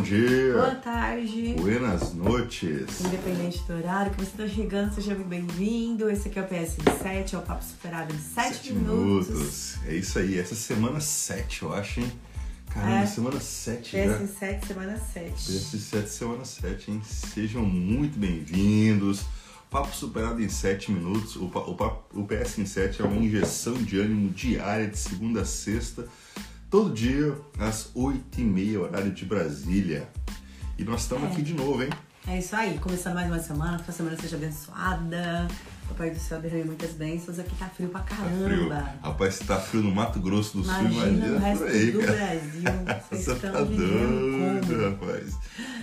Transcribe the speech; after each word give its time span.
bom 0.00 0.02
dia. 0.02 0.52
Boa 0.54 0.74
tarde. 0.76 1.54
Buenas 1.58 2.14
noites. 2.14 3.00
Independente 3.02 3.62
do 3.64 3.74
horário 3.74 4.10
que 4.12 4.24
você 4.24 4.30
está 4.30 4.48
chegando, 4.48 4.94
seja 4.94 5.14
bem-vindo. 5.14 6.08
Esse 6.08 6.28
aqui 6.28 6.38
é 6.38 6.42
o 6.42 6.48
PS7, 6.48 7.34
é 7.34 7.38
o 7.38 7.42
Papo 7.42 7.62
Superado 7.62 8.14
em 8.14 8.18
7 8.18 8.72
minutos. 8.72 9.76
É 9.86 9.94
isso 9.94 10.18
aí. 10.18 10.38
Essa 10.38 10.54
semana 10.54 11.00
7, 11.00 11.62
eu 11.62 11.74
acho, 11.74 12.00
hein? 12.00 12.10
Caramba, 12.70 13.02
É. 13.02 13.06
semana 13.06 13.40
7 13.40 13.92
já. 13.92 14.18
PS7, 14.18 14.66
semana 14.66 14.96
7. 14.96 15.32
PS7, 15.34 16.06
semana 16.06 16.44
7, 16.46 16.90
hein? 16.92 17.02
Sejam 17.04 17.62
muito 17.62 18.18
bem-vindos. 18.18 19.24
Papo 19.68 19.94
superado 19.94 20.42
em 20.42 20.48
7 20.48 20.92
minutos. 20.92 21.36
O, 21.36 21.44
o, 21.44 22.20
o 22.22 22.26
PS 22.26 22.58
em 22.58 22.64
7 22.66 23.02
é 23.02 23.04
uma 23.04 23.16
injeção 23.16 23.74
de 23.74 24.00
ânimo 24.00 24.30
diária 24.30 24.88
de 24.88 24.98
segunda 24.98 25.42
a 25.42 25.44
sexta, 25.44 26.08
todo 26.70 26.92
dia, 26.94 27.34
às 27.58 27.90
8h30, 27.94 28.78
horário 28.80 29.10
de 29.12 29.24
Brasília. 29.24 30.08
E 30.78 30.84
nós 30.84 31.02
estamos 31.02 31.28
É. 31.28 31.32
aqui 31.32 31.42
de 31.42 31.52
novo, 31.54 31.82
hein? 31.82 31.90
É 32.26 32.38
isso 32.38 32.54
aí, 32.54 32.78
começando 32.78 33.14
mais 33.14 33.26
uma 33.28 33.38
semana, 33.40 33.78
que 33.78 33.90
a 33.90 33.92
semana 33.94 34.16
seja 34.16 34.36
abençoada. 34.36 35.48
Papai 35.88 36.10
do 36.10 36.18
céu 36.20 36.40
derrame 36.40 36.64
muitas 36.64 36.92
bênçãos. 36.92 37.38
Aqui 37.40 37.52
tá 37.56 37.66
frio 37.68 37.88
pra 37.88 38.00
Tá 38.02 38.14
caramba. 38.14 38.44
frio. 38.44 38.68
Rapaz, 39.02 39.34
se 39.34 39.44
tá 39.44 39.58
frio 39.58 39.82
no 39.82 39.90
Mato 39.92 40.20
Grosso 40.20 40.58
do 40.58 40.64
Sul, 40.64 40.72
Imagina 40.72 41.06
imagina 41.08 41.26
no 41.26 41.38
resto 41.38 41.64
aí, 41.64 41.90
do 41.90 41.98
cara. 42.00 42.12
Brasil. 42.12 42.62
Vocês 43.10 43.24
Você 43.24 43.34
tá 43.34 43.50
doido, 43.62 44.66
como? 44.68 44.90
rapaz. 44.90 45.38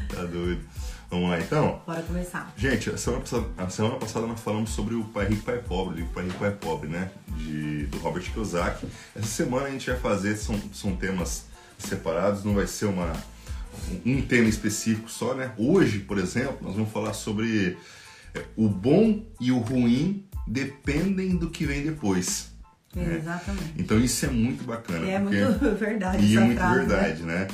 Tá 0.08 0.23
doido. 0.23 0.62
Vamos 1.09 1.29
lá 1.29 1.39
então. 1.39 1.81
Bora 1.85 2.02
começar. 2.02 2.53
Gente, 2.57 2.89
a 2.89 2.97
semana, 2.97 3.21
passada, 3.21 3.45
a 3.57 3.70
semana 3.70 3.95
passada 3.95 4.27
nós 4.27 4.39
falamos 4.41 4.71
sobre 4.71 4.93
o 4.95 5.05
Pai 5.05 5.27
Rico, 5.27 5.43
Pai 5.43 5.59
Pobre, 5.59 5.93
o 5.93 5.97
livro 5.97 6.13
Pai 6.13 6.25
Rico, 6.25 6.38
Pai 6.38 6.52
Pobre, 6.52 6.89
né? 6.89 7.09
De, 7.30 7.85
do 7.85 7.97
Robert 7.99 8.23
Kiyosaki. 8.23 8.88
Essa 9.16 9.27
semana 9.27 9.67
a 9.67 9.71
gente 9.71 9.89
vai 9.89 9.99
fazer, 9.99 10.35
são, 10.35 10.59
são 10.73 10.95
temas 10.95 11.45
separados, 11.80 12.44
não 12.44 12.55
vai 12.55 12.67
ser 12.67 12.86
uma, 12.86 13.14
um 14.05 14.22
tema 14.22 14.49
específico 14.49 15.09
só, 15.09 15.33
né? 15.33 15.53
Hoje, 15.58 15.99
por 15.99 16.17
exemplo, 16.17 16.58
nós 16.61 16.75
vamos 16.75 16.91
falar 16.91 17.14
sobre 17.14 17.77
é, 18.36 18.44
o 18.58 18.67
bom 18.67 19.23
e 19.39 19.52
o 19.52 19.59
ruim 19.59 20.25
dependem 20.45 21.38
do 21.38 21.49
que 21.49 21.66
vem 21.66 21.83
depois. 21.83 22.52
né? 22.94 23.16
Exatamente. 23.17 23.73
Então 23.77 23.97
isso 23.99 24.25
é 24.25 24.30
muito 24.30 24.66
bacana. 24.66 25.09
É 25.09 25.19
porque... 25.19 25.42
muito 25.42 25.75
verdade 25.80 26.25
E 26.25 26.36
é 26.36 26.39
muito 26.39 26.58
frase, 26.58 26.80
né? 26.80 26.86
verdade, 26.86 27.23
né? 27.23 27.47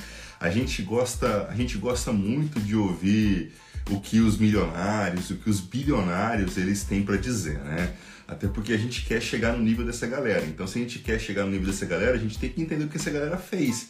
A 0.44 0.49
gente 0.49 0.81
gosta, 0.81 1.47
a 1.49 1.55
gente 1.55 1.77
gosta 1.77 2.11
muito 2.11 2.59
de 2.59 2.75
ouvir 2.75 3.53
o 3.89 4.02
que 4.02 4.19
os 4.19 4.38
milionários, 4.38 5.30
o 5.30 5.35
que 5.38 5.50
os 5.50 5.61
bilionários 5.61 6.58
eles 6.58 6.83
têm 6.83 7.02
para 7.02 7.16
dizer, 7.16 7.59
né? 7.59 7.94
Até 8.27 8.50
porque 8.50 8.73
a 8.73 8.77
gente 8.77 9.05
quer 9.05 9.22
chegar 9.22 9.53
no 9.53 9.63
nível 9.63 9.85
dessa 9.85 10.05
galera. 10.05 10.44
Então, 10.45 10.67
se 10.67 10.80
a 10.80 10.81
gente 10.81 11.00
quer 11.00 11.17
chegar 11.17 11.45
no 11.45 11.52
nível 11.52 11.67
dessa 11.67 11.85
galera, 11.85 12.16
a 12.16 12.19
gente 12.19 12.38
tem 12.38 12.50
que 12.50 12.61
entender 12.61 12.83
o 12.83 12.89
que 12.89 12.97
essa 12.97 13.09
galera 13.09 13.38
fez, 13.38 13.88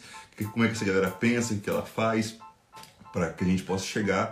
como 0.52 0.64
é 0.64 0.68
que 0.68 0.74
essa 0.74 0.84
galera 0.84 1.10
pensa, 1.10 1.54
o 1.54 1.58
que 1.58 1.68
ela 1.68 1.84
faz, 1.84 2.36
para 3.12 3.32
que 3.32 3.42
a 3.42 3.46
gente 3.48 3.64
possa 3.64 3.84
chegar 3.84 4.30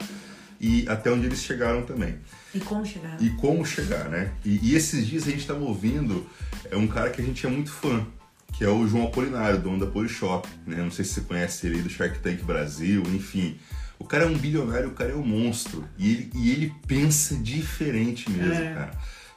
e 0.61 0.89
até 0.89 1.11
onde 1.11 1.27
eles 1.27 1.43
chegaram 1.43 1.83
também 1.83 2.15
E 2.55 2.61
como 2.61 2.87
chegar? 2.87 3.21
e 3.21 3.31
como 3.31 3.67
chegar, 3.67 4.09
né? 4.09 4.33
E, 4.45 4.71
e 4.71 4.77
esses 4.77 5.05
dias 5.09 5.25
a 5.27 5.31
gente 5.31 5.41
estava 5.41 5.61
ouvindo 5.65 6.25
é 6.71 6.77
um 6.77 6.87
cara 6.87 7.11
que 7.11 7.21
a 7.21 7.25
gente 7.25 7.45
é 7.45 7.51
muito 7.51 7.71
fã, 7.73 8.07
que 8.53 8.65
é 8.65 8.69
o 8.69 8.87
João 8.87 9.05
Apolinário, 9.07 9.59
dono 9.59 9.79
da 9.85 9.91
Polishop, 9.91 10.49
né? 10.67 10.77
Não 10.77 10.91
sei 10.91 11.05
se 11.05 11.15
você 11.15 11.21
conhece 11.23 11.67
ele 11.67 11.83
do 11.83 11.89
Shark 11.89 12.19
Tank 12.21 12.43
Brasil, 12.45 13.03
enfim. 13.15 13.57
O 13.99 14.05
cara 14.05 14.25
é 14.25 14.27
um 14.27 14.37
bilionário, 14.37 14.89
o 14.89 14.93
cara 14.93 15.13
é 15.13 15.15
um 15.15 15.25
monstro. 15.25 15.85
E 15.97 16.11
ele, 16.11 16.31
e 16.35 16.51
ele 16.51 16.75
pensa 16.87 17.37
diferente 17.37 18.31
mesmo, 18.31 18.53
É. 18.55 18.75
cara. 18.75 18.91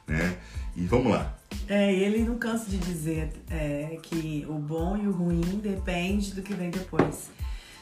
Né? 0.06 0.36
E 0.76 0.84
vamos 0.84 1.10
lá. 1.12 1.36
É, 1.68 1.92
ele 1.92 2.18
não 2.24 2.36
cansa 2.36 2.68
de 2.68 2.76
dizer 2.78 3.30
é, 3.50 3.98
que 4.02 4.44
o 4.48 4.54
bom 4.54 4.96
e 4.96 5.06
o 5.06 5.12
ruim 5.12 5.60
depende 5.62 6.32
do 6.32 6.42
que 6.42 6.52
vem 6.54 6.70
depois. 6.70 7.30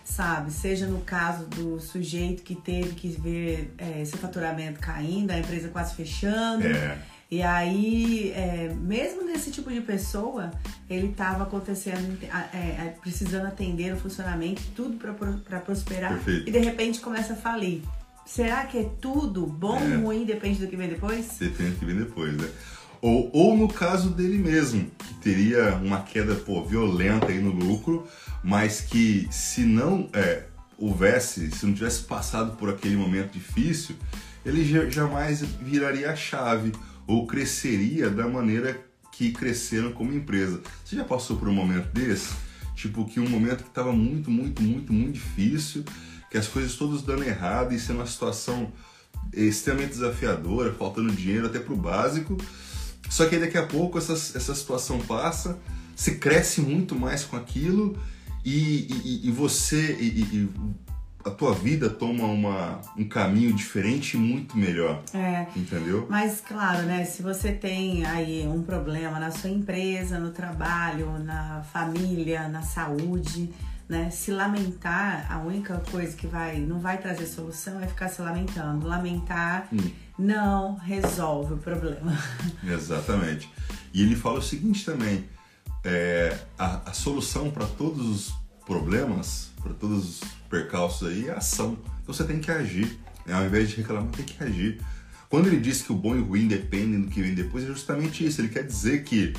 Sabe? 0.04 0.52
Seja 0.52 0.86
no 0.86 1.00
caso 1.00 1.46
do 1.46 1.80
sujeito 1.80 2.42
que 2.42 2.54
teve 2.54 2.90
que 2.90 3.08
ver 3.08 3.74
é, 3.78 4.04
seu 4.04 4.18
faturamento 4.18 4.78
caindo, 4.78 5.30
a 5.30 5.38
empresa 5.38 5.68
quase 5.68 5.94
fechando. 5.94 6.66
É, 6.66 6.98
E 7.34 7.42
aí, 7.42 8.30
é, 8.30 8.72
mesmo 8.80 9.24
nesse 9.24 9.50
tipo 9.50 9.68
de 9.68 9.80
pessoa, 9.80 10.52
ele 10.88 11.08
estava 11.08 11.42
acontecendo, 11.42 12.16
é, 12.52 12.56
é, 12.56 12.94
precisando 13.00 13.46
atender 13.46 13.92
o 13.92 13.96
funcionamento, 13.96 14.62
tudo 14.76 14.98
para 14.98 15.58
prosperar. 15.58 16.12
Perfeito. 16.12 16.48
E 16.48 16.52
de 16.52 16.58
repente 16.60 17.00
começa 17.00 17.32
a 17.32 17.36
falir. 17.36 17.82
Será 18.24 18.64
que 18.66 18.78
é 18.78 18.88
tudo 19.00 19.44
bom 19.48 19.76
É. 19.80 19.96
ou 19.96 20.02
ruim, 20.04 20.24
depende 20.24 20.60
do 20.60 20.68
que 20.68 20.76
vem 20.76 20.88
depois? 20.88 21.26
depende 21.40 21.70
do 21.72 21.76
que 21.80 21.84
vem 21.84 21.96
depois, 21.96 22.36
né? 22.36 22.48
Ou, 23.02 23.28
ou 23.32 23.56
no 23.58 23.66
caso 23.66 24.10
dele 24.10 24.38
mesmo, 24.38 24.88
que 24.96 25.14
teria 25.14 25.74
uma 25.82 26.02
queda 26.02 26.36
pô, 26.36 26.64
violenta 26.64 27.26
aí 27.26 27.40
no 27.40 27.50
lucro, 27.50 28.06
mas 28.44 28.80
que 28.80 29.26
se 29.32 29.62
não 29.62 30.08
é, 30.12 30.44
houvesse, 30.78 31.50
se 31.50 31.66
não 31.66 31.74
tivesse 31.74 32.04
passado 32.04 32.56
por 32.56 32.70
aquele 32.70 32.96
momento 32.96 33.32
difícil, 33.32 33.96
ele 34.46 34.64
ja- 34.64 34.88
jamais 34.88 35.42
viraria 35.42 36.10
a 36.12 36.14
chave 36.16 36.70
ou 37.06 37.26
cresceria 37.26 38.08
da 38.10 38.26
maneira 38.28 38.80
que 39.12 39.30
cresceram 39.32 39.92
como 39.92 40.12
empresa. 40.12 40.60
Você 40.84 40.96
já 40.96 41.04
passou 41.04 41.36
por 41.36 41.48
um 41.48 41.52
momento 41.54 41.92
desse? 41.92 42.32
Tipo, 42.74 43.04
que 43.04 43.20
um 43.20 43.28
momento 43.28 43.62
que 43.62 43.68
estava 43.68 43.92
muito, 43.92 44.30
muito, 44.30 44.60
muito, 44.62 44.92
muito 44.92 45.12
difícil, 45.12 45.84
que 46.30 46.36
as 46.36 46.48
coisas 46.48 46.74
todas 46.74 47.02
dando 47.02 47.22
errado 47.22 47.72
e 47.72 47.78
sendo 47.78 48.00
uma 48.00 48.06
situação 48.06 48.72
extremamente 49.32 49.90
desafiadora, 49.90 50.72
faltando 50.74 51.12
dinheiro 51.12 51.46
até 51.46 51.60
pro 51.60 51.76
básico. 51.76 52.36
Só 53.08 53.26
que 53.26 53.38
daqui 53.38 53.56
a 53.56 53.64
pouco 53.66 53.98
essa, 53.98 54.14
essa 54.14 54.54
situação 54.54 54.98
passa, 54.98 55.58
você 55.94 56.16
cresce 56.16 56.60
muito 56.60 56.96
mais 56.96 57.22
com 57.24 57.36
aquilo 57.36 57.96
e, 58.44 58.88
e- 59.04 59.28
e 59.28 59.30
você 59.30 59.96
e 60.00 60.48
a 61.24 61.30
tua 61.30 61.54
vida 61.54 61.88
toma 61.88 62.24
uma, 62.24 62.80
um 62.96 63.08
caminho 63.08 63.52
diferente 63.52 64.14
e 64.14 64.20
muito 64.20 64.56
melhor, 64.56 65.02
É. 65.14 65.46
entendeu? 65.56 66.06
Mas 66.10 66.40
claro, 66.40 66.82
né? 66.82 67.04
Se 67.04 67.22
você 67.22 67.52
tem 67.52 68.04
aí 68.04 68.46
um 68.46 68.62
problema 68.62 69.18
na 69.18 69.30
sua 69.30 69.50
empresa, 69.50 70.18
no 70.18 70.30
trabalho, 70.30 71.18
na 71.18 71.62
família, 71.72 72.48
na 72.48 72.60
saúde, 72.62 73.50
né? 73.88 74.10
Se 74.10 74.30
lamentar, 74.30 75.26
a 75.30 75.38
única 75.38 75.80
coisa 75.90 76.16
que 76.16 76.26
vai 76.26 76.58
não 76.58 76.78
vai 76.80 76.98
trazer 76.98 77.26
solução 77.26 77.80
é 77.80 77.86
ficar 77.86 78.08
se 78.08 78.20
lamentando. 78.22 78.86
Lamentar 78.86 79.68
Hum. 79.72 79.78
não 80.18 80.74
resolve 80.76 81.54
o 81.54 81.58
problema. 81.58 82.12
Exatamente. 82.64 83.48
E 83.92 84.02
ele 84.02 84.14
fala 84.16 84.38
o 84.38 84.42
seguinte 84.42 84.84
também: 84.84 85.24
é, 85.84 86.36
a, 86.58 86.90
a 86.90 86.92
solução 86.92 87.50
para 87.50 87.66
todos 87.66 88.06
os 88.08 88.34
problemas, 88.66 89.50
para 89.62 89.72
todos 89.74 89.98
os 90.04 90.20
percalços 90.54 91.08
aí, 91.08 91.28
é 91.28 91.32
ação. 91.32 91.76
Então 92.02 92.14
você 92.14 92.22
tem 92.22 92.38
que 92.38 92.50
agir. 92.50 92.96
né? 93.26 93.34
Ao 93.34 93.44
invés 93.44 93.68
de 93.68 93.76
reclamar, 93.76 94.06
tem 94.12 94.24
que 94.24 94.42
agir. 94.42 94.80
Quando 95.28 95.48
ele 95.48 95.58
diz 95.58 95.82
que 95.82 95.92
o 95.92 95.96
bom 95.96 96.14
e 96.14 96.20
o 96.20 96.24
ruim 96.24 96.46
dependem 96.46 97.00
do 97.00 97.08
que 97.08 97.20
vem 97.20 97.34
depois, 97.34 97.64
é 97.64 97.66
justamente 97.66 98.24
isso. 98.24 98.40
Ele 98.40 98.48
quer 98.48 98.62
dizer 98.62 99.02
que 99.02 99.32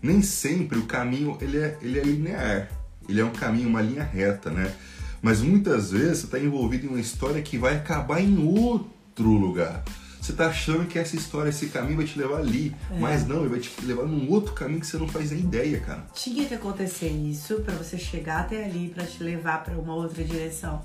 nem 0.00 0.22
sempre 0.22 0.78
o 0.78 0.84
caminho 0.84 1.36
ele 1.40 1.58
é, 1.58 1.76
ele 1.82 1.98
é 1.98 2.02
linear. 2.02 2.68
Ele 3.08 3.20
é 3.20 3.24
um 3.24 3.32
caminho, 3.32 3.68
uma 3.68 3.82
linha 3.82 4.04
reta, 4.04 4.50
né? 4.50 4.72
Mas 5.20 5.40
muitas 5.40 5.90
vezes 5.90 6.18
você 6.18 6.26
está 6.26 6.38
envolvido 6.38 6.86
em 6.86 6.90
uma 6.90 7.00
história 7.00 7.42
que 7.42 7.58
vai 7.58 7.76
acabar 7.76 8.20
em 8.20 8.38
outro 8.38 9.30
lugar. 9.30 9.82
Você 10.22 10.30
está 10.30 10.46
achando 10.46 10.86
que 10.86 11.00
essa 11.00 11.16
história, 11.16 11.48
esse 11.50 11.66
caminho 11.66 11.96
vai 11.96 12.06
te 12.06 12.16
levar 12.16 12.36
ali, 12.38 12.72
É. 12.92 12.98
mas 13.00 13.26
não, 13.26 13.40
ele 13.40 13.48
vai 13.48 13.58
te 13.58 13.72
levar 13.84 14.04
num 14.06 14.30
outro 14.30 14.52
caminho 14.54 14.78
que 14.78 14.86
você 14.86 14.96
não 14.96 15.08
faz 15.08 15.32
nem 15.32 15.40
ideia, 15.40 15.80
cara. 15.80 16.06
Tinha 16.14 16.46
que 16.46 16.54
acontecer 16.54 17.08
isso 17.08 17.56
pra 17.62 17.74
você 17.74 17.98
chegar 17.98 18.42
até 18.42 18.64
ali, 18.64 18.88
pra 18.94 19.04
te 19.04 19.20
levar 19.20 19.64
pra 19.64 19.74
uma 19.76 19.94
outra 19.96 20.22
direção. 20.22 20.80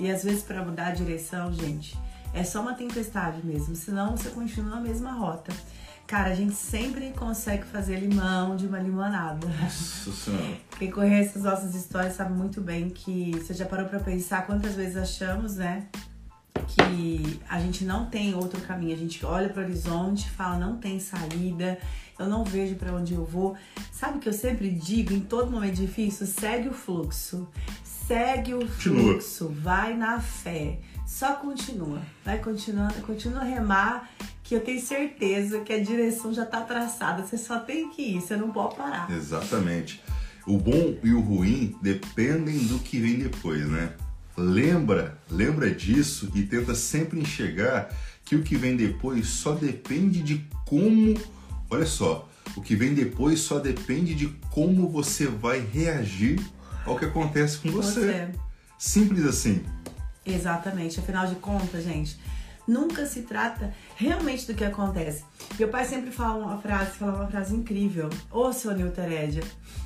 E 0.00 0.10
às 0.10 0.24
vezes 0.24 0.42
pra 0.42 0.64
mudar 0.64 0.88
a 0.88 0.90
direção, 0.90 1.52
gente, 1.52 1.96
é 2.34 2.42
só 2.42 2.60
uma 2.62 2.74
tempestade 2.74 3.46
mesmo, 3.46 3.76
senão 3.76 4.16
você 4.16 4.28
continua 4.30 4.70
na 4.70 4.80
mesma 4.80 5.12
rota. 5.12 5.52
Cara, 6.04 6.30
a 6.30 6.34
gente 6.34 6.54
sempre 6.56 7.12
consegue 7.12 7.62
fazer 7.66 8.00
limão 8.00 8.56
de 8.56 8.66
uma 8.66 8.80
limonada. 8.80 9.46
Nossa 9.46 10.10
senhora. 10.10 10.56
Quem 10.76 10.90
conhece 10.90 11.38
as 11.38 11.44
nossas 11.44 11.76
histórias 11.76 12.16
sabe 12.16 12.32
muito 12.32 12.60
bem 12.60 12.90
que 12.90 13.30
você 13.36 13.54
já 13.54 13.66
parou 13.66 13.86
pra 13.86 14.00
pensar 14.00 14.44
quantas 14.46 14.74
vezes 14.74 14.96
achamos, 14.96 15.54
né? 15.54 15.86
Que 16.68 17.40
a 17.48 17.60
gente 17.60 17.84
não 17.84 18.06
tem 18.06 18.34
outro 18.34 18.60
caminho. 18.60 18.94
A 18.94 18.98
gente 18.98 19.24
olha 19.24 19.48
pro 19.48 19.62
horizonte 19.62 20.26
e 20.26 20.30
fala, 20.30 20.58
não 20.58 20.76
tem 20.76 20.98
saída, 20.98 21.78
eu 22.18 22.26
não 22.26 22.44
vejo 22.44 22.74
pra 22.76 22.92
onde 22.92 23.14
eu 23.14 23.24
vou. 23.24 23.56
Sabe 23.92 24.18
o 24.18 24.20
que 24.20 24.28
eu 24.28 24.32
sempre 24.32 24.70
digo 24.70 25.12
em 25.12 25.20
todo 25.20 25.50
momento 25.50 25.76
difícil? 25.76 26.26
Segue 26.26 26.68
o 26.68 26.72
fluxo. 26.72 27.48
Segue 27.82 28.54
o 28.54 28.60
Continua. 28.60 29.02
fluxo, 29.02 29.48
vai 29.48 29.96
na 29.96 30.20
fé. 30.20 30.78
Só 31.06 31.34
continua. 31.34 32.00
Vai 32.24 32.38
continuando, 32.38 32.94
continua 33.02 33.40
a 33.40 33.44
remar, 33.44 34.08
que 34.44 34.54
eu 34.54 34.60
tenho 34.60 34.80
certeza 34.80 35.60
que 35.60 35.72
a 35.72 35.82
direção 35.82 36.32
já 36.32 36.44
tá 36.44 36.60
traçada. 36.60 37.24
Você 37.24 37.36
só 37.38 37.58
tem 37.58 37.90
que 37.90 38.16
ir, 38.16 38.20
você 38.20 38.36
não 38.36 38.50
pode 38.50 38.76
parar. 38.76 39.10
Exatamente. 39.10 40.02
O 40.46 40.56
bom 40.56 40.96
e 41.02 41.12
o 41.12 41.20
ruim 41.20 41.76
dependem 41.82 42.58
do 42.66 42.78
que 42.78 42.98
vem 42.98 43.18
depois, 43.18 43.68
né? 43.68 43.92
Lembra, 44.40 45.18
lembra 45.30 45.70
disso 45.70 46.30
e 46.34 46.42
tenta 46.42 46.74
sempre 46.74 47.20
enxergar 47.20 47.94
que 48.24 48.34
o 48.34 48.42
que 48.42 48.56
vem 48.56 48.74
depois 48.74 49.26
só 49.26 49.52
depende 49.52 50.22
de 50.22 50.46
como, 50.64 51.14
olha 51.68 51.84
só, 51.84 52.26
o 52.56 52.62
que 52.62 52.74
vem 52.74 52.94
depois 52.94 53.40
só 53.40 53.58
depende 53.58 54.14
de 54.14 54.28
como 54.50 54.88
você 54.88 55.26
vai 55.26 55.60
reagir 55.60 56.40
ao 56.86 56.96
que 56.96 57.04
acontece 57.04 57.58
com 57.58 57.70
você. 57.70 58.00
Você. 58.00 58.28
Simples 58.78 59.26
assim. 59.26 59.62
Exatamente. 60.24 60.98
Afinal 60.98 61.26
de 61.26 61.34
contas, 61.34 61.84
gente, 61.84 62.18
nunca 62.66 63.04
se 63.04 63.22
trata 63.22 63.74
realmente 63.94 64.46
do 64.46 64.54
que 64.54 64.64
acontece. 64.64 65.22
Meu 65.58 65.68
pai 65.68 65.84
sempre 65.84 66.10
fala 66.10 66.46
uma 66.46 66.58
frase, 66.58 66.92
fala 66.92 67.14
uma 67.14 67.28
frase 67.28 67.54
incrível. 67.54 68.08
Ô, 68.30 68.50
seu 68.54 68.74
Newton 68.74 69.02
Heredia. 69.02 69.42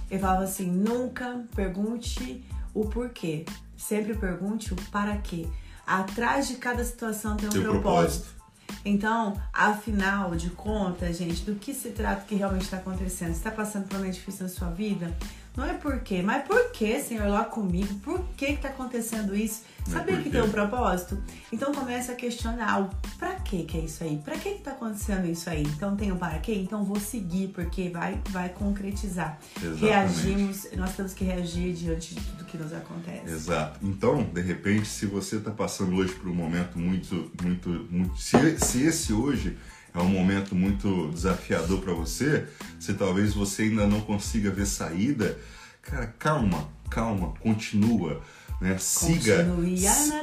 Ele 0.08 0.20
falava 0.20 0.44
assim: 0.44 0.70
nunca 0.70 1.44
pergunte 1.56 2.44
o 2.72 2.84
porquê. 2.84 3.44
Sempre 3.76 4.14
pergunte 4.14 4.72
o 4.72 4.76
para 4.90 5.16
quê. 5.18 5.46
Atrás 5.86 6.48
de 6.48 6.54
cada 6.56 6.84
situação 6.84 7.36
tem 7.36 7.48
um 7.48 7.52
Tem 7.52 7.62
propósito. 7.62 8.24
propósito. 8.24 8.44
Então, 8.84 9.40
afinal 9.52 10.34
de 10.34 10.50
contas, 10.50 11.16
gente, 11.18 11.42
do 11.42 11.54
que 11.54 11.74
se 11.74 11.90
trata 11.90 12.24
que 12.26 12.34
realmente 12.34 12.62
está 12.62 12.78
acontecendo? 12.78 13.28
Você 13.32 13.38
está 13.38 13.50
passando 13.50 13.86
por 13.86 13.96
um 13.96 13.98
momento 13.98 14.14
difícil 14.14 14.44
na 14.44 14.48
sua 14.52 14.70
vida? 14.70 15.14
Não 15.56 15.64
é 15.64 15.74
por 15.74 16.00
quê, 16.00 16.20
mas 16.20 16.44
por 16.44 16.72
que, 16.72 17.00
Senhor, 17.00 17.28
lá 17.28 17.44
comigo? 17.44 17.94
Por 18.00 18.20
que 18.36 18.46
está 18.46 18.68
acontecendo 18.68 19.36
isso? 19.36 19.62
É 19.86 19.90
Sabia 19.90 20.16
por 20.16 20.24
que 20.24 20.30
tem 20.30 20.42
um 20.42 20.50
propósito? 20.50 21.22
Então 21.52 21.72
comece 21.72 22.10
a 22.10 22.14
questionar 22.16 22.82
o 22.82 22.90
pra 23.18 23.34
que 23.36 23.62
que 23.62 23.78
é 23.78 23.80
isso 23.82 24.02
aí? 24.02 24.20
Pra 24.24 24.36
que 24.36 24.54
que 24.54 24.62
tá 24.62 24.72
acontecendo 24.72 25.26
isso 25.26 25.48
aí? 25.48 25.62
Então 25.62 25.94
tem 25.94 26.10
um 26.10 26.16
para 26.16 26.38
quê? 26.40 26.54
Então 26.54 26.82
vou 26.82 26.98
seguir, 26.98 27.48
porque 27.48 27.88
vai, 27.88 28.20
vai 28.30 28.48
concretizar. 28.48 29.38
Exatamente. 29.56 29.84
Reagimos, 29.84 30.68
nós 30.76 30.96
temos 30.96 31.14
que 31.14 31.22
reagir 31.24 31.72
diante 31.74 32.16
de 32.16 32.20
tudo 32.20 32.44
que 32.46 32.58
nos 32.58 32.72
acontece. 32.72 33.30
Exato. 33.30 33.78
Então, 33.82 34.24
de 34.24 34.40
repente, 34.40 34.88
se 34.88 35.06
você 35.06 35.36
está 35.36 35.52
passando 35.52 35.94
hoje 35.94 36.14
por 36.14 36.28
um 36.28 36.34
momento 36.34 36.78
muito, 36.78 37.30
muito, 37.40 37.68
muito 37.90 38.16
se, 38.18 38.58
se 38.58 38.82
esse 38.82 39.12
hoje 39.12 39.56
é 39.94 39.98
um 39.98 40.08
momento 40.08 40.54
muito 40.54 41.08
desafiador 41.12 41.80
para 41.80 41.92
você, 41.92 42.46
se 42.80 42.94
talvez 42.94 43.32
você 43.32 43.62
ainda 43.62 43.86
não 43.86 44.00
consiga 44.00 44.50
ver 44.50 44.66
saída, 44.66 45.38
cara, 45.82 46.06
calma, 46.18 46.68
calma, 46.90 47.32
continua, 47.40 48.20
né? 48.60 48.76
Siga, 48.78 49.44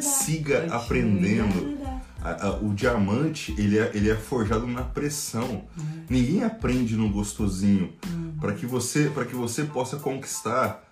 siga 0.02 0.68
aprendendo. 0.76 1.78
a. 2.22 2.48
A- 2.48 2.56
o 2.62 2.74
diamante 2.74 3.54
ele 3.58 3.80
é, 3.80 3.92
ele 3.96 4.10
é 4.10 4.16
forjado 4.16 4.68
na 4.68 4.84
pressão. 4.84 5.64
Ninguém 6.10 6.44
aprende 6.44 6.96
no 6.96 7.10
gostosinho. 7.10 7.94
Para 8.40 8.54
que 8.54 8.66
você 8.66 9.10
para 9.10 9.26
que 9.26 9.36
você 9.36 9.64
possa 9.64 9.98
conquistar, 9.98 10.84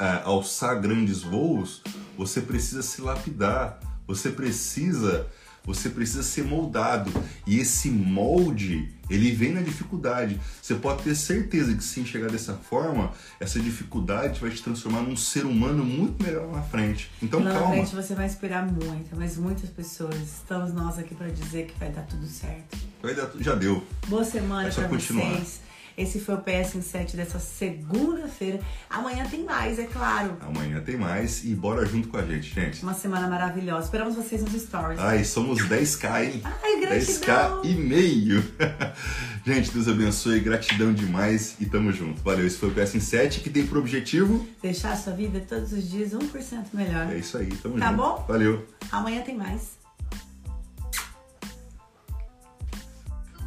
é, 0.00 0.22
alçar 0.24 0.80
grandes 0.80 1.22
voos, 1.22 1.82
você 2.16 2.40
precisa 2.40 2.82
se 2.82 3.00
lapidar. 3.00 3.78
Você 4.06 4.30
precisa 4.30 5.26
você 5.64 5.88
precisa 5.88 6.22
ser 6.22 6.44
moldado 6.44 7.10
e 7.46 7.58
esse 7.58 7.88
molde 7.90 8.88
ele 9.10 9.30
vem 9.32 9.52
na 9.52 9.60
dificuldade. 9.60 10.40
Você 10.60 10.74
pode 10.74 11.02
ter 11.02 11.14
certeza 11.14 11.74
que 11.74 11.84
se 11.84 12.00
enxergar 12.00 12.28
dessa 12.30 12.54
forma, 12.54 13.12
essa 13.38 13.60
dificuldade 13.60 14.40
vai 14.40 14.50
te 14.50 14.62
transformar 14.62 15.02
num 15.02 15.16
ser 15.16 15.44
humano 15.44 15.84
muito 15.84 16.22
melhor 16.22 16.46
lá 16.50 16.56
na 16.58 16.62
frente. 16.62 17.10
Então 17.22 17.40
Lá 17.40 17.52
na 17.52 17.58
calma. 17.60 17.74
frente 17.74 17.94
você 17.94 18.14
vai 18.14 18.26
inspirar 18.26 18.64
muito, 18.66 19.14
mas 19.14 19.36
muitas 19.36 19.68
pessoas. 19.70 20.14
Estamos 20.16 20.72
nós 20.72 20.98
aqui 20.98 21.14
para 21.14 21.28
dizer 21.28 21.66
que 21.66 21.78
vai 21.78 21.90
dar 21.90 22.02
tudo 22.02 22.26
certo. 22.26 22.78
Vai 23.02 23.14
dar 23.14 23.26
tudo- 23.26 23.44
já 23.44 23.54
deu. 23.54 23.82
Boa 24.08 24.24
semana 24.24 24.68
É 24.68 24.72
continuar. 24.88 25.30
vocês. 25.34 25.60
Esse 25.96 26.18
foi 26.20 26.34
o 26.34 26.38
PS 26.38 26.74
em 26.76 26.82
7 26.82 27.16
dessa 27.16 27.38
segunda-feira. 27.38 28.60
Amanhã 28.88 29.26
tem 29.28 29.44
mais, 29.44 29.78
é 29.78 29.84
claro. 29.84 30.36
Amanhã 30.40 30.80
tem 30.80 30.96
mais 30.96 31.44
e 31.44 31.54
bora 31.54 31.84
junto 31.86 32.08
com 32.08 32.16
a 32.16 32.22
gente, 32.22 32.52
gente. 32.54 32.82
Uma 32.82 32.94
semana 32.94 33.26
maravilhosa. 33.28 33.84
Esperamos 33.86 34.14
vocês 34.16 34.42
nos 34.42 34.52
stories. 34.60 34.98
Ai, 34.98 35.24
somos 35.24 35.60
10k, 35.66 36.24
hein? 36.24 36.40
Ai, 36.44 36.76
10k 36.80 37.20
gratidão. 37.24 37.64
e 37.64 37.74
meio. 37.74 38.42
gente, 39.46 39.70
Deus 39.70 39.88
abençoe, 39.88 40.40
gratidão 40.40 40.92
demais 40.92 41.56
e 41.60 41.66
tamo 41.66 41.92
junto. 41.92 42.22
Valeu, 42.22 42.46
esse 42.46 42.56
foi 42.58 42.70
o 42.70 42.72
PS 42.74 43.02
7 43.02 43.40
que 43.40 43.50
tem 43.50 43.66
por 43.66 43.78
objetivo. 43.78 44.46
Deixar 44.62 44.92
a 44.92 44.96
sua 44.96 45.12
vida 45.12 45.40
todos 45.46 45.72
os 45.72 45.88
dias 45.90 46.12
1% 46.12 46.64
melhor. 46.72 47.12
É 47.12 47.18
isso 47.18 47.36
aí, 47.36 47.46
tamo 47.62 47.78
Tá 47.78 47.88
junto. 47.88 47.96
bom? 47.98 48.24
Valeu. 48.28 48.66
Amanhã 48.90 49.22
tem 49.22 49.36
mais. 49.36 49.81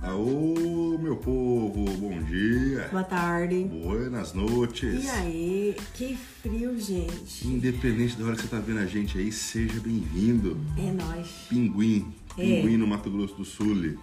Aô, 0.06 0.98
meu 1.00 1.16
povo, 1.18 1.84
bom 1.98 2.22
dia. 2.24 2.88
Boa 2.92 3.04
tarde. 3.04 3.64
Buenas 3.64 4.34
noites. 4.34 5.04
E 5.04 5.10
aí? 5.10 5.76
Que 5.96 6.16
frio, 6.16 6.80
gente. 6.80 7.48
Independente 7.48 8.16
da 8.16 8.26
hora 8.26 8.36
que 8.36 8.44
você 8.44 8.48
tá 8.48 8.60
vendo 8.60 8.80
a 8.80 8.86
gente 8.86 9.18
aí, 9.18 9.32
seja 9.32 9.80
bem-vindo. 9.80 10.58
É 10.78 10.92
nóis. 10.92 11.28
Pinguim, 11.50 12.14
É. 12.38 12.42
pinguim 12.44 12.78
no 12.78 12.86
Mato 12.86 13.10
Grosso 13.10 13.36
do 13.36 13.44
Sul. 13.46 13.98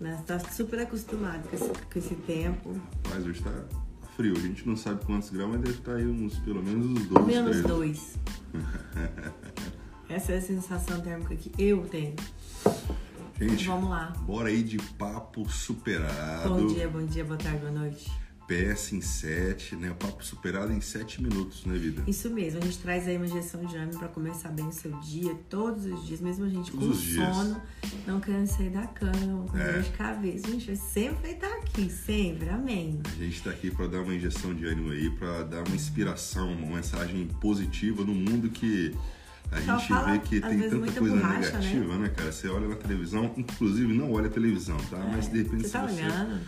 Nós 0.00 0.22
tá 0.24 0.38
super 0.38 0.78
acostumado 0.78 1.48
com 1.48 1.56
esse, 1.56 1.68
com 1.68 1.98
esse 1.98 2.14
tempo. 2.14 2.80
Mas 3.10 3.26
hoje 3.26 3.42
tá 3.42 3.52
frio, 4.16 4.36
a 4.36 4.40
gente 4.40 4.66
não 4.66 4.76
sabe 4.76 5.04
quantos 5.04 5.30
graus, 5.30 5.50
mas 5.50 5.60
deve 5.60 5.78
estar 5.78 5.94
aí 5.96 6.06
uns, 6.06 6.38
pelo 6.38 6.62
menos 6.62 6.86
uns 6.86 7.06
12, 7.08 7.26
Menos 7.26 7.50
13. 7.56 7.66
dois. 7.68 8.14
Essa 10.08 10.32
é 10.32 10.38
a 10.38 10.40
sensação 10.40 11.00
térmica 11.00 11.34
que 11.34 11.50
eu 11.60 11.80
tenho. 11.86 12.14
Gente, 13.38 13.66
Vamos 13.66 13.88
lá. 13.90 14.12
bora 14.26 14.48
aí 14.48 14.62
de 14.62 14.78
papo 14.98 15.48
superado. 15.48 16.48
Bom 16.48 16.66
dia, 16.66 16.88
bom 16.88 17.04
dia, 17.06 17.24
boa 17.24 17.36
tarde, 17.38 17.58
boa 17.60 17.70
noite. 17.72 18.10
PS 18.48 18.94
em 18.94 19.00
7, 19.02 19.76
né? 19.76 19.94
Papo 19.98 20.24
superado 20.24 20.72
em 20.72 20.80
7 20.80 21.22
minutos, 21.22 21.64
né, 21.66 21.76
vida? 21.76 22.02
Isso 22.06 22.30
mesmo, 22.30 22.58
a 22.60 22.64
gente 22.64 22.78
traz 22.78 23.06
aí 23.06 23.16
uma 23.18 23.26
injeção 23.26 23.62
de 23.64 23.76
ânimo 23.76 23.98
pra 23.98 24.08
começar 24.08 24.48
bem 24.48 24.66
o 24.66 24.72
seu 24.72 24.90
dia, 25.00 25.34
todos 25.50 25.84
os 25.84 26.06
dias, 26.06 26.20
mesmo 26.20 26.46
a 26.46 26.48
gente 26.48 26.70
Todos 26.72 26.96
com 26.98 27.04
dias. 27.04 27.36
sono, 27.36 27.60
não 28.06 28.18
querendo 28.20 28.46
sair 28.46 28.70
da 28.70 28.86
cama, 28.86 29.46
com 29.50 29.56
É. 29.58 29.72
dor 29.72 29.82
de 29.82 29.90
cabeça. 29.90 30.50
Gente, 30.50 30.66
vai 30.66 30.76
sempre 30.76 31.30
estar 31.32 31.52
aqui, 31.58 31.90
sempre, 31.90 32.48
amém. 32.48 32.98
A 33.04 33.22
gente 33.22 33.42
tá 33.42 33.50
aqui 33.50 33.70
pra 33.70 33.86
dar 33.86 34.00
uma 34.00 34.14
injeção 34.14 34.54
de 34.54 34.64
ânimo 34.64 34.90
aí, 34.92 35.10
pra 35.10 35.42
dar 35.42 35.62
uma 35.64 35.76
inspiração, 35.76 36.50
uma 36.54 36.76
mensagem 36.76 37.26
positiva 37.40 38.02
no 38.02 38.14
mundo 38.14 38.48
que 38.48 38.96
a 39.50 39.60
Só 39.62 39.78
gente 39.78 39.88
fala, 39.88 40.12
vê 40.12 40.18
que 40.18 40.40
tem 40.40 40.68
tanta 40.70 40.92
coisa 40.92 41.16
borracha, 41.16 41.58
negativa, 41.58 41.98
né? 41.98 42.08
cara? 42.10 42.32
Você 42.32 42.48
olha 42.48 42.68
na 42.68 42.76
televisão, 42.76 43.34
inclusive 43.36 43.92
não 43.94 44.12
olha 44.12 44.26
a 44.26 44.30
televisão, 44.30 44.76
tá? 44.90 44.98
Mas 44.98 45.28
de 45.30 45.38
repente 45.42 45.62
Você 45.66 45.70
tá 45.70 45.86
você. 45.86 46.02
olhando? 46.02 46.40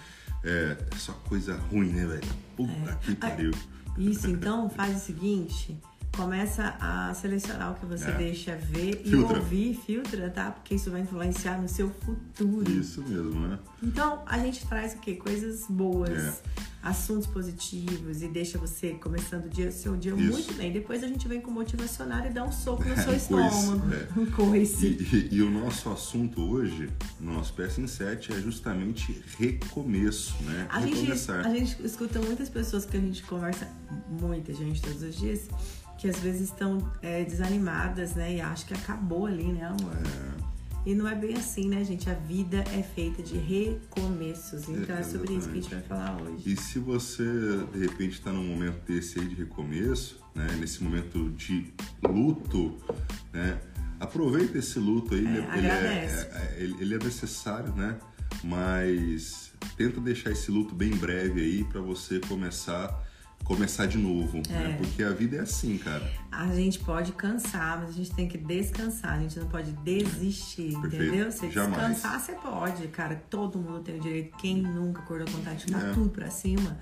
É, 0.45 0.77
é 0.91 0.97
só 0.97 1.13
coisa 1.13 1.57
ruim, 1.71 1.91
né, 1.91 2.07
velho? 2.07 2.29
Puta 2.57 2.91
É. 2.91 2.95
que 3.03 3.15
pariu. 3.15 3.51
Isso, 3.99 4.29
então 4.31 4.71
faz 4.71 4.97
o 4.97 5.01
seguinte, 5.01 5.77
começa 6.17 6.75
a 6.81 7.15
selecionar 7.15 7.73
o 7.73 7.75
que 7.77 7.87
você 7.87 8.09
É. 8.09 8.13
deixa 8.17 8.57
ver 8.57 9.03
Filtra. 9.05 9.37
e 9.37 9.41
ouvir, 9.41 9.75
filtra, 9.87 10.29
tá? 10.31 10.51
Porque 10.51 10.75
isso 10.75 10.91
vai 10.91 11.01
influenciar 11.03 11.61
no 11.61 11.69
seu 11.69 11.89
futuro. 11.91 12.71
Isso 12.71 13.03
mesmo, 13.03 13.41
né? 13.49 13.59
Então, 13.83 14.23
a 14.27 14.39
gente 14.39 14.67
traz 14.67 14.95
o 14.95 14.99
quê? 14.99 15.15
Coisas 15.15 15.65
boas, 15.69 16.11
É. 16.11 16.35
assuntos 16.83 17.27
positivos 17.27 18.23
e 18.23 18.29
deixa 18.29 18.59
você 18.59 18.91
começando 18.95 19.45
o 19.47 19.49
dia, 19.49 19.71
seu 19.71 19.97
dia 19.97 20.13
Isso. 20.15 20.33
muito 20.33 20.55
bem. 20.55 20.73
Depois 20.73 21.03
a 21.05 21.07
gente 21.07 21.27
vem 21.29 21.41
com 21.41 21.51
o 21.51 21.55
motivacionário 21.55 22.31
e 22.31 22.35
dá 22.35 22.45
um 22.45 22.53
soco 22.53 22.83
no 22.85 22.93
É, 22.93 22.97
seu 22.97 23.05
coice, 23.07 23.17
estômago. 23.23 23.95
é. 23.95 24.09
Um 24.21 24.27
coice. 24.27 24.87
E, 24.87 25.17
e- 25.17 25.35
e 25.37 25.43
o 25.43 25.51
nosso 25.51 25.89
assunto 25.91 26.43
hoje, 26.43 26.91
no 27.21 27.35
nosso 27.35 27.53
PS 27.55 27.79
em 27.81 27.87
7, 27.87 28.33
é 28.33 28.41
justamente 28.41 29.23
recomeço, 29.39 30.35
né? 30.43 30.67
A 30.71 30.81
gente, 30.81 30.95
Recomeçar. 30.97 31.47
a 31.47 31.51
gente 31.55 31.77
escuta 31.85 32.19
muitas 32.21 32.49
pessoas 32.49 32.85
que 32.85 32.97
a 32.97 33.01
gente 33.01 33.23
conversa, 33.23 33.69
muita 34.21 34.53
gente 34.53 34.81
todos 34.83 35.03
os 35.03 35.15
dias, 35.17 35.43
que 36.01 36.09
às 36.09 36.19
vezes 36.19 36.43
estão 36.49 36.91
é, 37.03 37.23
desanimadas, 37.25 38.15
né? 38.15 38.37
E 38.37 38.41
acham 38.41 38.67
que 38.69 38.75
acabou 38.75 39.27
ali, 39.27 39.53
né, 39.53 39.65
amor? 39.67 39.93
E 40.87 40.95
não 40.95 41.07
é 41.07 41.15
bem 41.15 41.35
assim, 41.37 41.69
né, 41.69 41.85
gente? 41.85 42.09
A 42.09 42.15
vida 42.15 42.65
é 42.75 42.83
feita 42.83 43.23
de 43.23 43.37
recomeços. 43.37 44.67
Então 44.67 44.97
é, 44.97 45.01
É, 45.01 45.03
sobre 45.03 45.35
isso 45.35 45.49
que 45.51 45.59
a 45.59 45.61
gente 45.61 45.75
vai 45.75 45.83
falar 45.83 46.23
hoje. 46.23 46.53
E 46.53 46.57
se 46.57 46.79
você, 46.79 47.25
de 47.73 47.81
repente, 47.81 48.13
está 48.15 48.33
num 48.33 48.45
momento 48.45 48.81
desse 48.87 49.21
aí 49.21 49.29
de 49.29 49.35
recomeço, 49.35 50.19
né? 50.35 50.47
Nesse 50.59 50.83
momento 50.83 51.31
de 51.33 51.67
luto, 52.03 52.79
né? 53.31 53.61
Aproveita 53.99 54.57
esse 54.57 54.79
luto 54.79 55.15
aí, 55.15 55.27
É, 55.27 55.29
ele, 55.29 55.39
ele 55.59 55.67
é, 55.67 55.71
agradece. 55.71 56.27
é- 56.33 56.57
ele, 56.61 56.77
ele 56.81 56.95
é 56.95 56.99
necessário, 56.99 57.75
né? 57.75 57.99
Mas 58.43 59.53
tenta 59.77 60.01
deixar 60.01 60.31
esse 60.31 60.51
luto 60.51 60.75
bem 60.75 60.97
breve 60.97 61.43
aí 61.43 61.65
para 61.65 61.83
você 61.83 62.19
começar 62.21 62.89
começar 63.55 63.87
de 63.87 63.99
novo, 63.99 64.41
né? 64.49 64.71
É. 64.71 64.77
Porque 64.77 65.03
a 65.03 65.11
vida 65.11 65.39
é 65.39 65.41
assim, 65.41 65.77
cara. 65.77 66.09
A 66.31 66.47
gente 66.55 66.79
pode 66.79 67.11
cansar, 67.11 67.81
mas 67.81 67.89
a 67.89 67.93
gente 67.93 68.13
tem 68.15 68.29
que 68.29 68.39
descansar. 68.39 69.15
A 69.15 69.19
gente 69.19 69.41
não 69.41 69.49
pode 69.49 69.73
desistir, 69.73 70.79
Perfeito. 70.81 71.05
entendeu? 71.05 71.33
Você 71.33 71.51
Jamais. 71.51 71.95
descansar, 71.97 72.21
você 72.21 72.33
pode. 72.35 72.87
Cara, 72.89 73.21
todo 73.29 73.59
mundo 73.59 73.81
tem 73.81 73.97
o 73.97 74.01
direito. 74.01 74.37
Quem 74.37 74.63
nunca 74.63 75.01
acordou 75.03 75.27
com 75.27 75.33
vontade 75.39 75.67
de 75.67 75.73
dar 75.73 75.89
É. 75.89 75.93
tudo 75.93 76.11
pra 76.11 76.31
cima? 76.31 76.79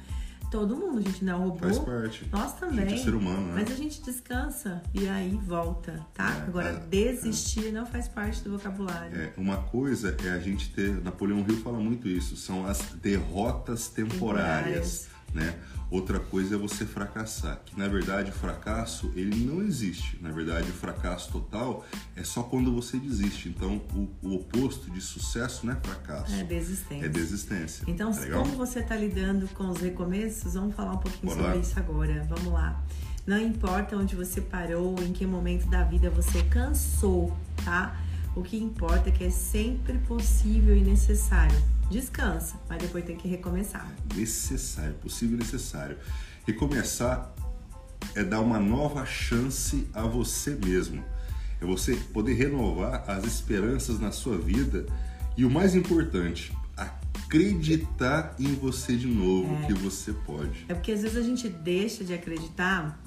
Todo 0.50 0.76
mundo, 0.76 0.98
a 0.98 1.02
gente 1.02 1.24
não 1.24 1.32
é 1.32 1.36
robô. 1.38 1.58
Faz 1.58 1.78
parte. 1.78 2.26
Nós 2.30 2.52
também. 2.54 2.84
A 2.84 2.88
gente 2.88 3.00
é 3.00 3.04
ser 3.04 3.14
humano, 3.14 3.46
né? 3.48 3.52
Mas 3.54 3.70
a 3.70 3.74
gente 3.74 4.02
descansa 4.02 4.82
e 4.92 5.08
aí 5.08 5.38
volta, 5.46 6.06
tá? 6.12 6.36
É, 6.36 6.42
Agora, 6.48 6.68
é, 6.68 6.86
desistir 6.86 7.72
não 7.72 7.86
faz 7.86 8.08
parte 8.08 8.42
do 8.42 8.52
vocabulário. 8.52 9.18
É, 9.18 9.32
uma 9.38 9.56
coisa 9.56 10.14
é 10.22 10.30
a 10.30 10.38
gente 10.38 10.70
ter. 10.74 11.02
Napoleão 11.02 11.38
Hill 11.48 11.62
fala 11.62 11.78
muito 11.78 12.08
isso, 12.08 12.36
são 12.36 12.66
as 12.66 12.78
derrotas 13.02 13.88
temporárias. 13.88 15.08
Né? 15.34 15.54
Outra 15.90 16.20
coisa 16.20 16.54
é 16.54 16.58
você 16.58 16.84
fracassar, 16.84 17.60
que 17.64 17.78
na 17.78 17.88
verdade 17.88 18.30
o 18.30 18.34
fracasso 18.34 19.10
ele 19.16 19.34
não 19.46 19.62
existe. 19.62 20.18
Na 20.20 20.30
verdade 20.30 20.68
o 20.70 20.74
fracasso 20.74 21.32
total 21.32 21.84
é 22.14 22.22
só 22.22 22.42
quando 22.42 22.70
você 22.74 22.98
desiste. 22.98 23.48
Então 23.48 23.80
o, 23.94 24.08
o 24.22 24.34
oposto 24.36 24.90
de 24.90 25.00
sucesso 25.00 25.64
não 25.64 25.72
é 25.72 25.76
fracasso, 25.76 26.34
É 26.34 26.42
desistência. 26.44 27.06
é 27.06 27.08
desistência. 27.08 27.84
Então, 27.86 28.12
Tá 28.12 28.26
como 28.30 28.52
você 28.56 28.80
está 28.80 28.94
lidando 28.96 29.48
com 29.54 29.68
os 29.70 29.80
recomeços, 29.80 30.54
vamos 30.54 30.74
falar 30.74 30.92
um 30.92 30.98
pouquinho 30.98 31.22
Bora 31.34 31.36
sobre 31.40 31.54
lá. 31.56 31.60
isso 31.62 31.78
agora. 31.78 32.26
Vamos 32.28 32.52
lá. 32.52 32.84
Não 33.26 33.38
importa 33.38 33.96
onde 33.96 34.14
você 34.14 34.40
parou, 34.42 34.94
em 35.02 35.12
que 35.12 35.26
momento 35.26 35.66
da 35.68 35.84
vida 35.84 36.10
você 36.10 36.42
cansou, 36.44 37.34
tá? 37.64 37.96
O 38.36 38.42
que 38.42 38.56
importa 38.58 39.08
é 39.08 39.12
que 39.12 39.24
é 39.24 39.30
sempre 39.30 39.98
possível 39.98 40.76
e 40.76 40.80
necessário. 40.82 41.56
Descansa, 41.90 42.56
mas 42.68 42.78
depois 42.78 43.04
tem 43.04 43.16
que 43.16 43.26
recomeçar. 43.26 43.90
Necessário, 44.14 44.94
possível 44.94 45.36
e 45.36 45.40
necessário. 45.40 45.98
Recomeçar 46.46 47.34
é 48.14 48.22
dar 48.22 48.40
uma 48.40 48.58
nova 48.58 49.04
chance 49.06 49.88
a 49.92 50.02
você 50.02 50.58
mesmo. 50.64 51.02
É 51.60 51.64
você 51.64 51.96
poder 52.12 52.34
renovar 52.34 53.04
as 53.08 53.24
esperanças 53.24 53.98
na 53.98 54.12
sua 54.12 54.38
vida 54.38 54.86
e 55.36 55.44
o 55.44 55.50
mais 55.50 55.74
importante, 55.74 56.52
acreditar 56.76 58.34
em 58.38 58.54
você 58.54 58.96
de 58.96 59.06
novo, 59.06 59.54
é. 59.62 59.66
que 59.66 59.74
você 59.74 60.12
pode. 60.12 60.66
É 60.68 60.74
porque 60.74 60.92
às 60.92 61.02
vezes 61.02 61.16
a 61.16 61.22
gente 61.22 61.48
deixa 61.48 62.04
de 62.04 62.12
acreditar 62.12 63.00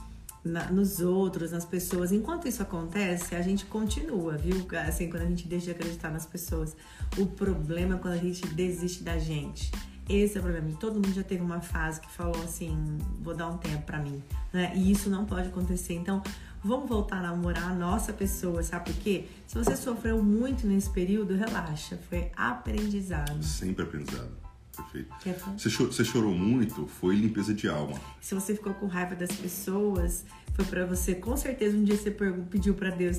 na, 0.44 0.72
nos 0.72 1.00
outros, 1.00 1.52
nas 1.52 1.66
pessoas. 1.66 2.12
Enquanto 2.12 2.48
isso 2.48 2.62
acontece, 2.62 3.36
a 3.36 3.42
gente 3.42 3.66
continua, 3.66 4.38
viu? 4.38 4.66
Assim, 4.88 5.10
quando 5.10 5.24
a 5.24 5.28
gente 5.28 5.48
deixa 5.48 5.66
de 5.66 5.72
acreditar 5.72 6.10
nas 6.10 6.26
pessoas. 6.26 6.76
O 7.18 7.26
problema 7.26 7.96
é 7.96 7.98
quando 7.98 8.14
a 8.14 8.18
gente 8.18 8.46
desiste 8.48 9.04
da 9.04 9.18
gente. 9.18 9.72
Esse 10.10 10.38
é 10.38 10.40
o 10.40 10.44
problema. 10.44 10.70
Todo 10.78 10.96
mundo 10.96 11.14
já 11.14 11.24
teve 11.24 11.42
uma 11.42 11.62
fase 11.62 12.02
que 12.02 12.12
falou 12.12 12.42
assim: 12.44 12.98
vou 13.22 13.36
dar 13.36 13.48
um 13.48 13.58
tempo 13.58 13.84
para 13.84 14.00
mim, 14.00 14.22
né? 14.52 14.74
E 14.76 14.92
isso 14.92 15.10
não 15.10 15.26
pode 15.26 15.48
acontecer. 15.48 15.94
Então, 15.94 16.22
vamos 16.64 16.90
voltar 16.90 17.18
a 17.18 17.22
namorar 17.22 17.72
a 17.72 17.74
nossa 17.74 18.12
pessoa, 18.12 18.62
sabe 18.64 18.92
por 18.92 19.02
quê? 19.02 19.26
Se 19.48 19.56
você 19.58 19.76
sofreu 19.76 20.22
muito 20.22 20.68
nesse 20.68 20.90
período, 20.90 21.36
relaxa. 21.36 21.98
Foi 22.10 22.30
aprendizado. 22.36 23.42
Sempre 23.44 23.84
aprendizado. 23.84 24.41
Perfeito. 24.76 25.14
Você 25.58 25.70
chorou, 25.70 25.92
você 25.92 26.06
chorou 26.06 26.34
muito, 26.34 26.88
foi 26.88 27.16
limpeza 27.16 27.54
de 27.54 27.68
alma. 27.68 28.00
Se 28.20 28.34
você 28.34 28.56
ficou 28.56 28.74
com 28.74 28.88
raiva 28.88 29.16
das 29.16 29.32
pessoas, 29.32 30.26
foi 30.54 30.66
para 30.66 30.86
você, 30.86 31.16
com 31.16 31.36
certeza 31.36 31.78
um 31.78 31.84
dia 31.84 31.98
você 31.98 32.12
pediu 32.50 32.74
para 32.74 32.90
Deus, 32.90 33.18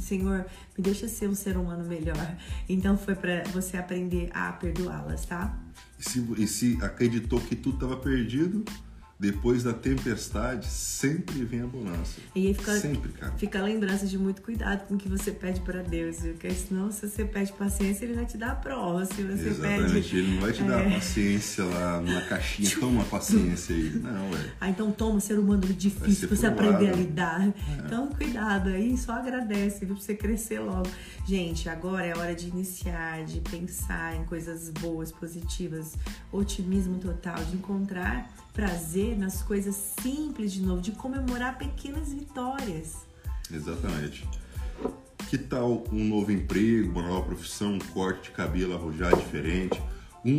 Senhor, 0.00 0.46
me 0.76 0.82
deixa 0.82 1.08
ser 1.08 1.28
um 1.28 1.34
ser 1.34 1.56
humano 1.56 1.84
melhor. 1.84 2.36
Então 2.68 2.96
foi 2.96 3.14
para 3.14 3.44
você 3.52 3.76
aprender 3.76 4.30
a 4.32 4.52
perdoá-las, 4.52 5.24
tá? 5.26 5.58
E 5.98 6.08
se, 6.08 6.26
e 6.38 6.46
se 6.46 6.78
acreditou 6.82 7.40
que 7.40 7.56
tudo 7.56 7.76
estava 7.76 7.96
perdido, 7.96 8.64
depois 9.24 9.62
da 9.62 9.72
tempestade, 9.72 10.66
sempre 10.66 11.44
vem 11.44 11.62
a 11.62 11.66
bonança. 11.66 12.20
E 12.34 12.48
aí 12.48 12.54
fica, 12.54 12.78
sempre, 12.78 13.10
cara. 13.12 13.32
Fica 13.38 13.58
a 13.58 13.62
lembrança 13.62 14.06
de 14.06 14.18
muito 14.18 14.42
cuidado 14.42 14.86
com 14.86 14.96
o 14.96 14.98
que 14.98 15.08
você 15.08 15.32
pede 15.32 15.60
para 15.60 15.82
Deus, 15.82 16.20
viu? 16.20 16.34
Porque 16.34 16.50
senão, 16.50 16.92
se 16.92 17.08
você 17.08 17.24
pede 17.24 17.50
paciência, 17.54 18.04
ele 18.04 18.14
vai 18.14 18.26
te 18.26 18.36
dar 18.36 18.52
a 18.52 18.54
prova. 18.54 19.06
Se 19.06 19.22
você 19.22 19.48
Exatamente, 19.48 19.92
pede, 19.92 20.16
ele 20.18 20.34
não 20.34 20.40
vai 20.42 20.52
te 20.52 20.62
é... 20.62 20.66
dar 20.66 20.90
paciência 20.90 21.64
lá 21.64 22.00
numa 22.02 22.20
caixinha, 22.20 22.70
toma 22.78 23.04
paciência 23.04 23.74
aí. 23.74 23.90
Não, 23.94 24.30
velho. 24.30 24.52
Ah, 24.60 24.68
então 24.68 24.92
toma, 24.92 25.20
ser 25.20 25.38
humano 25.38 25.62
difícil 25.62 26.28
pra 26.28 26.36
você 26.36 26.46
aprender 26.46 26.90
a 26.90 26.92
lidar. 26.92 27.48
É. 27.48 27.52
Então, 27.78 28.08
cuidado 28.08 28.68
aí, 28.68 28.96
só 28.98 29.12
agradece, 29.12 29.86
viu? 29.86 29.94
Pra 29.94 30.04
você 30.04 30.14
crescer 30.14 30.58
logo. 30.58 30.88
Gente, 31.26 31.68
agora 31.70 32.04
é 32.04 32.14
hora 32.14 32.34
de 32.34 32.48
iniciar, 32.48 33.24
de 33.24 33.40
pensar 33.40 34.16
em 34.16 34.24
coisas 34.24 34.68
boas, 34.68 35.10
positivas, 35.10 35.94
otimismo 36.30 36.98
total, 36.98 37.42
de 37.42 37.56
encontrar 37.56 38.43
prazer 38.54 39.18
nas 39.18 39.42
coisas 39.42 39.74
simples 40.00 40.52
de 40.52 40.62
novo, 40.62 40.80
de 40.80 40.92
comemorar 40.92 41.58
pequenas 41.58 42.12
vitórias. 42.12 42.98
Exatamente. 43.52 44.26
Que 45.28 45.36
tal 45.36 45.84
um 45.92 46.04
novo 46.04 46.30
emprego, 46.30 46.92
uma 46.92 47.02
nova 47.02 47.26
profissão, 47.26 47.74
um 47.74 47.78
corte 47.78 48.30
de 48.30 48.30
cabelo 48.30 48.74
arrojado 48.74 49.16
diferente, 49.16 49.82
um, 50.24 50.38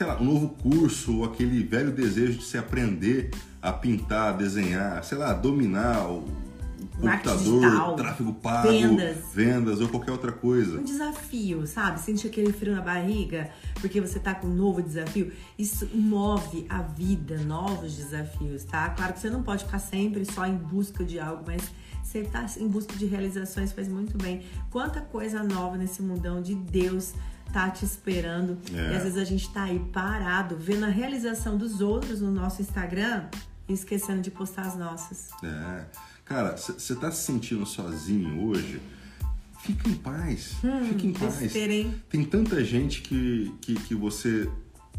lá, 0.00 0.20
um 0.20 0.24
novo 0.24 0.48
curso 0.48 1.18
ou 1.18 1.24
aquele 1.24 1.62
velho 1.62 1.92
desejo 1.92 2.38
de 2.38 2.44
se 2.44 2.58
aprender 2.58 3.30
a 3.62 3.72
pintar, 3.72 4.34
a 4.34 4.36
desenhar, 4.36 5.02
sei 5.04 5.16
lá, 5.16 5.32
dominar 5.32 6.08
computador, 7.00 7.38
digital, 7.38 7.96
tráfego 7.96 8.32
pago, 8.34 8.68
vendas. 8.68 9.16
vendas 9.32 9.80
ou 9.80 9.88
qualquer 9.88 10.12
outra 10.12 10.32
coisa. 10.32 10.78
Um 10.78 10.84
desafio, 10.84 11.66
sabe? 11.66 12.00
Sente 12.00 12.26
aquele 12.26 12.52
frio 12.52 12.74
na 12.74 12.80
barriga 12.80 13.50
porque 13.80 14.00
você 14.00 14.18
tá 14.18 14.34
com 14.34 14.46
um 14.46 14.54
novo 14.54 14.82
desafio. 14.82 15.32
Isso 15.58 15.88
move 15.94 16.66
a 16.68 16.82
vida, 16.82 17.38
novos 17.38 17.96
desafios, 17.96 18.64
tá? 18.64 18.88
Claro 18.90 19.12
que 19.12 19.20
você 19.20 19.30
não 19.30 19.42
pode 19.42 19.64
ficar 19.64 19.78
sempre 19.78 20.24
só 20.24 20.46
em 20.46 20.56
busca 20.56 21.04
de 21.04 21.18
algo, 21.18 21.44
mas 21.46 21.62
você 22.02 22.22
tá 22.22 22.46
em 22.58 22.68
busca 22.68 22.94
de 22.94 23.06
realizações 23.06 23.72
faz 23.72 23.88
muito 23.88 24.16
bem. 24.16 24.44
Quanta 24.70 25.00
coisa 25.00 25.42
nova 25.42 25.76
nesse 25.76 26.00
mundão 26.00 26.40
de 26.40 26.54
Deus 26.54 27.12
tá 27.52 27.70
te 27.70 27.84
esperando. 27.84 28.58
É. 28.72 28.92
E 28.92 28.96
às 28.96 29.02
vezes 29.02 29.18
a 29.18 29.24
gente 29.24 29.50
tá 29.52 29.64
aí 29.64 29.78
parado, 29.92 30.56
vendo 30.56 30.84
a 30.84 30.88
realização 30.88 31.56
dos 31.56 31.80
outros 31.80 32.20
no 32.20 32.30
nosso 32.30 32.62
Instagram 32.62 33.26
e 33.68 33.72
esquecendo 33.72 34.20
de 34.20 34.30
postar 34.30 34.62
as 34.62 34.76
nossas. 34.76 35.30
É. 35.42 35.84
Cara, 36.24 36.56
você 36.56 36.94
tá 36.94 37.10
se 37.10 37.24
sentindo 37.24 37.66
sozinho 37.66 38.46
hoje? 38.46 38.80
Fica 39.60 39.88
em 39.88 39.94
paz. 39.94 40.56
Hum, 40.64 40.84
fica 40.88 41.06
em 41.06 41.12
paz. 41.12 41.42
Esperem. 41.42 41.94
Tem 42.08 42.24
tanta 42.24 42.62
gente 42.64 43.02
que, 43.02 43.52
que, 43.60 43.74
que 43.74 43.94
você. 43.94 44.48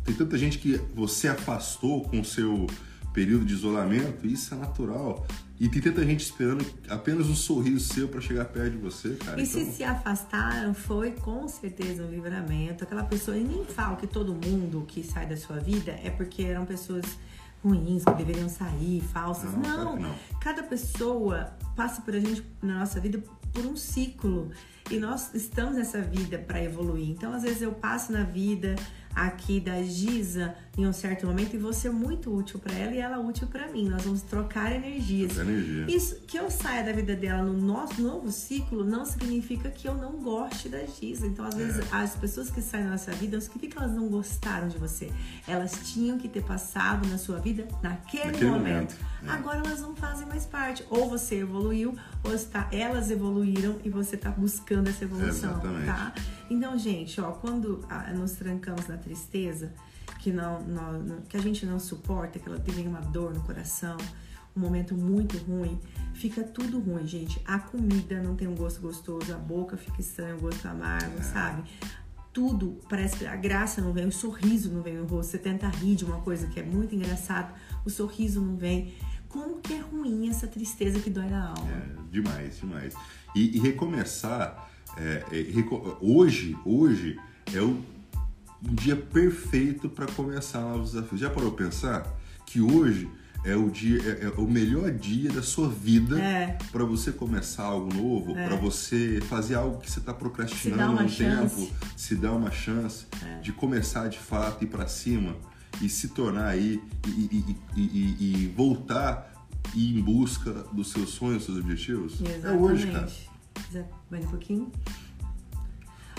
Tem 0.04 0.14
tanta 0.16 0.38
gente 0.38 0.60
que 0.60 0.78
você 0.94 1.28
afastou 1.28 2.04
com 2.04 2.20
o 2.20 2.26
seu 2.26 2.68
período 3.16 3.46
de 3.46 3.54
isolamento, 3.54 4.28
isso 4.28 4.54
é 4.54 4.58
natural. 4.58 5.26
E 5.58 5.70
tem 5.70 5.82
tanta 5.82 6.04
gente 6.04 6.20
esperando 6.20 6.66
apenas 6.90 7.28
um 7.28 7.36
sorriso 7.36 7.94
seu 7.94 8.10
para 8.10 8.20
chegar 8.20 8.44
perto 8.46 8.72
de 8.72 8.78
você, 8.78 9.16
cara. 9.16 9.40
E 9.40 9.46
então... 9.46 9.66
se 9.66 9.72
se 9.72 9.84
afastaram, 9.84 10.74
foi 10.74 11.12
com 11.12 11.48
certeza 11.48 12.04
um 12.04 12.10
livramento. 12.10 12.84
Aquela 12.84 13.06
pessoa, 13.06 13.38
e 13.38 13.44
nem 13.44 13.64
falo 13.64 13.96
que 13.96 14.06
todo 14.06 14.34
mundo 14.34 14.84
que 14.86 15.02
sai 15.02 15.26
da 15.26 15.38
sua 15.38 15.60
vida 15.60 15.92
é 16.04 16.10
porque 16.10 16.44
eram 16.44 16.66
pessoas 16.66 17.06
ruins, 17.66 18.04
que 18.04 18.14
deveriam 18.14 18.48
sair, 18.48 19.02
falsas. 19.02 19.52
Não, 19.54 19.96
não. 19.96 19.96
não. 19.98 20.16
Cada 20.40 20.64
pessoa 20.64 21.54
passa 21.76 22.02
por 22.02 22.16
a 22.16 22.20
gente 22.20 22.46
na 22.62 22.80
nossa 22.80 23.00
vida 23.00 23.22
por 23.52 23.66
um 23.66 23.76
ciclo 23.76 24.52
e 24.92 25.00
nós 25.00 25.34
estamos 25.34 25.76
nessa 25.76 26.02
vida 26.02 26.38
para 26.38 26.64
evoluir. 26.64 27.10
Então, 27.10 27.34
às 27.34 27.44
vezes 27.44 27.62
eu 27.62 27.72
passo 27.72 28.12
na 28.12 28.24
vida 28.24 28.76
aqui 29.16 29.62
da 29.62 29.82
Giza 29.82 30.54
em 30.78 30.86
um 30.86 30.92
certo 30.92 31.26
momento 31.26 31.56
e 31.56 31.58
vou 31.58 31.72
ser 31.72 31.90
muito 31.90 32.36
útil 32.36 32.60
para 32.60 32.74
ela 32.74 32.94
e 32.94 33.00
ela 33.00 33.18
útil 33.18 33.48
para 33.48 33.68
mim. 33.70 33.88
Nós 33.88 34.04
vamos 34.04 34.22
trocar 34.24 34.74
energias. 34.74 35.38
Energia. 35.38 35.86
Isso 35.96 36.16
que 36.28 36.38
eu 36.38 36.52
saia 36.52 36.84
da 36.84 36.92
vida 36.92 37.16
dela 37.16 37.44
no 37.44 37.54
nosso 37.54 38.02
novo 38.02 38.30
ciclo 38.30 38.84
não 38.84 39.06
significa 39.06 39.70
que 39.72 39.88
eu 39.88 39.96
não 39.96 40.22
goste 40.22 40.68
da 40.68 40.86
Giza. 40.86 41.26
Então, 41.26 41.46
às 41.46 41.56
vezes, 41.56 41.80
é. 41.80 41.96
as 41.96 42.16
pessoas 42.16 42.50
que 42.50 42.62
saem 42.62 42.84
da 42.84 42.92
nossa 42.92 43.12
vida, 43.14 43.38
não 43.38 43.42
significa 43.42 43.74
que 43.74 43.78
elas 43.82 43.96
não 43.96 44.10
gostaram 44.10 44.68
de 44.68 44.78
você. 44.78 45.10
Elas 45.48 45.72
tinham 45.86 46.18
que 46.18 46.28
ter 46.28 46.44
passado 46.44 47.08
na 47.08 47.18
sua 47.18 47.40
vida 47.40 47.66
naquele, 47.82 48.26
naquele 48.26 48.50
momento. 48.50 48.66
momento. 48.66 48.96
É. 49.26 49.30
Agora 49.30 49.60
elas 49.60 49.80
não 49.80 49.96
fazem 49.96 50.28
mais 50.28 50.46
parte. 50.46 50.86
Ou 50.90 51.10
você 51.10 51.36
evoluiu, 51.36 51.96
ou 52.22 52.34
está, 52.34 52.68
elas 52.72 53.10
evoluíram 53.10 53.80
e 53.84 53.90
você 53.90 54.16
está 54.16 54.30
buscando 54.30 54.90
essa 54.90 55.06
evolução, 55.06 55.52
Exatamente. 55.52 55.86
tá? 55.86 56.14
Então, 56.50 56.78
gente, 56.78 57.20
ó, 57.20 57.32
quando 57.32 57.84
ah, 57.90 58.12
nos 58.14 58.34
trancamos 58.34 58.88
na 58.88 58.98
tristeza, 59.06 59.72
que, 60.20 60.32
não, 60.32 60.62
não, 60.62 61.22
que 61.22 61.38
a 61.38 61.42
gente 61.42 61.66
não 61.66 61.80
suporta, 61.80 62.40
que 62.40 62.50
ela 62.50 62.60
tem 62.60 62.88
uma 62.88 63.00
dor 63.00 63.34
no 63.34 63.42
coração, 63.42 63.98
um 64.56 64.60
momento 64.60 64.96
muito 64.96 65.38
ruim, 65.38 65.80
fica 66.14 66.44
tudo 66.44 66.80
ruim, 66.80 67.06
gente. 67.06 67.40
A 67.46 67.60
comida 67.60 68.22
não 68.22 68.36
tem 68.36 68.48
um 68.48 68.56
gosto 68.56 68.82
gostoso, 68.82 69.34
a 69.34 69.38
boca 69.38 69.78
fica 69.78 70.00
estranha, 70.02 70.36
o 70.36 70.40
gosto 70.40 70.66
amargo, 70.68 71.20
é. 71.20 71.22
sabe? 71.22 71.64
Tudo 72.32 72.80
parece 72.90 73.18
que 73.18 73.26
a 73.26 73.36
graça 73.36 73.82
não 73.82 73.94
vem, 73.94 74.06
o 74.06 74.12
sorriso 74.12 74.72
não 74.72 74.82
vem 74.82 74.96
no 74.96 75.06
rosto. 75.06 75.32
Você 75.32 75.38
tenta 75.38 75.68
rir 75.68 75.96
de 75.96 76.06
uma 76.06 76.22
coisa 76.22 76.48
que 76.48 76.60
é 76.60 76.64
muito 76.64 76.96
engraçado, 76.96 77.54
o 77.86 77.90
sorriso 77.90 78.42
não 78.42 78.56
vem. 78.56 78.94
Como 79.28 79.60
que 79.60 79.74
é 79.74 79.80
ruim 79.80 80.30
essa 80.30 80.48
tristeza 80.48 81.00
que 81.00 81.10
dói 81.10 81.28
na 81.28 81.50
alma? 81.50 81.72
É, 81.72 82.10
demais, 82.10 82.58
demais. 82.58 82.94
E, 83.36 83.58
e 83.58 83.60
recomeçar, 83.60 84.70
é, 84.98 85.26
é, 85.32 85.46
hoje, 86.00 86.58
hoje 86.66 87.20
é 87.54 87.62
o 87.62 87.84
um 88.64 88.74
dia 88.74 88.96
perfeito 88.96 89.90
para 89.90 90.06
começar 90.08 90.62
novos 90.62 90.92
desafios. 90.92 91.22
Já 91.22 91.30
parou 91.30 91.52
pensar 91.52 92.06
que 92.46 92.62
hoje 92.62 93.10
é 93.44 93.56
o 93.56 93.70
dia 93.70 94.02
é, 94.02 94.26
é 94.26 94.30
o 94.38 94.48
melhor 94.48 94.92
dia 94.92 95.32
da 95.32 95.44
sua 95.44 95.70
vida 95.70 96.20
é. 96.20 96.58
para 96.72 96.84
você 96.84 97.12
começar 97.12 97.64
algo 97.64 97.94
novo, 97.94 98.38
é. 98.38 98.48
para 98.48 98.56
você 98.56 99.22
fazer 99.30 99.56
algo 99.56 99.80
que 99.80 99.90
você 99.90 100.00
está 100.00 100.14
procrastinando 100.14 101.04
um 101.04 101.08
tempo, 101.08 101.70
se 101.96 102.16
dar 102.16 102.32
uma 102.32 102.52
chance 102.52 103.06
é. 103.24 103.40
de 103.42 103.52
começar 103.52 104.08
de 104.10 104.18
fato 104.18 104.64
ir 104.64 104.68
para 104.68 104.88
cima 104.88 105.36
e 105.82 105.88
se 105.88 106.10
tornar 106.10 106.48
aí 106.48 106.82
e, 107.08 107.12
e, 107.12 107.58
e, 107.76 108.44
e 108.44 108.54
voltar 108.56 109.32
e 109.76 110.00
em 110.00 110.02
busca 110.02 110.52
dos 110.72 110.92
seus 110.92 111.10
sonhos, 111.10 111.46
dos 111.46 111.46
seus 111.46 111.58
objetivos. 111.60 112.22
Exatamente. 112.22 112.48
É 112.48 112.52
hoje, 112.52 112.92
cara. 112.92 113.08
Mais 114.10 114.26
um 114.26 114.30
pouquinho. 114.30 114.72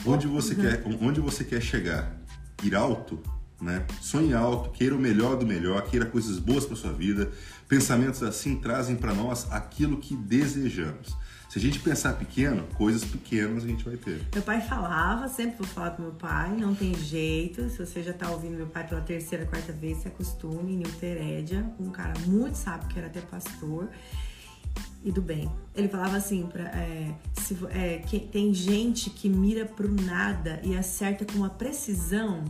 Onde 0.05 0.27
você 0.27 0.55
uhum. 0.55 0.61
quer, 0.61 0.83
onde 1.01 1.21
você 1.21 1.43
quer 1.43 1.61
chegar? 1.61 2.17
Ir 2.63 2.75
alto, 2.75 3.19
né? 3.61 3.85
Sonhe 4.01 4.35
alto, 4.35 4.71
queira 4.71 4.95
o 4.95 4.99
melhor 4.99 5.37
do 5.37 5.47
melhor, 5.47 5.83
queira 5.83 6.07
coisas 6.07 6.39
boas 6.39 6.65
para 6.65 6.77
sua 6.77 6.93
vida. 6.93 7.31
Pensamentos 7.69 8.23
assim 8.23 8.57
trazem 8.57 8.97
para 8.97 9.15
nós 9.15 9.51
aquilo 9.51 9.99
que 9.99 10.15
desejamos. 10.15 11.17
Se 11.49 11.59
a 11.59 11.63
gente 11.63 11.79
pensar 11.79 12.15
pequeno, 12.15 12.65
coisas 12.75 13.05
pequenas 13.05 13.65
a 13.65 13.67
gente 13.67 13.85
vai 13.85 13.97
ter. 13.97 14.21
Meu 14.35 14.43
pai 14.43 14.61
falava, 14.61 15.29
sempre 15.29 15.57
vou 15.59 15.67
falar 15.67 15.93
com 15.93 16.03
meu 16.03 16.13
pai, 16.13 16.55
não 16.55 16.75
tem 16.75 16.95
jeito. 16.95 17.71
Se 17.71 17.79
você 17.79 18.03
já 18.03 18.13
tá 18.13 18.29
ouvindo 18.31 18.57
meu 18.57 18.67
pai 18.67 18.87
pela 18.87 19.01
terceira, 19.01 19.47
quarta 19.47 19.73
vez, 19.73 19.99
se 19.99 20.09
acostume. 20.09 20.77
Nilton 20.77 21.07
Herédia, 21.07 21.73
um 21.81 21.91
cara 21.91 22.13
muito 22.27 22.57
sábio 22.57 22.89
que 22.89 22.99
era 22.99 23.07
até 23.07 23.21
pastor 23.21 23.89
e 25.03 25.11
do 25.11 25.23
bem. 25.23 25.51
Ele 25.75 25.89
falava 25.89 26.17
assim, 26.17 26.47
pra, 26.47 26.65
é, 26.65 27.15
se, 27.47 27.57
é, 27.71 27.99
que 27.99 28.19
tem 28.21 28.53
gente 28.53 29.11
que 29.11 29.29
mira 29.29 29.65
pro 29.65 29.89
nada 29.91 30.61
e 30.65 30.77
acerta 30.77 31.25
com 31.25 31.39
uma 31.39 31.51
precisão. 31.51 32.43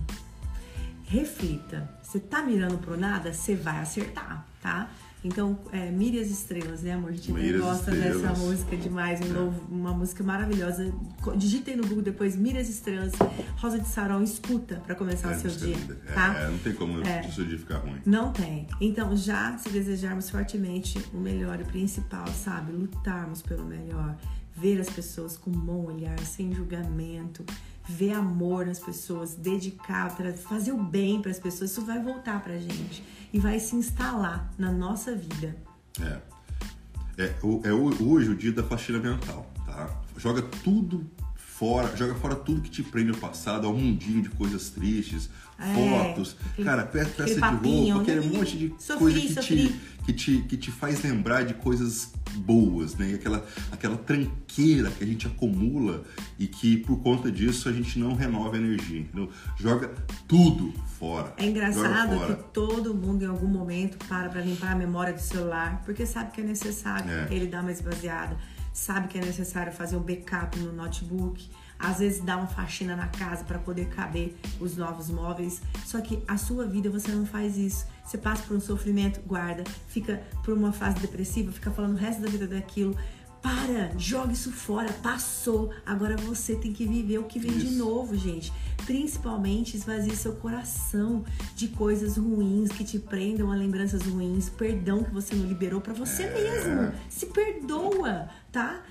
Reflita. 1.04 1.88
Você 2.02 2.18
tá 2.18 2.42
mirando 2.42 2.78
pro 2.78 2.96
nada, 2.96 3.32
você 3.32 3.54
vai 3.54 3.78
acertar, 3.80 4.44
tá? 4.60 4.90
Então, 5.24 5.58
é, 5.72 5.90
Mire 5.90 6.20
as 6.20 6.28
Estrelas, 6.30 6.82
né, 6.82 6.92
amor? 6.92 7.10
A 7.10 7.12
gente 7.12 7.32
Mire 7.32 7.58
gosta 7.58 7.90
Estrelas. 7.92 8.22
dessa 8.22 8.38
música 8.38 8.76
demais, 8.76 9.20
um 9.22 9.32
novo- 9.32 9.62
uma 9.74 9.92
música 9.92 10.22
maravilhosa. 10.22 10.92
Digitei 11.36 11.74
no 11.74 11.82
Google 11.84 12.02
depois 12.02 12.36
Mire 12.36 12.58
as 12.58 12.68
Estrelas, 12.68 13.12
Rosa 13.56 13.78
de 13.80 13.88
Sarão, 13.88 14.22
escuta 14.22 14.76
pra 14.86 14.94
começar 14.94 15.32
É, 15.32 15.36
o 15.36 15.40
seu 15.40 15.50
dia, 15.50 15.76
linda. 15.76 15.98
É, 16.06 16.12
tá? 16.12 16.34
é, 16.38 16.48
não 16.48 16.58
tem 16.58 16.72
como 16.74 17.00
É. 17.04 17.26
isso 17.26 17.44
de 17.44 17.58
ficar 17.58 17.78
ruim. 17.78 18.00
Não 18.04 18.32
tem. 18.32 18.68
Então, 18.80 19.16
já 19.16 19.56
se 19.58 19.68
desejarmos 19.68 20.30
fortemente 20.30 20.96
o 21.12 21.16
melhor 21.18 21.60
e 21.60 21.64
principal, 21.64 22.26
sabe? 22.28 22.70
Lutarmos 22.72 23.42
pelo 23.42 23.64
melhor, 23.64 24.16
ver 24.56 24.80
as 24.80 24.88
pessoas 24.88 25.36
com 25.36 25.50
um 25.50 25.60
bom 25.60 25.84
olhar, 25.84 26.18
sem 26.20 26.52
julgamento, 26.52 27.44
ver 27.88 28.12
amor 28.12 28.66
nas 28.66 28.80
pessoas, 28.80 29.34
dedicar, 29.34 30.10
fazer 30.36 30.72
o 30.72 30.82
bem 30.82 31.20
para 31.20 31.30
as 31.30 31.38
pessoas, 31.38 31.70
isso 31.70 31.84
vai 31.84 32.02
voltar 32.02 32.42
pra 32.42 32.58
gente 32.58 33.04
e 33.32 33.38
vai 33.38 33.60
se 33.60 33.76
instalar 33.76 34.52
na 34.58 34.72
nossa 34.72 35.14
vida. 35.14 35.56
É. 36.00 36.20
É, 37.18 37.34
é 37.64 37.72
hoje 37.72 38.30
o 38.30 38.36
dia 38.36 38.52
da 38.52 38.62
faxina 38.62 38.98
mental, 38.98 39.50
tá? 39.64 39.88
Joga 40.18 40.42
tudo 40.42 41.06
fora, 41.34 41.96
joga 41.96 42.14
fora 42.16 42.34
tudo 42.34 42.60
que 42.60 42.68
te 42.68 42.82
prende 42.82 43.10
ao 43.10 43.16
passado, 43.16 43.66
ao 43.66 43.72
mundinho 43.72 44.20
de 44.20 44.28
coisas 44.28 44.68
tristes, 44.68 45.30
fotos. 45.58 46.36
aquele- 46.52 46.64
cara, 46.68 46.82
pe- 46.84 46.98
peça 46.98 47.22
aquele 47.22 47.34
de 47.34 47.40
papinho, 47.40 47.94
roupa, 47.96 48.12
aquele 48.12 48.26
né? 48.28 48.38
monte 48.38 48.56
de 48.58 48.74
Sofri, 48.78 48.98
coisa 48.98 49.18
que 49.20 49.34
te, 49.68 49.80
que, 50.04 50.12
te, 50.12 50.38
que 50.48 50.56
te 50.56 50.70
faz 50.70 51.02
lembrar 51.02 51.44
de 51.44 51.54
coisas 51.54 52.12
boas, 52.36 52.94
né? 52.96 53.14
Aquela, 53.14 53.46
aquela 53.72 53.96
tranqueira 53.96 54.90
que 54.90 55.02
a 55.02 55.06
gente 55.06 55.26
acumula 55.26 56.04
e 56.38 56.46
que 56.46 56.76
por 56.78 56.98
conta 57.02 57.30
disso 57.32 57.68
a 57.68 57.72
gente 57.72 57.98
não 57.98 58.14
renova 58.14 58.56
a 58.56 58.58
energia, 58.58 59.00
entendeu? 59.00 59.30
Joga 59.58 59.90
tudo 60.28 60.72
fora. 60.98 61.32
É 61.38 61.46
engraçado 61.46 62.14
fora. 62.18 62.36
que 62.36 62.42
todo 62.52 62.94
mundo 62.94 63.22
em 63.22 63.26
algum 63.26 63.46
momento 63.48 63.96
para 64.06 64.28
pra 64.28 64.40
limpar 64.42 64.72
a 64.72 64.76
memória 64.76 65.12
do 65.14 65.20
celular, 65.20 65.82
porque 65.84 66.04
sabe 66.04 66.32
que 66.32 66.40
é 66.40 66.44
necessário 66.44 67.10
É. 67.10 67.28
ele 67.30 67.46
dar 67.46 67.62
uma 67.62 67.72
esvaziada, 67.72 68.36
sabe 68.72 69.08
que 69.08 69.16
é 69.18 69.24
necessário 69.24 69.72
fazer 69.72 69.96
um 69.96 70.00
backup 70.02 70.58
no 70.58 70.72
notebook, 70.72 71.48
às 71.78 71.98
vezes 71.98 72.20
dar 72.22 72.38
uma 72.38 72.46
faxina 72.46 72.96
na 72.96 73.08
casa 73.08 73.44
para 73.44 73.58
poder 73.58 73.88
caber 73.88 74.36
os 74.60 74.76
novos 74.76 75.10
móveis. 75.10 75.60
Só 75.84 76.00
que 76.00 76.22
a 76.26 76.36
sua 76.36 76.66
vida 76.66 76.88
você 76.90 77.10
não 77.12 77.26
faz 77.26 77.56
isso. 77.56 77.86
Você 78.04 78.16
passa 78.18 78.42
por 78.44 78.56
um 78.56 78.60
sofrimento, 78.60 79.20
guarda, 79.26 79.64
fica 79.88 80.22
por 80.44 80.54
uma 80.56 80.72
fase 80.72 81.00
depressiva, 81.00 81.50
fica 81.52 81.70
falando 81.70 81.94
o 81.94 81.98
resto 81.98 82.22
da 82.22 82.28
vida 82.28 82.46
daquilo. 82.46 82.96
Para, 83.42 83.92
joga 83.96 84.32
isso 84.32 84.50
fora, 84.50 84.92
passou. 84.94 85.70
Agora 85.84 86.16
você 86.16 86.56
tem 86.56 86.72
que 86.72 86.84
viver 86.84 87.18
o 87.18 87.24
que 87.24 87.38
vem 87.38 87.52
de 87.56 87.66
Isso. 87.66 87.78
novo, 87.78 88.16
gente. 88.16 88.52
Principalmente 88.84 89.76
esvazie 89.76 90.16
seu 90.16 90.32
coração 90.36 91.24
de 91.54 91.68
coisas 91.68 92.16
ruins 92.16 92.70
que 92.70 92.82
te 92.82 92.98
prendam 92.98 93.52
a 93.52 93.54
lembranças 93.54 94.02
ruins, 94.02 94.48
perdão 94.48 95.04
que 95.04 95.10
você 95.12 95.34
não 95.36 95.46
liberou 95.46 95.80
pra 95.80 95.92
você 95.92 96.24
É. 96.24 96.32
mesmo. 96.34 96.92
Se 97.08 97.26
perdoa, 97.26 98.28
tá? 98.50 98.82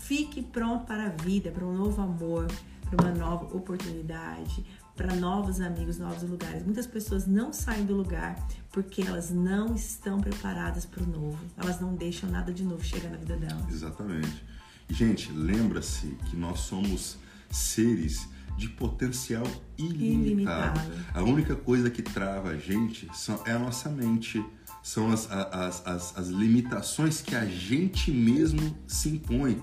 Fique 0.00 0.42
pronto 0.42 0.86
para 0.86 1.06
a 1.06 1.08
vida, 1.08 1.50
para 1.50 1.64
um 1.64 1.74
novo 1.74 2.00
amor, 2.02 2.46
para 2.90 3.04
uma 3.04 3.14
nova 3.14 3.44
oportunidade, 3.56 4.64
para 4.94 5.14
novos 5.14 5.60
amigos, 5.60 5.98
novos 5.98 6.28
lugares. 6.28 6.64
Muitas 6.64 6.86
pessoas 6.86 7.26
não 7.26 7.52
saem 7.52 7.84
do 7.84 7.94
lugar 7.94 8.36
porque 8.70 9.02
elas 9.02 9.30
não 9.30 9.74
estão 9.74 10.20
preparadas 10.20 10.84
para 10.84 11.02
o 11.02 11.06
novo. 11.06 11.38
Elas 11.56 11.80
não 11.80 11.94
deixam 11.94 12.30
nada 12.30 12.52
de 12.52 12.64
novo 12.64 12.84
chegar 12.84 13.10
na 13.10 13.16
vida 13.16 13.36
delas. 13.36 13.68
Exatamente. 13.68 14.44
Gente, 14.88 15.32
lembra-se 15.32 16.08
que 16.28 16.36
nós 16.36 16.60
somos 16.60 17.16
seres 17.50 18.28
de 18.56 18.68
potencial 18.68 19.46
ilimitado. 19.78 20.78
Ilimitado. 20.78 20.92
A 21.14 21.22
única 21.22 21.56
coisa 21.56 21.90
que 21.90 22.02
trava 22.02 22.50
a 22.50 22.58
gente 22.58 23.08
são, 23.14 23.42
é 23.46 23.52
a 23.52 23.58
nossa 23.58 23.88
mente. 23.88 24.44
São 24.82 25.10
as, 25.10 25.30
as, 25.30 25.86
as, 25.86 26.18
as 26.18 26.28
limitações 26.28 27.22
que 27.22 27.34
a 27.34 27.46
gente 27.46 28.10
mesmo 28.10 28.76
se 28.86 29.08
impõe. 29.08 29.62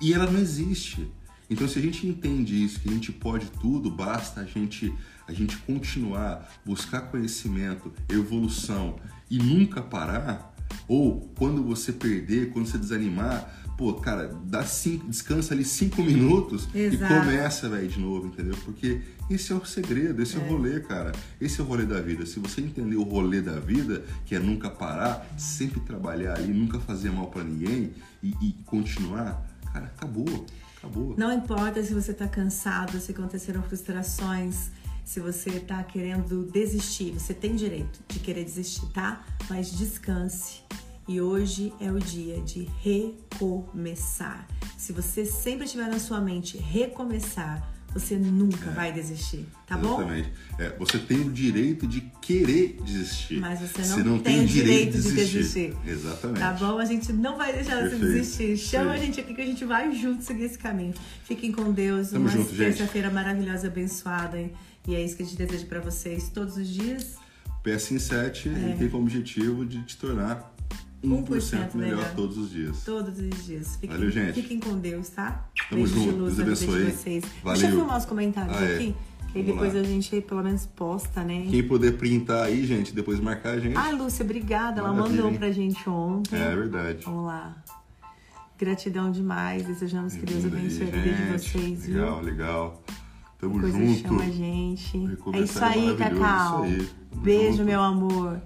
E 0.00 0.14
ela 0.14 0.30
não 0.30 0.40
existe. 0.40 1.10
Então, 1.48 1.66
se 1.66 1.78
a 1.78 1.82
gente 1.82 2.06
entende 2.06 2.62
isso, 2.62 2.80
que 2.80 2.88
a 2.88 2.92
gente 2.92 3.10
pode 3.10 3.46
tudo, 3.60 3.90
basta 3.90 4.40
a 4.40 4.44
gente, 4.44 4.94
a 5.26 5.32
gente 5.32 5.56
continuar, 5.58 6.48
buscar 6.64 7.02
conhecimento, 7.02 7.92
evolução 8.08 8.96
e 9.28 9.38
nunca 9.38 9.82
parar, 9.82 10.54
ou 10.86 11.32
quando 11.36 11.64
você 11.64 11.92
perder, 11.92 12.50
quando 12.50 12.66
você 12.66 12.78
desanimar, 12.78 13.60
pô, 13.76 13.94
cara, 13.94 14.28
dá 14.44 14.62
cinco, 14.62 15.08
descansa 15.08 15.54
ali 15.54 15.64
cinco 15.64 16.02
minutos 16.02 16.68
Exato. 16.74 17.12
e 17.12 17.18
começa, 17.18 17.68
velho, 17.68 17.88
de 17.88 17.98
novo, 17.98 18.28
entendeu? 18.28 18.54
Porque 18.64 19.00
esse 19.28 19.52
é 19.52 19.54
o 19.54 19.64
segredo, 19.64 20.22
esse 20.22 20.36
é. 20.36 20.38
o 20.38 20.48
rolê, 20.48 20.80
cara. 20.80 21.12
Esse 21.40 21.60
é 21.60 21.64
o 21.64 21.66
rolê 21.66 21.84
da 21.84 22.00
vida. 22.00 22.26
Se 22.26 22.38
você 22.38 22.60
entender 22.60 22.96
o 22.96 23.02
rolê 23.02 23.40
da 23.40 23.58
vida, 23.58 24.04
que 24.26 24.34
é 24.34 24.38
nunca 24.38 24.68
parar, 24.68 25.26
sempre 25.36 25.80
trabalhar 25.80 26.36
ali, 26.36 26.52
nunca 26.52 26.78
fazer 26.78 27.10
mal 27.10 27.28
pra 27.28 27.42
ninguém 27.42 27.92
e, 28.22 28.34
e 28.40 28.52
continuar, 28.66 29.49
cara, 29.72 29.86
acabou. 29.86 30.46
Acabou. 30.76 31.14
Não 31.16 31.32
importa 31.32 31.82
se 31.82 31.92
você 31.92 32.14
tá 32.14 32.26
cansado, 32.26 32.98
se 33.00 33.12
aconteceram 33.12 33.62
frustrações, 33.62 34.70
se 35.04 35.20
você 35.20 35.60
tá 35.60 35.82
querendo 35.82 36.44
desistir, 36.50 37.12
você 37.12 37.34
tem 37.34 37.54
direito 37.54 38.00
de 38.08 38.20
querer 38.20 38.44
desistir, 38.44 38.86
tá? 38.92 39.24
Mas 39.48 39.70
descanse. 39.76 40.62
E 41.08 41.20
hoje 41.20 41.72
é 41.80 41.90
o 41.90 41.98
dia 41.98 42.40
de 42.42 42.70
recomeçar. 42.80 44.46
Se 44.78 44.92
você 44.92 45.24
sempre 45.24 45.66
tiver 45.66 45.88
na 45.88 45.98
sua 45.98 46.20
mente 46.20 46.56
recomeçar, 46.56 47.68
você 47.92 48.16
nunca 48.16 48.70
vai 48.70 48.92
desistir, 48.92 49.46
tá 49.66 49.76
bom? 49.76 49.98
Exatamente. 50.00 50.32
É, 50.58 50.76
você 50.78 50.98
tem 50.98 51.20
o 51.22 51.30
direito 51.32 51.86
de 51.86 52.00
querer 52.22 52.78
desistir. 52.84 53.40
Mas 53.40 53.60
você 53.60 54.02
não 54.02 54.18
tem 54.18 54.44
o 54.44 54.46
direito 54.46 54.98
de 55.00 55.12
desistir. 55.12 55.74
Exatamente. 55.86 56.38
Tá 56.40 56.52
bom? 56.52 56.78
A 56.78 56.84
gente 56.84 57.12
não 57.12 57.36
vai 57.36 57.52
deixar 57.52 57.76
você 57.82 57.90
Perfeito. 57.96 58.06
desistir. 58.12 58.56
Chama 58.56 58.92
a 58.92 58.96
gente 58.96 59.20
aqui 59.20 59.34
que 59.34 59.40
a 59.40 59.46
gente 59.46 59.64
vai 59.64 59.92
junto 59.94 60.22
seguir 60.22 60.44
esse 60.44 60.58
caminho. 60.58 60.94
Fiquem 61.24 61.50
com 61.50 61.72
Deus. 61.72 62.10
Tamo 62.10 62.28
uma 62.28 62.44
terça-feira 62.44 63.10
maravilhosa, 63.10 63.66
abençoada. 63.66 64.38
hein? 64.38 64.52
E 64.86 64.94
é 64.94 65.04
isso 65.04 65.16
que 65.16 65.22
a 65.22 65.26
gente 65.26 65.36
deseja 65.36 65.66
pra 65.66 65.80
vocês 65.80 66.28
todos 66.28 66.56
os 66.56 66.68
dias. 66.68 67.16
PS 67.62 67.90
em 67.92 67.98
7 67.98 68.48
É. 68.48 68.76
tem 68.78 68.88
como 68.88 69.02
objetivo 69.02 69.66
de 69.66 69.82
te 69.82 69.96
tornar 69.96 70.54
1% 71.02 71.24
1% 71.26 71.74
melhor 71.74 71.96
melhor. 71.96 72.14
todos 72.14 72.36
os 72.36 72.50
dias. 72.50 72.82
Todos 72.84 73.18
os 73.18 73.44
dias. 73.46 73.76
Fiquem, 73.76 73.90
Valeu, 73.96 74.10
gente. 74.10 74.34
Fiquem 74.34 74.60
com 74.60 74.78
Deus, 74.78 75.08
tá? 75.08 75.48
Tamo 75.70 75.82
Beijo 75.82 75.94
de 75.98 76.04
junto. 76.04 76.16
luz 76.18 76.36
Deus 76.36 76.58
de 76.58 76.64
abençoe. 76.66 76.90
vocês. 76.92 77.24
Valeu. 77.42 77.58
Deixa 77.60 77.72
eu 77.74 77.78
filmar 77.78 77.98
os 77.98 78.04
comentários 78.04 78.56
Ah, 78.56 78.64
é. 78.64 78.74
aqui. 78.74 78.94
Que 79.32 79.38
aí 79.38 79.44
Vamos 79.44 79.62
depois 79.62 79.76
a 79.76 79.82
gente 79.88 80.20
pelo 80.22 80.42
menos 80.42 80.66
posta, 80.66 81.22
né? 81.22 81.46
Quem 81.48 81.62
puder 81.66 81.92
printar 81.96 82.46
aí, 82.46 82.66
gente, 82.66 82.92
depois 82.92 83.20
marcar 83.20 83.50
a 83.50 83.60
gente. 83.60 83.76
Ai, 83.76 83.92
Lúcia, 83.94 84.24
obrigada. 84.24 84.80
Ela 84.80 84.92
Maravilha, 84.92 85.16
mandou 85.16 85.30
hein? 85.32 85.38
pra 85.38 85.52
gente 85.52 85.88
ontem. 85.88 86.36
É 86.36 86.54
verdade. 86.56 87.04
Vamos 87.04 87.26
lá. 87.26 87.56
Gratidão 88.58 89.10
demais. 89.10 89.64
Desejamos 89.64 90.14
que 90.16 90.26
Deus 90.26 90.44
abençoe 90.44 90.82
a 90.82 90.90
vida 90.90 91.14
de 91.14 91.32
vocês, 91.38 91.86
Legal, 91.86 92.16
viu? 92.16 92.24
legal. 92.24 92.82
Tamo 93.38 93.58
Coisa 93.60 93.78
junto. 93.78 94.00
chama 94.00 94.22
a 94.24 94.28
gente. 94.30 94.98
É 95.32 95.40
isso 95.40 95.64
é 95.64 95.68
aí, 95.68 95.96
Cacau. 95.96 96.66
isso 96.66 96.74
aí. 96.82 96.88
Beijo, 97.22 97.52
junto. 97.58 97.64
meu 97.64 97.80
amor. 97.80 98.42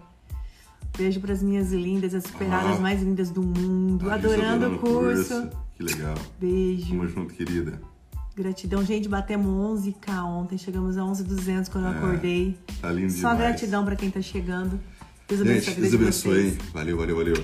Beijo 0.96 1.20
pras 1.20 1.42
minhas 1.42 1.72
lindas, 1.72 2.14
as 2.14 2.22
superadas 2.24 2.76
Ah. 2.78 2.80
mais 2.80 3.02
lindas 3.02 3.30
do 3.30 3.42
mundo. 3.42 4.09
Adorando 4.11 4.74
o 4.74 4.78
curso. 4.78 5.48
Que 5.76 5.83
legal. 5.83 6.14
Beijo. 6.40 6.88
Tamo 6.90 7.09
junto, 7.09 7.35
querida. 7.35 7.80
Gratidão. 8.37 8.85
Gente, 8.85 9.09
batemos 9.09 9.46
11k 9.46 10.22
ontem. 10.24 10.57
Chegamos 10.57 10.96
a 10.96 11.04
11,200 11.04 11.68
quando 11.68 11.87
eu 11.87 11.92
É, 11.92 11.96
acordei. 11.98 12.59
Tá 12.80 12.92
lindo 12.92 13.12
Só 13.12 13.33
demais. 13.33 13.38
gratidão 13.38 13.85
pra 13.85 13.96
quem 13.96 14.11
tá 14.11 14.20
chegando. 14.22 14.78
Deus 15.28 15.40
abençoe 15.40 15.61
Gente, 15.62 15.80
Deus 15.80 15.90
de 15.90 15.96
abençoe. 15.96 16.46
hein? 16.48 16.59
Valeu, 16.72 16.96
valeu, 16.96 17.16
valeu. 17.16 17.35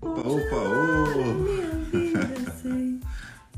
Opa, 0.00 0.20
opa, 0.20 0.56
ô! 0.56 1.48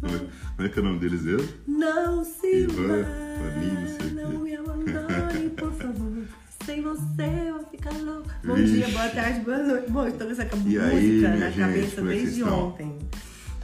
Como 0.01 0.15
é- 0.15 0.67
é 0.67 0.69
que 0.69 0.79
é 0.79 0.83
o 0.83 0.85
nome 0.85 0.99
deles 0.99 1.23
mesmo? 1.23 1.49
Não 1.67 2.25
se 2.25 2.47
Ivan, 2.65 3.03
vá, 3.03 3.05
Flavinho, 3.39 3.81
não 3.81 3.89
sei 3.89 3.97
o 3.97 4.85
quê. 4.85 5.10
Sem 6.71 6.83
você 6.83 7.49
eu 7.49 7.55
vou 7.57 7.65
ficar 7.69 7.91
louco. 7.91 8.31
Bom 8.45 8.55
Vixe. 8.55 8.75
dia, 8.75 8.89
boa 8.91 9.09
tarde, 9.09 9.41
boa 9.41 9.59
noite. 9.59 9.91
Bom, 9.91 10.07
estou 10.07 10.25
com 10.29 10.33
essa 10.33 10.43
E 10.45 10.57
música 10.57 10.85
aí, 10.87 11.21
na 11.41 11.51
gente, 11.51 11.59
cabeça 11.59 12.01
é 12.01 12.05
desde 12.05 12.45
ontem. 12.45 12.99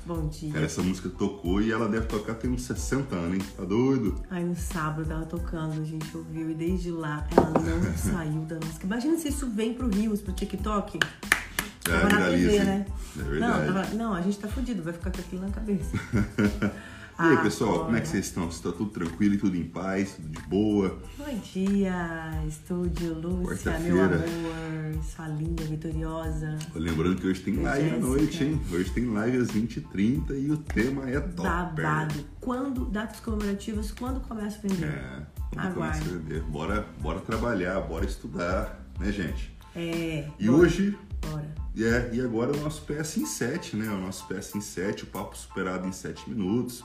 Bom 0.04 0.26
dia. 0.28 0.52
Cara, 0.52 0.64
essa 0.64 0.82
música 0.82 1.08
tocou 1.10 1.62
e 1.62 1.70
ela 1.70 1.88
deve 1.88 2.06
tocar 2.06 2.34
tem 2.34 2.50
uns 2.50 2.62
60 2.62 3.14
anos, 3.14 3.34
hein? 3.38 3.46
Tá 3.56 3.62
doido? 3.64 4.20
Aí 4.28 4.42
no 4.44 4.56
sábado 4.56 5.08
ela 5.08 5.24
tocando, 5.24 5.80
a 5.80 5.84
gente 5.84 6.16
ouviu, 6.16 6.50
e 6.50 6.54
desde 6.54 6.90
lá 6.90 7.24
ela 7.36 7.50
não 7.50 7.80
saiu 7.96 8.40
da 8.42 8.56
nossa. 8.56 8.82
Imagina 8.82 9.16
se 9.18 9.28
isso 9.28 9.48
vem 9.50 9.72
pro 9.74 9.88
Rios, 9.88 10.20
pro 10.20 10.32
TikTok. 10.32 10.98
É, 10.98 11.90
Tava 12.00 12.08
na 12.08 12.26
TV, 12.30 12.58
né? 12.64 12.86
É 13.16 13.20
Não, 13.22 13.28
verdade. 13.30 13.66
tava- 13.72 13.94
não, 13.94 14.14
a 14.14 14.20
gente 14.20 14.36
tá 14.40 14.48
fudido, 14.48 14.82
vai 14.82 14.92
ficar 14.92 15.12
com 15.12 15.20
aquilo 15.20 15.42
na 15.42 15.50
cabeça. 15.50 15.92
E 17.18 17.22
aí, 17.22 17.34
Ah, 17.34 17.40
pessoal, 17.40 17.86
como 17.86 17.96
é 17.96 18.00
que 18.02 18.08
vocês 18.08 18.26
estão? 18.26 18.46
Estão 18.48 18.72
tudo 18.72 18.90
tranquilo 18.90 19.34
e 19.34 19.38
tudo 19.38 19.56
em 19.56 19.64
paz, 19.64 20.12
tudo 20.16 20.28
de 20.28 20.42
boa? 20.48 20.98
Bom 21.16 21.38
dia, 21.54 22.42
estúdio 22.46 23.14
Lúcia, 23.18 23.78
meu 23.78 24.02
amor, 24.04 25.02
sua 25.02 25.26
linda, 25.28 25.64
vitoriosa. 25.64 26.58
Lembrando 26.74 27.16
que 27.18 27.26
hoje 27.26 27.40
tem 27.40 27.56
live 27.62 27.90
à 27.94 27.98
noite, 27.98 28.44
hein? 28.44 28.60
Hoje 28.70 28.90
tem 28.90 29.06
live 29.06 29.38
às 29.38 29.48
20h30 29.48 30.30
e 30.38 30.50
o 30.50 30.58
tema 30.58 31.08
é 31.08 31.18
top. 31.18 31.48
Babado. 31.48 32.14
Quando, 32.38 32.84
datas 32.84 33.18
comemorativas, 33.20 33.90
quando 33.92 34.20
começa 34.20 34.58
a 34.58 34.60
vender? 34.68 34.84
É, 34.86 35.26
Aguarde. 35.56 35.74
começar 35.74 36.04
a 36.04 36.18
vender. 36.18 36.42
Bora, 36.42 36.86
bora 37.00 37.20
trabalhar, 37.20 37.80
bora 37.80 38.04
estudar, 38.04 38.78
né, 39.00 39.10
gente? 39.10 39.56
É. 39.74 40.28
E 40.38 40.46
bora, 40.48 40.58
hoje, 40.58 40.98
Bora. 41.30 41.54
é, 41.78 42.10
e 42.14 42.20
agora 42.20 42.54
o 42.54 42.60
nosso 42.60 42.82
PS 42.82 43.16
em 43.16 43.24
7, 43.26 43.74
né? 43.76 43.88
O 43.90 44.02
nosso 44.02 44.26
PS 44.26 44.54
em 44.54 44.60
7, 44.60 45.04
o 45.04 45.06
papo 45.06 45.34
superado 45.36 45.86
em 45.88 45.92
7 45.92 46.28
minutos, 46.28 46.84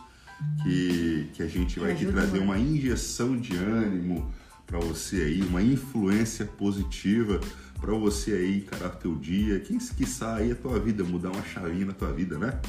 que, 0.63 1.29
que 1.33 1.43
a 1.43 1.47
gente 1.47 1.79
vai 1.79 1.91
aqui 1.91 2.05
ajuda, 2.05 2.21
trazer 2.21 2.39
uma 2.39 2.57
injeção 2.57 3.37
de 3.37 3.55
ânimo 3.55 4.31
para 4.65 4.79
você 4.79 5.17
aí, 5.17 5.41
uma 5.41 5.61
influência 5.61 6.45
positiva 6.45 7.39
para 7.79 7.93
você 7.93 8.31
aí 8.33 8.57
encarar 8.57 8.89
teu 8.91 9.15
dia, 9.15 9.59
quem 9.59 9.77
quiçá 9.77 10.35
aí 10.35 10.51
a 10.51 10.55
tua 10.55 10.79
vida, 10.79 11.03
mudar 11.03 11.31
uma 11.31 11.43
chavinha 11.43 11.87
na 11.87 11.93
tua 11.93 12.13
vida, 12.13 12.37
né? 12.37 12.59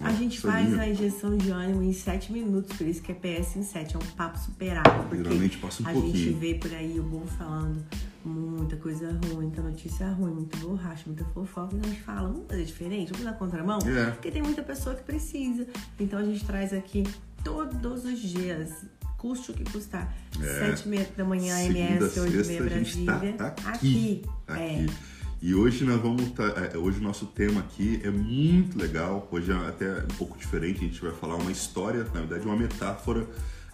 A 0.00 0.12
gente 0.12 0.40
soninho. 0.40 0.68
faz 0.70 0.78
a 0.78 0.88
injeção 0.88 1.36
de 1.36 1.50
ânimo 1.50 1.82
em 1.82 1.92
7 1.92 2.32
minutos, 2.32 2.76
por 2.76 2.86
isso 2.86 3.02
que 3.02 3.12
é 3.12 3.14
PS 3.14 3.56
em 3.56 3.62
7, 3.62 3.94
é 3.94 3.98
um 3.98 4.02
papo 4.16 4.38
superado. 4.38 4.90
Porque 5.08 5.22
Geralmente 5.22 5.58
passa 5.58 5.82
um 5.82 5.86
a 5.86 5.92
pouquinho. 5.92 6.16
gente 6.16 6.32
vê 6.34 6.54
por 6.54 6.72
aí 6.74 6.98
o 6.98 7.02
bom 7.02 7.26
falando 7.26 7.84
muita 8.24 8.76
coisa 8.76 9.12
ruim, 9.24 9.46
muita 9.46 9.62
notícia 9.62 10.08
ruim, 10.10 10.32
muito 10.32 10.58
borracha, 10.58 11.04
muita 11.06 11.24
fofoca, 11.26 11.76
então 11.76 11.88
a 11.88 11.92
gente 11.92 12.02
fala, 12.02 12.28
vamos 12.28 12.46
fazer 12.48 12.64
diferente, 12.64 13.12
vamos 13.12 13.24
dar 13.24 13.34
contramão? 13.34 13.78
É. 13.86 14.10
Porque 14.10 14.30
tem 14.30 14.42
muita 14.42 14.62
pessoa 14.62 14.94
que 14.96 15.04
precisa. 15.04 15.66
Então 15.98 16.18
a 16.18 16.24
gente 16.24 16.44
traz 16.44 16.72
aqui 16.72 17.04
todos 17.44 18.04
os 18.04 18.18
dias, 18.18 18.84
custe 19.16 19.52
o 19.52 19.54
que 19.54 19.64
custar. 19.70 20.12
É. 20.40 20.70
7 20.70 20.86
e 20.86 20.88
meia 20.88 21.08
da 21.16 21.24
manhã, 21.24 21.56
MS, 21.62 22.18
8 22.18 22.34
e 22.34 22.46
meia 22.46 22.62
a 22.64 22.68
gente 22.68 23.04
tá 23.04 23.12
Brasília. 23.18 23.46
aqui. 23.46 23.64
Aqui. 23.66 24.22
aqui. 24.48 25.15
E 25.40 25.54
hoje 25.54 25.84
nós 25.84 26.00
vamos 26.00 26.30
tá, 26.30 26.44
hoje 26.78 26.98
o 26.98 27.02
nosso 27.02 27.26
tema 27.26 27.60
aqui 27.60 28.00
é 28.02 28.10
muito 28.10 28.78
legal. 28.78 29.28
Hoje 29.30 29.52
é 29.52 29.54
até 29.68 30.02
um 30.02 30.16
pouco 30.16 30.38
diferente. 30.38 30.78
A 30.78 30.88
gente 30.88 31.00
vai 31.00 31.12
falar 31.12 31.36
uma 31.36 31.50
história, 31.50 32.04
na 32.04 32.20
verdade, 32.20 32.46
uma 32.46 32.56
metáfora 32.56 33.26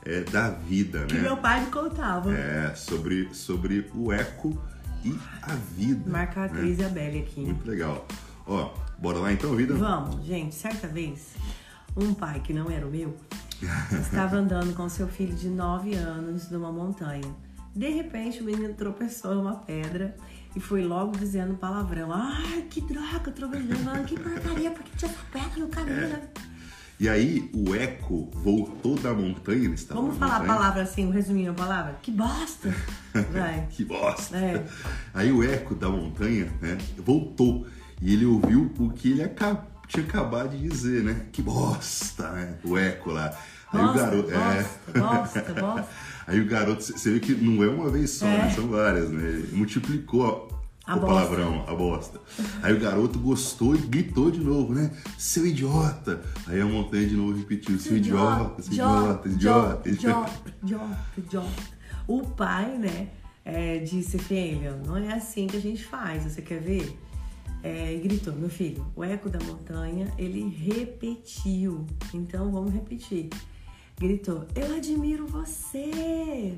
é, 0.04 0.22
da 0.22 0.50
vida, 0.50 1.04
Que 1.06 1.14
né? 1.14 1.20
meu 1.20 1.36
pai 1.36 1.64
me 1.64 1.70
contava. 1.70 2.34
É 2.34 2.74
sobre 2.74 3.32
sobre 3.32 3.88
o 3.94 4.12
eco 4.12 4.60
e 5.04 5.16
a 5.42 5.54
vida. 5.54 6.10
Marca 6.10 6.40
a 6.40 6.48
né? 6.48 6.52
atriz 6.52 6.78
Isabelle 6.80 7.20
aqui. 7.20 7.40
Muito 7.40 7.68
legal. 7.68 8.06
Ó, 8.44 8.74
bora 8.98 9.18
lá 9.18 9.32
então, 9.32 9.54
vida. 9.54 9.74
Vamos, 9.74 10.24
gente. 10.24 10.56
Certa 10.56 10.88
vez, 10.88 11.34
um 11.96 12.12
pai 12.12 12.40
que 12.40 12.52
não 12.52 12.68
era 12.68 12.84
o 12.84 12.90
meu 12.90 13.16
estava 14.02 14.36
andando 14.36 14.74
com 14.74 14.88
seu 14.88 15.06
filho 15.06 15.34
de 15.34 15.48
9 15.48 15.94
anos 15.94 16.50
numa 16.50 16.72
montanha. 16.72 17.32
De 17.74 17.88
repente, 17.88 18.40
o 18.40 18.44
menino 18.44 18.74
tropeçou 18.74 19.34
numa 19.34 19.54
pedra 19.54 20.16
e 20.54 20.60
foi 20.60 20.82
logo 20.82 21.16
dizendo 21.16 21.54
palavrão. 21.54 22.12
Ai, 22.12 22.66
que 22.68 22.80
droga, 22.80 23.30
tropeçando. 23.30 23.90
Ai, 23.90 24.04
que 24.04 24.18
porcaria, 24.18 24.70
porque 24.70 24.90
tinha 24.96 25.10
essa 25.10 25.20
pedra 25.32 25.60
no 25.60 25.68
caminho. 25.68 25.98
É. 25.98 26.08
né? 26.08 26.28
E 27.00 27.08
aí 27.08 27.50
o 27.52 27.74
eco 27.74 28.30
voltou 28.32 28.96
da 28.96 29.12
montanha. 29.12 29.64
Ele 29.64 29.74
estava 29.74 30.00
Vamos 30.00 30.16
falar 30.18 30.36
a 30.36 30.44
palavra 30.44 30.82
assim, 30.82 31.10
resumindo 31.10 31.50
a 31.50 31.54
palavra? 31.54 31.98
Que 32.00 32.12
bosta! 32.12 32.72
Vai. 33.32 33.66
Que 33.70 33.84
bosta! 33.84 34.36
É. 34.36 34.64
Aí 35.12 35.32
o 35.32 35.42
eco 35.42 35.74
da 35.74 35.88
montanha, 35.88 36.52
né, 36.60 36.78
voltou 36.98 37.66
e 38.00 38.12
ele 38.12 38.24
ouviu 38.24 38.70
o 38.78 38.90
que 38.90 39.10
ele 39.10 39.28
tinha 39.88 40.06
acabado 40.06 40.50
de 40.50 40.68
dizer, 40.68 41.02
né? 41.02 41.26
Que 41.32 41.42
bosta, 41.42 42.30
né? 42.30 42.54
O 42.64 42.78
eco 42.78 43.10
lá. 43.10 43.36
Aí 43.72 43.80
o 43.80 43.86
Bosta, 43.86 43.98
garoto, 44.02 44.30
é, 44.30 44.34
bosta, 44.36 45.00
bosta, 45.00 45.54
bosta. 45.60 45.88
aí 46.26 46.40
o 46.40 46.46
garoto, 46.46 46.82
você 46.82 47.12
vê 47.12 47.20
que 47.20 47.34
não 47.34 47.62
é 47.62 47.68
uma 47.68 47.88
vez 47.90 48.10
só, 48.10 48.26
É. 48.26 48.38
né? 48.44 48.50
são 48.50 48.68
várias, 48.68 49.10
né? 49.10 49.28
Ele 49.28 49.56
multiplicou 49.56 50.48
A 50.86 50.96
o 50.96 51.00
bosta. 51.00 51.14
palavrão, 51.14 51.64
a 51.68 51.74
bosta. 51.74 52.20
Aí 52.62 52.74
o 52.74 52.80
garoto 52.80 53.18
gostou 53.18 53.74
e 53.74 53.78
gritou 53.78 54.30
de 54.30 54.40
novo, 54.40 54.74
né? 54.74 54.90
Seu 55.18 55.46
idiota! 55.46 56.22
Aí 56.46 56.60
a 56.60 56.66
montanha 56.66 57.06
de 57.06 57.16
novo 57.16 57.36
repetiu, 57.36 57.78
seu 57.78 57.96
idiota, 57.96 58.62
seu 58.62 58.72
idiota, 58.72 59.28
idiota, 59.28 59.88
idiota. 59.88 60.32
idiota, 60.62 60.98
idiota. 61.16 61.62
O 62.06 62.20
pai, 62.26 62.76
né, 62.78 63.08
é, 63.44 63.78
disse, 63.78 64.18
filho, 64.18 64.76
não 64.86 64.96
é 64.96 65.14
assim 65.14 65.46
que 65.46 65.56
a 65.56 65.60
gente 65.60 65.84
faz, 65.84 66.24
você 66.24 66.42
quer 66.42 66.60
ver? 66.60 66.98
É, 67.64 67.94
e 67.94 68.00
gritou, 68.00 68.34
meu 68.34 68.50
filho, 68.50 68.84
o 68.96 69.04
eco 69.04 69.30
da 69.30 69.38
montanha, 69.38 70.12
ele 70.18 70.48
repetiu. 70.48 71.86
Então 72.12 72.50
vamos 72.50 72.72
repetir. 72.72 73.28
Gritou, 73.98 74.46
eu 74.54 74.74
admiro 74.76 75.26
você. 75.26 76.56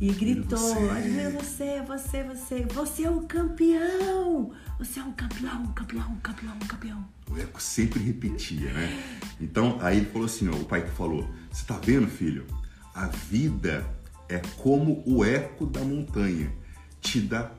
E 0.00 0.12
gritou, 0.12 0.58
você. 0.58 0.90
admiro 0.90 1.32
você, 1.32 1.82
você, 1.82 2.22
você, 2.22 2.62
você 2.66 3.04
é 3.04 3.10
um 3.10 3.26
campeão! 3.26 4.52
Você 4.78 5.00
é 5.00 5.02
um 5.02 5.12
campeão, 5.12 5.62
um 5.62 5.72
campeão, 5.72 6.12
um 6.12 6.20
campeão, 6.20 6.54
um 6.54 6.66
campeão. 6.66 7.04
O 7.28 7.36
eco 7.36 7.60
sempre 7.60 8.00
repetia, 8.00 8.72
né? 8.72 9.02
Então, 9.40 9.76
aí 9.80 9.96
ele 9.96 10.06
falou 10.06 10.26
assim, 10.26 10.48
ó, 10.48 10.54
o 10.54 10.64
pai 10.64 10.84
que 10.84 10.90
falou, 10.92 11.28
você 11.50 11.64
tá 11.66 11.78
vendo, 11.82 12.06
filho? 12.06 12.46
A 12.94 13.06
vida 13.08 13.84
é 14.28 14.38
como 14.56 15.02
o 15.04 15.24
eco 15.24 15.66
da 15.66 15.80
montanha. 15.82 16.52
Te 17.00 17.20
dá, 17.20 17.50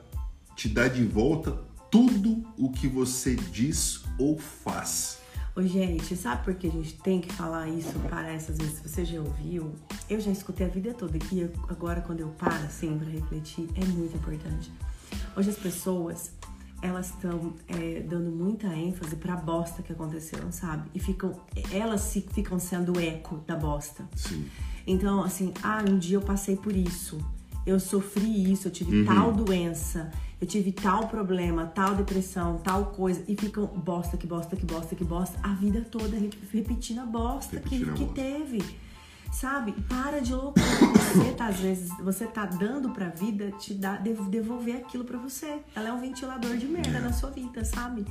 te 0.56 0.68
dá 0.68 0.88
de 0.88 1.04
volta 1.04 1.52
tudo 1.90 2.42
o 2.56 2.70
que 2.70 2.88
você 2.88 3.34
diz 3.36 4.02
ou 4.18 4.38
faz. 4.38 5.19
Ô, 5.60 5.62
gente, 5.62 6.16
sabe 6.16 6.42
por 6.42 6.54
que 6.54 6.68
a 6.68 6.70
gente 6.70 6.94
tem 6.94 7.20
que 7.20 7.30
falar 7.30 7.68
isso? 7.68 7.92
Parece, 8.08 8.50
às 8.50 8.56
vezes, 8.56 8.80
você 8.80 9.04
já 9.04 9.20
ouviu. 9.20 9.74
Eu 10.08 10.18
já 10.18 10.30
escutei 10.30 10.66
a 10.66 10.70
vida 10.70 10.94
toda 10.94 11.18
e 11.30 11.50
agora, 11.68 12.00
quando 12.00 12.20
eu 12.20 12.28
paro, 12.28 12.64
assim, 12.64 12.96
pra 12.96 13.06
refletir, 13.06 13.68
é 13.74 13.84
muito 13.84 14.16
importante. 14.16 14.72
Hoje, 15.36 15.50
as 15.50 15.58
pessoas, 15.58 16.32
elas 16.80 17.10
estão 17.10 17.52
é, 17.68 18.00
dando 18.00 18.30
muita 18.30 18.68
ênfase 18.68 19.16
pra 19.16 19.36
bosta 19.36 19.82
que 19.82 19.92
aconteceram, 19.92 20.50
sabe? 20.50 20.88
E 20.94 20.98
ficam, 20.98 21.38
elas 21.70 22.00
se, 22.00 22.22
ficam 22.22 22.58
sendo 22.58 22.96
o 22.96 22.98
eco 22.98 23.44
da 23.46 23.54
bosta. 23.54 24.08
Sim. 24.16 24.48
Então, 24.86 25.22
assim, 25.22 25.52
ah, 25.62 25.84
um 25.86 25.98
dia 25.98 26.16
eu 26.16 26.22
passei 26.22 26.56
por 26.56 26.74
isso. 26.74 27.18
Eu 27.66 27.78
sofri 27.78 28.50
isso, 28.50 28.68
eu 28.68 28.72
tive 28.72 29.04
tal 29.04 29.30
doença, 29.30 30.10
eu 30.40 30.46
tive 30.46 30.72
tal 30.72 31.06
problema, 31.08 31.66
tal 31.66 31.94
depressão, 31.94 32.58
tal 32.58 32.86
coisa. 32.86 33.22
E 33.28 33.36
ficam 33.36 33.66
bosta, 33.66 34.16
que 34.16 34.26
bosta, 34.26 34.56
que 34.56 34.64
bosta, 34.64 34.96
que 34.96 35.04
bosta. 35.04 35.38
A 35.42 35.48
vida 35.54 35.82
toda 35.90 36.16
re- 36.16 36.30
repetindo 36.52 37.00
a 37.00 37.06
bosta 37.06 37.56
Repetindo 37.56 37.90
a 37.90 37.92
que, 37.92 37.98
que 37.98 38.04
bosta. 38.06 38.14
teve. 38.22 38.64
Sabe? 39.32 39.72
Para 39.88 40.20
de 40.20 40.34
loucura. 40.34 40.64
Você 41.14 41.32
tá, 41.34 41.46
às 41.46 41.60
vezes, 41.60 41.88
você 42.02 42.26
tá 42.26 42.46
dando 42.46 42.90
pra 42.90 43.08
vida 43.10 43.52
te 43.52 43.74
dar, 43.74 44.02
dev- 44.02 44.28
devolver 44.28 44.76
aquilo 44.78 45.04
pra 45.04 45.18
você. 45.18 45.60
Ela 45.74 45.90
é 45.90 45.92
um 45.92 46.00
ventilador 46.00 46.56
de 46.56 46.66
merda 46.66 46.98
É. 46.98 47.00
na 47.00 47.12
sua 47.12 47.30
vida, 47.30 47.64
sabe? 47.64 48.04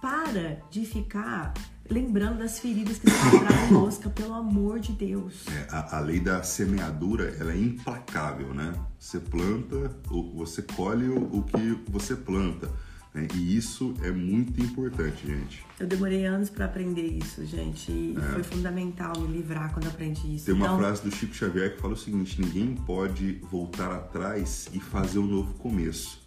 Para 0.00 0.60
de 0.70 0.84
ficar 0.84 1.54
lembrando 1.90 2.38
das 2.38 2.58
feridas 2.58 2.98
que 2.98 3.10
você 3.10 3.30
quebrava 3.30 3.66
em 3.66 3.72
mosca, 3.72 4.08
pelo 4.10 4.34
amor 4.34 4.78
de 4.80 4.92
Deus. 4.92 5.44
É, 5.48 5.66
a, 5.70 5.98
a 5.98 6.00
lei 6.00 6.20
da 6.20 6.42
semeadura, 6.42 7.34
ela 7.38 7.52
é 7.52 7.58
implacável, 7.58 8.54
né? 8.54 8.72
Você 8.98 9.18
planta, 9.20 9.90
você 10.34 10.62
colhe 10.62 11.08
o, 11.08 11.38
o 11.38 11.42
que 11.42 11.78
você 11.90 12.14
planta. 12.16 12.70
né? 13.12 13.26
E 13.34 13.56
isso 13.56 13.94
é 14.02 14.10
muito 14.10 14.60
importante, 14.62 15.26
gente. 15.26 15.64
Eu 15.78 15.86
demorei 15.86 16.24
anos 16.24 16.48
pra 16.48 16.64
aprender 16.66 17.02
isso, 17.06 17.44
gente. 17.44 17.90
E 17.90 18.16
foi 18.32 18.42
fundamental 18.42 19.18
me 19.18 19.36
livrar 19.36 19.72
quando 19.72 19.88
aprendi 19.88 20.36
isso. 20.36 20.44
É. 20.44 20.46
Tem 20.46 20.54
uma 20.54 20.66
então, 20.66 20.78
frase 20.78 21.02
do 21.02 21.10
Chico 21.10 21.34
Xavier 21.34 21.74
que 21.74 21.80
fala 21.80 21.94
o 21.94 21.96
seguinte: 21.96 22.40
ninguém 22.40 22.74
pode 22.74 23.40
voltar 23.50 23.92
atrás 23.92 24.68
e 24.72 24.78
fazer 24.80 25.18
um 25.18 25.26
novo 25.26 25.54
começo, 25.54 26.21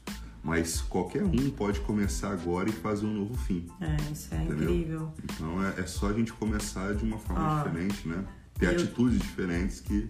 mas 0.46 0.80
qualquer 0.80 1.24
um 1.24 1.50
pode 1.50 1.80
começar 1.80 2.30
agora 2.32 2.70
e 2.70 2.72
fazer 2.72 3.08
um 3.08 3.14
novo 3.14 3.36
fim. 3.36 3.66
É, 3.82 4.12
isso 4.12 4.32
é 4.32 4.44
Entendeu? 4.44 4.70
incrível. 4.70 5.14
Então 5.24 5.66
é, 5.66 5.80
é 5.80 5.88
só 5.88 6.08
a 6.10 6.14
gente 6.14 6.32
começar 6.34 6.94
de 6.94 7.04
uma 7.04 7.18
forma 7.18 7.42
Ó, 7.44 7.64
diferente, 7.64 8.08
né? 8.08 8.24
Ter 8.54 8.68
eu- 8.68 8.72
atitudes 8.74 9.18
diferentes 9.20 9.80
que. 9.80 10.08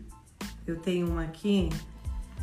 Eu 0.67 0.75
tenho 0.75 1.07
uma 1.07 1.23
aqui 1.23 1.69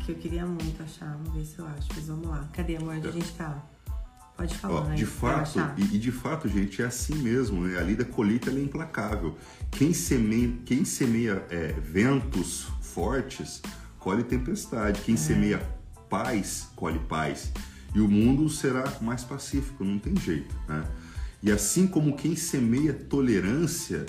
que 0.03 0.11
eu 0.11 0.15
queria 0.15 0.43
muito 0.43 0.81
achar. 0.81 1.15
Vamos 1.17 1.35
ver 1.35 1.45
se 1.45 1.59
eu 1.59 1.67
acho. 1.67 1.87
Mas 1.95 2.07
vamos 2.07 2.27
lá. 2.27 2.49
Cadê, 2.51 2.77
amor? 2.77 2.95
Onde 2.95 3.07
a 3.09 3.11
gente 3.11 3.31
tá? 3.33 3.63
Pode 4.35 4.57
falar, 4.57 4.81
Ó, 4.91 4.95
de 4.95 5.05
fato, 5.05 5.59
e, 5.77 5.95
e 5.95 5.99
de 5.99 6.11
fato, 6.11 6.49
gente, 6.49 6.81
é 6.81 6.85
assim 6.85 7.13
mesmo, 7.13 7.61
né? 7.61 7.77
A 7.77 7.83
lei 7.83 7.95
da 7.95 8.03
colheita 8.03 8.49
é 8.49 8.53
implacável. 8.59 9.37
Quem 9.69 9.93
semeia, 9.93 10.51
quem 10.65 10.83
semeia 10.83 11.45
é, 11.51 11.73
ventos 11.73 12.63
fortes, 12.81 13.61
colhe 13.99 14.23
tempestade. 14.23 14.99
É. 14.99 15.03
Quem 15.03 15.15
semeia 15.15 15.59
paz, 16.09 16.69
colhe 16.75 16.97
paz. 16.97 17.51
E 17.93 18.01
o 18.01 18.07
mundo 18.07 18.49
será 18.49 18.83
mais 19.01 19.23
pacífico, 19.23 19.83
não 19.83 19.99
tem 19.99 20.15
jeito, 20.15 20.55
né? 20.67 20.83
E 21.41 21.51
assim 21.51 21.85
como 21.85 22.15
quem 22.15 22.35
semeia 22.35 22.93
tolerância, 22.93 24.05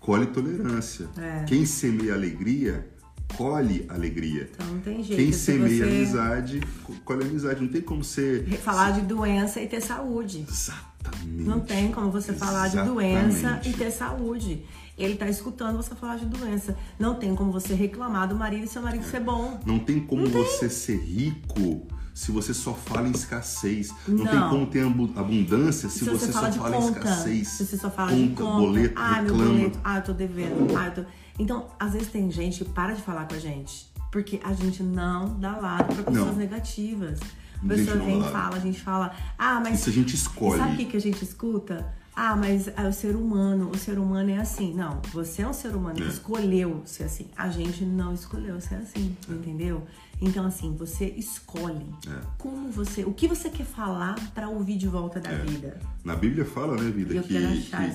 colhe 0.00 0.26
tolerância. 0.26 1.08
É. 1.16 1.44
Quem 1.44 1.64
semeia 1.64 2.14
alegria, 2.14 2.90
colhe 3.36 3.86
alegria. 3.88 4.50
Então 4.52 4.66
não 4.66 4.80
tem 4.80 5.02
jeito. 5.02 5.22
Quem 5.22 5.32
Se 5.32 5.38
semeia 5.38 5.84
você 5.84 5.90
amizade, 5.90 6.60
colhe 7.04 7.24
amizade. 7.24 7.60
Não 7.60 7.68
tem 7.68 7.80
como 7.80 8.02
ser. 8.02 8.44
falar 8.58 8.90
de 8.90 9.02
doença 9.02 9.60
e 9.60 9.68
ter 9.68 9.80
saúde. 9.80 10.44
Exatamente. 10.48 11.44
Não 11.44 11.60
tem 11.60 11.92
como 11.92 12.10
você 12.10 12.32
falar 12.32 12.68
de 12.68 12.82
doença 12.82 13.60
e 13.64 13.72
ter 13.72 13.90
saúde. 13.90 14.64
Ele 14.96 15.16
tá 15.16 15.28
escutando 15.28 15.76
você 15.76 15.94
falar 15.94 16.16
de 16.16 16.26
doença. 16.26 16.76
Não 16.98 17.14
tem 17.14 17.34
como 17.34 17.50
você 17.50 17.74
reclamar 17.74 18.28
do 18.28 18.34
marido 18.34 18.64
e 18.64 18.68
seu 18.68 18.82
marido 18.82 19.04
ser 19.04 19.20
bom. 19.20 19.60
Não 19.66 19.78
tem 19.78 20.00
como 20.00 20.26
você 20.26 20.68
ser 20.68 20.96
rico 20.96 21.86
se 22.14 22.30
você 22.32 22.54
só 22.54 22.72
fala 22.72 23.08
em 23.08 23.10
escassez. 23.10 23.92
Não, 24.08 24.24
tem 24.24 24.34
Não. 24.38 24.48
como 24.50 24.66
ter 24.68 24.86
abu- 24.86 25.12
abundância 25.16 25.88
se, 25.88 25.98
Se 25.98 26.04
você, 26.04 26.26
você 26.26 26.32
só 26.32 26.38
fala 26.40 26.50
de 26.50 26.58
fala 26.58 26.76
em 26.76 26.80
conta, 26.80 26.98
escassez. 27.00 27.48
se 27.48 27.66
você 27.66 27.76
só 27.76 27.90
fala 27.90 28.14
de 28.14 28.28
conta, 28.28 28.42
boleto, 28.60 28.94
ah, 28.96 29.10
meu 29.22 29.34
reclama. 29.34 29.44
boleto, 29.52 29.78
ah, 29.84 29.96
eu 29.96 30.02
tô 30.02 30.12
devendo, 30.12 30.76
ah, 30.78 30.86
eu 30.86 30.94
tô... 30.94 31.10
Então, 31.38 31.66
às 31.78 31.92
vezes 31.92 32.08
tem 32.08 32.30
gente 32.30 32.64
que 32.64 32.70
para 32.70 32.94
de 32.94 33.02
falar 33.02 33.26
com 33.26 33.34
a 33.34 33.38
gente, 33.40 33.90
porque 34.12 34.40
a 34.44 34.52
gente 34.52 34.82
não 34.82 35.38
dá 35.40 35.56
lado 35.58 35.92
pra 35.92 36.04
pessoas 36.04 36.26
Não. 36.28 36.34
negativas. 36.36 37.18
A 37.62 37.66
pessoa 37.66 37.96
vem 37.96 38.20
e 38.20 38.22
fala, 38.30 38.56
a 38.56 38.60
gente 38.60 38.80
fala, 38.80 39.12
ah, 39.38 39.58
mas... 39.60 39.80
Isso 39.80 39.88
a 39.90 39.92
gente 39.92 40.14
escolhe. 40.14 40.60
Sabe 40.60 40.74
o 40.74 40.76
que, 40.76 40.84
que 40.84 40.96
a 40.96 41.00
gente 41.00 41.22
escuta? 41.24 41.92
Ah, 42.14 42.36
mas 42.36 42.68
é 42.68 42.86
o 42.88 42.92
ser 42.92 43.16
humano, 43.16 43.70
o 43.74 43.76
ser 43.76 43.98
humano 43.98 44.30
é 44.30 44.36
assim. 44.38 44.72
Não, 44.72 45.00
você 45.12 45.42
é 45.42 45.48
um 45.48 45.52
ser 45.52 45.74
humano 45.74 45.96
que 45.96 46.04
É. 46.04 46.06
escolheu 46.08 46.82
ser 46.84 47.04
assim. 47.04 47.26
A 47.36 47.48
gente 47.48 47.84
não 47.84 48.14
escolheu 48.14 48.60
ser 48.60 48.76
assim, 48.76 49.16
entendeu? 49.28 49.82
Então, 50.20 50.46
assim, 50.46 50.74
você 50.76 51.06
escolhe 51.16 51.84
É. 52.06 52.20
como 52.38 52.70
você, 52.70 53.04
o 53.04 53.12
que 53.12 53.26
você 53.28 53.50
quer 53.50 53.66
falar 53.66 54.14
pra 54.32 54.48
ouvir 54.48 54.76
de 54.76 54.86
volta 54.88 55.20
da 55.20 55.30
É. 55.30 55.38
vida. 55.44 55.78
Na 56.04 56.14
Bíblia 56.16 56.44
fala, 56.44 56.76
né, 56.80 56.90
vida, 56.90 57.14
que, 57.22 57.28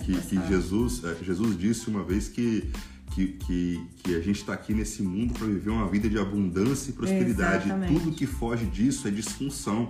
que, 0.05 0.13
que. 0.21 0.47
Jesus, 0.47 1.03
é, 1.03 1.15
Jesus 1.23 1.57
disse 1.57 1.89
uma 1.89 2.03
vez 2.03 2.27
que, 2.27 2.69
que, 3.13 3.27
que, 3.27 3.87
que 4.03 4.15
a 4.15 4.19
gente 4.21 4.39
está 4.41 4.53
aqui 4.53 4.73
nesse 4.73 5.01
mundo 5.01 5.33
para 5.33 5.47
viver 5.47 5.69
uma 5.69 5.87
vida 5.89 6.09
de 6.09 6.17
abundância 6.19 6.91
e 6.91 6.93
prosperidade. 6.93 7.65
Exatamente. 7.65 7.93
Tudo 7.99 8.11
que 8.15 8.25
foge 8.27 8.65
disso 8.65 9.07
é 9.07 9.11
disfunção. 9.11 9.89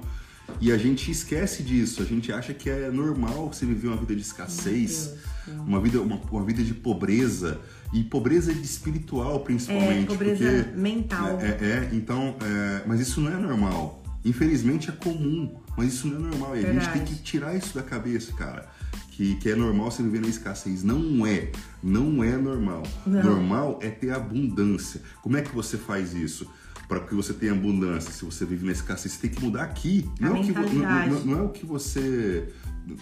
E 0.59 0.71
a 0.71 0.77
gente 0.77 1.11
esquece 1.11 1.61
disso, 1.61 2.01
a 2.01 2.05
gente 2.05 2.31
acha 2.31 2.55
que 2.55 2.69
é 2.69 2.89
normal 2.89 3.51
você 3.53 3.65
viver 3.67 3.87
uma 3.87 3.97
vida 3.97 4.15
de 4.15 4.21
escassez, 4.21 5.13
uma 5.47 5.79
vida, 5.79 6.01
uma, 6.01 6.15
uma 6.31 6.43
vida 6.43 6.63
de 6.63 6.73
pobreza, 6.73 7.61
e 7.91 8.03
pobreza 8.03 8.53
de 8.53 8.61
espiritual 8.61 9.39
principalmente. 9.41 10.03
É, 10.03 10.05
pobreza 10.05 10.63
porque, 10.63 10.77
mental. 10.79 11.39
É, 11.41 11.47
é, 11.47 11.89
então, 11.93 12.35
é, 12.41 12.83
mas 12.85 12.99
isso 12.99 13.19
não 13.21 13.31
é 13.31 13.37
normal. 13.37 14.03
Infelizmente 14.23 14.89
é 14.89 14.91
comum, 14.93 15.55
mas 15.77 15.93
isso 15.93 16.07
não 16.07 16.17
é 16.17 16.29
normal. 16.29 16.57
E 16.57 16.65
a 16.65 16.73
gente 16.73 16.89
tem 16.89 17.03
que 17.03 17.15
tirar 17.15 17.55
isso 17.55 17.73
da 17.73 17.81
cabeça, 17.83 18.33
cara. 18.33 18.67
Que, 19.11 19.35
que 19.35 19.49
é 19.49 19.55
normal 19.55 19.91
você 19.91 20.01
viver 20.03 20.21
na 20.21 20.27
escassez. 20.27 20.83
Não 20.83 21.25
é. 21.25 21.51
Não 21.83 22.23
é 22.23 22.37
normal. 22.37 22.83
Não. 23.05 23.21
Normal 23.23 23.79
é 23.81 23.89
ter 23.89 24.11
abundância. 24.11 25.01
Como 25.21 25.35
é 25.37 25.41
que 25.41 25.53
você 25.53 25.77
faz 25.77 26.13
isso? 26.13 26.49
Para 26.87 27.01
que 27.01 27.13
você 27.13 27.33
tenha 27.33 27.51
abundância, 27.51 28.11
se 28.11 28.25
você 28.25 28.45
vive 28.45 28.65
na 28.65 28.71
escassez, 28.71 29.13
você 29.13 29.19
tem 29.27 29.29
que 29.29 29.43
mudar 29.43 29.63
aqui. 29.63 30.09
Não 30.19 30.37
é, 30.37 30.39
o 30.39 30.43
que, 30.43 30.51
não, 30.51 31.07
não- 31.07 31.25
não 31.25 31.39
é 31.39 31.41
o 31.43 31.49
que 31.49 31.65
você. 31.65 32.49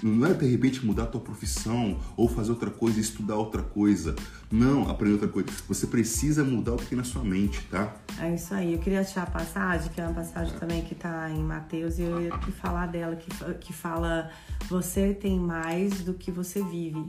Não 0.04 0.26
é 0.28 0.34
de 0.34 0.46
repente 0.46 0.86
mudar 0.86 1.04
a 1.04 1.08
tua 1.08 1.22
profissão 1.22 2.00
ou 2.16 2.28
fazer 2.28 2.52
outra 2.52 2.70
coisa, 2.70 3.00
estudar 3.00 3.36
outra 3.36 3.62
coisa. 3.62 4.16
Não, 4.52 4.90
aprender 4.90 5.14
outra 5.14 5.28
coisa. 5.28 5.50
Você 5.68 5.88
precisa 5.88 6.44
mudar 6.44 6.74
o 6.74 6.78
que 6.78 6.86
tem 6.86 6.98
na 6.98 7.04
sua 7.04 7.24
mente, 7.24 7.62
tá? 7.70 7.96
É 8.20 8.34
isso 8.34 8.54
aí. 8.54 8.74
Eu 8.74 8.80
queria 8.80 9.02
achar 9.02 9.24
a 9.24 9.30
passagem, 9.30 9.92
que 9.92 10.00
é 10.00 10.06
uma 10.06 10.14
passagem 10.14 10.58
também 10.58 10.82
que 10.84 10.96
tá 10.96 11.30
em 11.30 11.44
Mateus, 11.44 12.00
e 12.00 12.04
eu 12.04 12.22
ia 12.22 12.38
te 12.38 12.52
falar 12.52 12.88
dela, 12.88 13.16
que, 13.16 13.30
que 13.56 13.74
fala: 13.74 14.32
você 14.70 15.14
tem 15.14 15.40
mais 15.40 16.02
do 16.02 16.14
que 16.14 16.32
você 16.32 16.64
vive, 16.64 17.06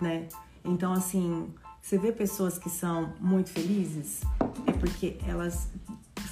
né? 0.00 0.28
Então, 0.64 0.92
assim, 0.92 1.48
você 1.80 1.96
vê 1.98 2.12
pessoas 2.12 2.58
que 2.58 2.68
são 2.68 3.14
muito 3.20 3.50
felizes, 3.50 4.20
é 4.66 4.72
porque 4.72 5.16
elas 5.26 5.68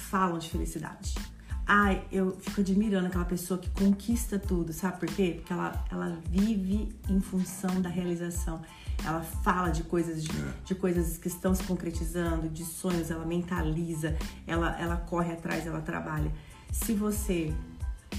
falam 0.09 0.37
de 0.37 0.49
felicidade. 0.49 1.15
Ai, 1.71 2.03
eu 2.11 2.35
fico 2.41 2.61
admirando 2.61 3.05
aquela 3.05 3.25
pessoa 3.25 3.59
que 3.59 3.69
conquista 3.69 4.39
tudo, 4.39 4.73
sabe 4.73 5.01
por 5.01 5.07
quê? 5.07 5.35
Porque 5.35 5.53
ela, 5.53 5.85
ela 5.91 6.19
vive 6.27 6.89
em 7.07 7.21
função 7.21 7.79
da 7.79 7.87
realização. 7.87 8.59
Ela 9.05 9.21
fala 9.21 9.69
de 9.69 9.83
coisas, 9.83 10.23
de, 10.23 10.31
de 10.65 10.73
coisas 10.73 11.19
que 11.19 11.27
estão 11.27 11.53
se 11.53 11.61
concretizando, 11.61 12.49
de 12.49 12.65
sonhos, 12.65 13.11
ela 13.11 13.23
mentaliza, 13.23 14.17
ela, 14.47 14.81
ela 14.81 14.97
corre 14.97 15.31
atrás, 15.31 15.67
ela 15.67 15.79
trabalha. 15.79 16.31
Se 16.71 16.91
você 16.91 17.53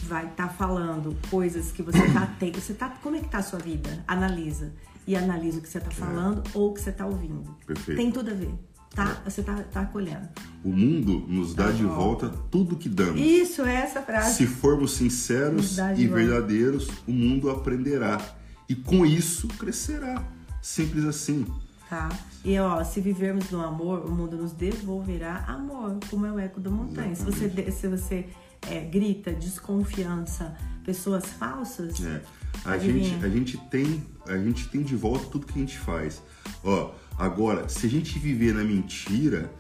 vai 0.04 0.26
estar 0.26 0.50
falando 0.50 1.18
coisas 1.28 1.72
que 1.72 1.82
você 1.82 2.08
tá 2.12 2.32
tendo, 2.38 2.60
você 2.60 2.72
tá, 2.72 2.88
como 3.02 3.16
é 3.16 3.20
que 3.20 3.28
tá 3.28 3.38
a 3.38 3.42
sua 3.42 3.58
vida? 3.58 4.04
Analisa. 4.06 4.72
E 5.08 5.16
analisa 5.16 5.58
o 5.58 5.62
que 5.62 5.68
você 5.68 5.80
tá 5.80 5.90
falando 5.90 6.44
ou 6.54 6.70
o 6.70 6.74
que 6.74 6.80
você 6.80 6.92
tá 6.92 7.04
ouvindo. 7.04 7.52
Perfeito. 7.66 7.96
Tem 7.96 8.12
tudo 8.12 8.30
a 8.30 8.34
ver, 8.34 8.54
tá? 8.94 9.22
Você 9.24 9.42
tá, 9.42 9.54
tá 9.72 9.80
acolhendo. 9.82 10.28
O 10.64 10.68
mundo 10.70 11.24
nos 11.28 11.54
dá 11.54 11.66
Tá 11.66 11.72
de 11.72 11.84
volta 11.84 12.28
tudo 12.50 12.76
que 12.76 12.88
damos. 12.88 13.20
Isso, 13.20 13.62
é 13.62 13.74
essa 13.76 14.02
frase. 14.02 14.34
Se 14.36 14.46
formos 14.46 14.92
sinceros 14.92 15.78
e 15.78 16.06
volta. 16.06 16.14
verdadeiros, 16.14 16.88
o 17.06 17.12
mundo 17.12 17.50
aprenderá. 17.50 18.20
E 18.68 18.74
com 18.74 19.04
isso 19.04 19.48
crescerá. 19.48 20.22
Simples 20.62 21.04
assim. 21.04 21.46
Tá? 21.88 22.08
E 22.44 22.56
ó, 22.58 22.84
se 22.84 23.00
vivermos 23.00 23.50
no 23.50 23.60
amor, 23.60 24.04
o 24.06 24.10
mundo 24.10 24.36
nos 24.36 24.52
devolverá 24.52 25.44
amor, 25.48 25.98
como 26.08 26.24
é 26.24 26.32
o 26.32 26.38
eco 26.38 26.60
da 26.60 26.70
montanha. 26.70 27.14
Se 27.16 27.24
você, 27.24 27.70
se 27.72 27.88
você 27.88 28.28
é, 28.68 28.80
grita 28.80 29.32
desconfiança, 29.32 30.54
pessoas 30.84 31.24
falsas, 31.26 32.00
É. 32.04 32.22
A 32.64 32.72
Adivinha? 32.72 33.04
gente, 33.04 33.24
a, 33.24 33.28
gente 33.28 33.56
tem, 33.70 34.02
a 34.26 34.36
gente 34.36 34.68
tem 34.68 34.82
de 34.82 34.94
volta 34.94 35.26
tudo 35.26 35.46
que 35.46 35.58
a 35.58 35.62
gente 35.62 35.78
faz. 35.78 36.20
Ó, 36.62 36.92
agora, 37.20 37.68
se 37.68 37.86
a 37.86 37.90
gente 37.90 38.18
viver 38.18 38.54
na 38.54 38.64
mentira, 38.64 39.50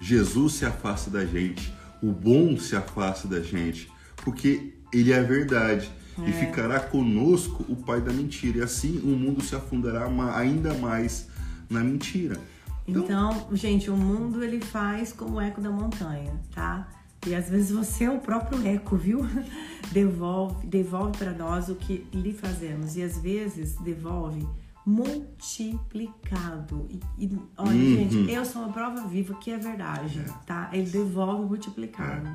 Jesus 0.00 0.54
se 0.54 0.64
afasta 0.64 1.10
da 1.10 1.24
gente, 1.26 1.72
o 2.02 2.12
bom 2.12 2.56
se 2.56 2.74
afasta 2.74 3.28
da 3.28 3.40
gente, 3.40 3.90
porque 4.16 4.74
ele 4.92 5.12
é 5.12 5.18
a 5.18 5.22
verdade. 5.22 5.90
E 6.26 6.32
ficará 6.32 6.78
conosco 6.78 7.64
o 7.66 7.74
pai 7.74 7.98
da 7.98 8.12
mentira. 8.12 8.58
E 8.58 8.62
assim 8.62 8.98
o 8.98 9.16
mundo 9.16 9.42
se 9.42 9.54
afundará 9.54 10.06
ainda 10.34 10.74
mais 10.74 11.28
na 11.70 11.80
mentira. 11.80 12.38
Então, 12.86 13.48
gente, 13.52 13.88
o 13.88 13.96
mundo 13.96 14.44
ele 14.44 14.60
faz 14.60 15.14
como 15.14 15.36
o 15.36 15.40
eco 15.40 15.62
da 15.62 15.70
montanha, 15.70 16.32
tá? 16.54 16.88
E 17.26 17.34
às 17.34 17.48
vezes 17.48 17.70
você 17.70 18.04
é 18.04 18.10
o 18.10 18.18
próprio 18.18 18.66
eco, 18.66 18.96
viu? 18.96 19.20
Devolve, 19.92 20.66
devolve 20.66 21.16
para 21.16 21.32
nós 21.32 21.68
o 21.68 21.74
que 21.74 22.06
lhe 22.12 22.32
fazemos 22.32 22.96
e 22.96 23.02
às 23.02 23.18
vezes 23.18 23.76
devolve 23.76 24.46
multiplicado. 24.86 26.86
E, 26.90 27.00
e, 27.26 27.38
olha, 27.56 27.70
Uhum. 27.72 28.10
gente, 28.10 28.32
eu 28.32 28.44
sou 28.44 28.62
uma 28.62 28.72
prova 28.72 29.06
viva 29.06 29.34
que 29.34 29.50
é 29.50 29.58
verdade, 29.58 30.24
tá? 30.46 30.70
Ele 30.72 30.88
devolve 30.90 31.46
multiplicado. 31.46 32.28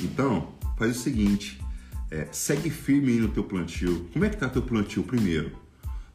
Então, 0.00 0.48
faz 0.76 0.96
o 0.96 1.00
seguinte, 1.00 1.60
é, 2.10 2.28
segue 2.32 2.70
firme 2.70 3.12
aí 3.12 3.20
no 3.20 3.28
teu 3.28 3.44
plantio. 3.44 4.08
Como 4.12 4.24
é 4.24 4.28
que 4.30 4.36
tá 4.36 4.48
teu 4.48 4.62
plantio 4.62 5.02
primeiro? 5.02 5.52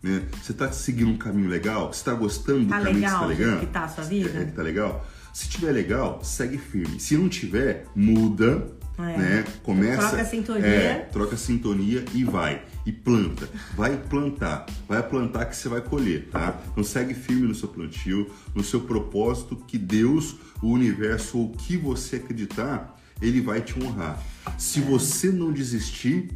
Né? 0.01 0.25
Você 0.41 0.53
tá 0.53 0.71
seguindo 0.71 1.11
um 1.11 1.17
caminho 1.17 1.49
legal? 1.49 1.93
Você 1.93 2.03
tá 2.03 2.13
gostando 2.13 2.65
do 2.65 2.69
Tá 2.69 2.79
caminho 2.79 2.95
legal 2.95 3.11
que 3.11 3.19
você 3.19 3.35
tá 3.35 3.39
ligando? 3.45 3.59
que 3.61 3.65
tá 3.67 3.83
a 3.83 3.87
sua 3.87 4.03
vida? 4.03 4.29
É, 4.37 4.41
é 4.41 4.45
que 4.45 4.51
tá 4.51 4.61
legal? 4.61 5.05
Se 5.33 5.49
tiver 5.49 5.71
legal, 5.71 6.23
segue 6.23 6.57
firme. 6.57 6.99
Se 6.99 7.17
não 7.17 7.27
tiver, 7.29 7.87
muda, 7.95 8.67
É. 8.97 9.17
né? 9.17 9.45
Começa... 9.63 10.07
Troca 10.07 10.21
a 10.21 10.25
sintonia. 10.25 10.65
É, 10.67 10.99
troca 11.11 11.35
a 11.35 11.37
sintonia 11.37 12.05
e 12.13 12.23
vai. 12.23 12.61
E 12.85 12.91
planta. 12.91 13.49
Vai 13.75 13.97
plantar. 13.97 14.65
Vai 14.87 15.01
plantar 15.01 15.45
que 15.45 15.55
você 15.55 15.67
vai 15.69 15.81
colher, 15.81 16.27
tá? 16.31 16.59
Então 16.71 16.83
segue 16.83 17.13
firme 17.13 17.47
no 17.47 17.55
seu 17.55 17.69
plantio, 17.69 18.29
no 18.53 18.63
seu 18.63 18.81
propósito, 18.81 19.55
que 19.67 19.77
Deus, 19.77 20.35
o 20.61 20.67
universo 20.67 21.37
ou 21.39 21.45
o 21.45 21.49
que 21.51 21.75
você 21.77 22.17
acreditar, 22.17 22.99
ele 23.21 23.41
vai 23.41 23.61
te 23.61 23.73
honrar. 23.81 24.21
Se 24.57 24.79
você 24.81 25.31
não 25.31 25.51
desistir, 25.51 26.29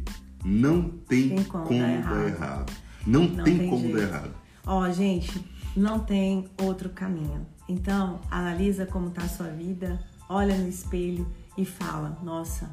não 0.44 0.82
tem, 0.88 1.28
Tem 1.30 1.44
como, 1.44 1.64
como 1.64 1.80
dar 1.80 1.86
dar 1.86 2.26
errado. 2.26 2.26
errado. 2.28 2.72
Não, 3.06 3.22
Não 3.24 3.44
tem, 3.44 3.58
tem 3.58 3.68
como 3.68 3.82
jeito. 3.82 3.96
dar 3.96 4.02
errado. 4.02 4.30
Ó, 4.66 4.90
gente, 4.90 5.44
não 5.76 5.98
tem 6.00 6.46
outro 6.62 6.88
caminho. 6.90 7.46
Então, 7.68 8.20
analisa 8.30 8.86
como 8.86 9.10
tá 9.10 9.22
a 9.22 9.28
sua 9.28 9.48
vida, 9.48 10.00
olha 10.28 10.56
no 10.56 10.68
espelho 10.68 11.26
e 11.58 11.64
fala: 11.66 12.18
Nossa, 12.22 12.70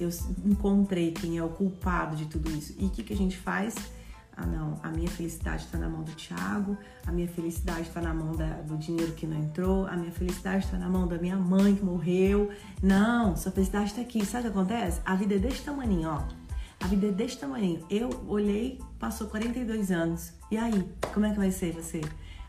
eu 0.00 0.08
encontrei 0.44 1.12
quem 1.12 1.38
é 1.38 1.44
o 1.44 1.50
culpado 1.50 2.16
de 2.16 2.26
tudo 2.26 2.50
isso. 2.50 2.74
E 2.78 2.86
o 2.86 2.90
que, 2.90 3.04
que 3.04 3.12
a 3.12 3.16
gente 3.16 3.36
faz? 3.36 3.74
Ah, 4.34 4.46
não, 4.46 4.80
a 4.82 4.88
minha 4.88 5.10
felicidade 5.10 5.64
está 5.64 5.76
na 5.76 5.90
mão 5.90 6.02
do 6.02 6.10
Thiago, 6.12 6.76
a 7.06 7.12
minha 7.12 7.28
felicidade 7.28 7.82
está 7.82 8.00
na 8.00 8.14
mão 8.14 8.34
da- 8.34 8.62
do 8.62 8.78
dinheiro 8.78 9.12
que 9.12 9.26
não 9.26 9.36
entrou, 9.36 9.86
a 9.86 9.94
minha 9.94 10.10
felicidade 10.10 10.64
está 10.64 10.78
na 10.78 10.88
mão 10.88 11.06
da 11.06 11.18
minha 11.18 11.36
mãe 11.36 11.74
que 11.76 11.84
morreu. 11.84 12.50
Não, 12.82 13.36
sua 13.36 13.52
felicidade 13.52 13.90
está 13.90 14.00
aqui. 14.00 14.24
Sabe 14.24 14.48
o 14.48 14.52
que 14.52 14.58
acontece? 14.58 15.02
A 15.04 15.14
vida 15.14 15.34
é 15.34 15.38
desse 15.38 15.62
tamanho, 15.62 16.08
ó. 16.08 16.22
A 16.82 16.86
vida 16.86 17.08
é 17.08 17.12
desse 17.12 17.36
tamanho. 17.38 17.84
Eu 17.90 18.08
olhei, 18.26 18.80
passou 18.98 19.26
42 19.28 19.90
anos. 19.92 20.32
E 20.50 20.56
aí, 20.56 20.82
como 21.12 21.26
é 21.26 21.30
que 21.32 21.38
vai 21.38 21.50
ser 21.52 21.72
você? 21.74 22.00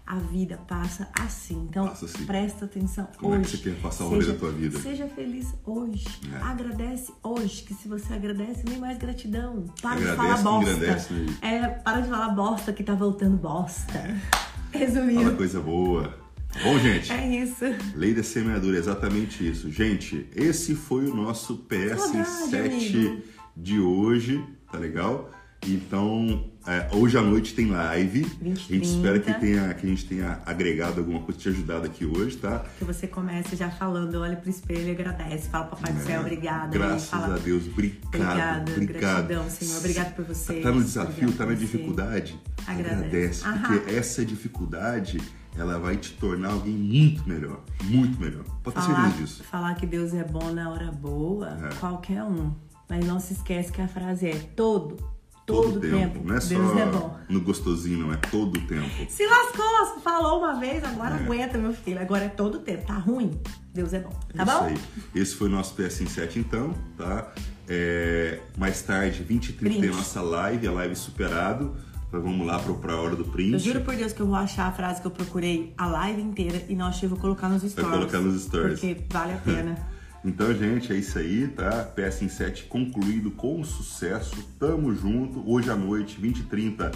A 0.06 0.18
vida 0.18 0.58
passa 0.68 1.08
assim. 1.18 1.66
Então, 1.70 1.88
Passa 1.88 2.06
assim. 2.06 2.26
presta 2.26 2.66
atenção 2.66 3.08
Como 3.18 3.36
é 3.36 3.38
que 3.40 3.46
hoje. 3.48 3.58
você 3.58 3.70
quer 3.70 3.80
passar 3.82 4.04
o 4.04 4.10
rolê 4.10 4.22
Seja- 4.22 4.34
da 4.34 4.40
tua 4.40 4.52
vida? 4.52 4.80
Seja 4.80 5.08
feliz 5.08 5.56
hoje. 5.66 6.06
É. 6.34 6.38
Agradece 6.44 7.14
hoje, 7.24 7.64
que 7.64 7.74
se 7.74 7.88
você 7.88 8.14
agradece, 8.14 8.64
vem 8.68 8.80
mais 8.80 8.98
gratidão. 8.98 9.66
Para 9.82 9.96
de 10.02 10.10
Agradece 10.10 10.44
falar 10.44 10.60
que 10.60 10.72
bosta. 10.72 11.14
né? 11.14 11.26
É, 11.42 11.68
para 11.70 12.02
de 12.02 12.10
falar 12.10 12.30
bosta 12.36 12.74
que 12.74 12.84
tá 12.84 12.94
voltando 12.96 13.38
bosta. 13.38 13.94
Resumindo. 14.72 15.24
Fala 15.24 15.36
coisa 15.38 15.62
boa. 15.62 16.18
Bom, 16.64 16.78
gente. 16.80 17.12
É 17.12 17.42
isso. 17.44 17.64
Lei 17.96 18.14
da 18.14 18.22
semeadura, 18.24 18.78
exatamente 18.78 19.48
isso. 19.48 19.72
Gente, 19.72 20.28
esse 20.36 20.76
foi 20.76 21.10
o 21.10 21.16
nosso 21.16 21.66
PS7 21.70 23.22
de 23.56 23.80
hoje, 23.80 24.44
tá 24.72 24.78
legal? 24.78 25.32
Então, 25.66 26.28
é, 26.28 26.53
hoje 26.94 27.18
à 27.18 27.22
noite 27.22 27.54
tem 27.54 27.70
live. 27.70 28.22
20, 28.42 28.74
a 28.74 28.76
gente 28.76 28.88
espera 28.88 29.20
que, 29.20 29.34
tenha, 29.34 29.74
que 29.74 29.86
a 29.86 29.90
gente 29.90 30.06
tenha 30.06 30.42
agregado 30.46 31.00
alguma 31.00 31.20
coisa, 31.20 31.40
te 31.40 31.50
ajudado 31.50 31.86
aqui 31.86 32.06
hoje, 32.06 32.38
tá? 32.38 32.64
Que 32.78 32.86
você 32.86 33.08
comece 33.08 33.56
já 33.56 33.70
falando, 33.70 34.16
olha 34.16 34.36
pro 34.36 34.50
espelho 34.50 34.88
e 34.88 34.92
agradece. 34.92 35.50
Fala, 35.50 35.66
Papai 35.66 35.92
é, 35.92 35.94
do 35.94 36.04
Céu, 36.04 36.22
obrigada. 36.22 36.78
Graças 36.78 37.10
fala, 37.10 37.36
a 37.36 37.40
Deus, 37.40 37.68
obrigado. 37.68 38.06
Obrigada, 38.08 38.72
obrigado. 38.72 39.28
gratidão, 39.28 39.50
Senhor. 39.50 39.78
Obrigado 39.78 40.16
por 40.16 40.26
você. 40.26 40.62
Tá 40.62 40.72
no 40.72 40.84
desafio, 40.84 41.32
tá 41.34 41.46
na 41.46 41.54
dificuldade. 41.54 42.40
Agradece. 42.66 43.46
agradece 43.46 43.78
porque 43.78 43.92
essa 43.92 44.26
dificuldade 44.26 45.20
ela 45.58 45.78
vai 45.80 45.98
te 45.98 46.14
tornar 46.14 46.52
alguém 46.52 46.74
muito 46.74 47.28
melhor, 47.28 47.60
muito 47.84 48.20
melhor. 48.20 48.44
Pode 48.64 48.76
ter 48.76 48.82
certeza 48.82 49.10
disso. 49.18 49.44
Falar 49.44 49.76
que 49.76 49.86
Deus 49.86 50.14
é 50.14 50.24
bom 50.24 50.52
na 50.52 50.70
hora 50.70 50.92
boa, 50.92 51.58
é. 51.62 51.76
qualquer 51.76 52.24
um. 52.24 52.54
Mas 52.90 53.06
não 53.06 53.20
se 53.20 53.34
esquece 53.34 53.72
que 53.72 53.82
a 53.82 53.88
frase 53.88 54.28
é 54.28 54.36
todo, 54.56 54.98
todo, 55.46 55.74
todo 55.74 55.80
tempo. 55.82 55.98
tempo. 55.98 56.28
Não 56.28 56.36
é 56.36 56.40
Deus 56.40 56.72
só 56.72 56.80
é 56.80 56.86
bom. 56.86 57.20
no 57.30 57.42
gostosinho, 57.42 58.00
não 58.00 58.14
é 58.14 58.18
todo 58.18 58.60
tempo. 58.62 58.90
Se 59.10 59.26
lascou, 59.26 60.02
falou 60.02 60.40
uma 60.40 60.60
vez, 60.60 60.84
agora 60.84 61.16
é. 61.16 61.24
aguenta, 61.24 61.58
meu 61.58 61.74
filho. 61.74 62.00
Agora 62.00 62.26
é 62.26 62.30
todo 62.30 62.60
tempo. 62.60 62.86
Tá 62.86 62.98
ruim? 62.98 63.40
Deus 63.74 63.94
é 63.94 64.00
bom. 64.00 64.18
Tá 64.36 64.44
Isso 64.44 64.54
bom? 64.54 64.66
Aí. 64.66 64.80
Esse 65.16 65.36
foi 65.36 65.48
o 65.48 65.52
nosso 65.52 65.76
PS7 65.76 66.38
então, 66.38 66.74
tá? 66.98 67.32
É, 67.68 68.40
mais 68.58 68.82
tarde, 68.82 69.24
20 69.24 69.50
e 69.50 69.54
30 69.54 69.82
tem 69.82 69.90
a 69.90 69.94
nossa 69.94 70.22
live, 70.22 70.68
a 70.68 70.72
live 70.72 70.96
superado. 70.96 71.76
Então 72.08 72.22
vamos 72.22 72.46
lá 72.46 72.60
para 72.60 72.94
a 72.94 73.02
hora 73.02 73.16
do 73.16 73.26
print. 73.26 73.54
Eu 73.54 73.60
juro 73.60 73.82
por 73.82 73.96
Deus 73.96 74.14
que 74.14 74.22
eu 74.22 74.28
vou 74.28 74.36
achar 74.36 74.68
a 74.68 74.72
frase 74.72 75.02
que 75.02 75.08
eu 75.08 75.12
procurei 75.12 75.74
a 75.76 75.88
live 75.88 76.22
inteira 76.22 76.64
e 76.70 76.76
não 76.76 76.86
achei, 76.86 77.10
vou 77.10 77.18
colocar 77.18 77.50
nos 77.50 77.64
stories. 77.64 77.90
Vai 77.90 78.00
colocar 78.00 78.20
nos 78.20 78.44
stories. 78.44 78.80
Porque 78.80 79.04
vale 79.10 79.34
a 79.34 79.38
pena. 79.38 79.94
então, 80.26 80.54
gente, 80.54 80.94
é 80.94 80.96
isso 80.96 81.20
aí, 81.20 81.48
tá? 81.50 81.84
PS 81.84 82.32
7 82.32 82.66
concluído 82.66 83.32
com 83.32 83.64
sucesso. 83.64 84.36
Tamo 84.58 84.94
junto. 84.96 85.44
Hoje 85.50 85.70
à 85.70 85.76
noite, 85.76 86.20
20 86.20 86.40
e 86.40 86.44
30 86.44 86.92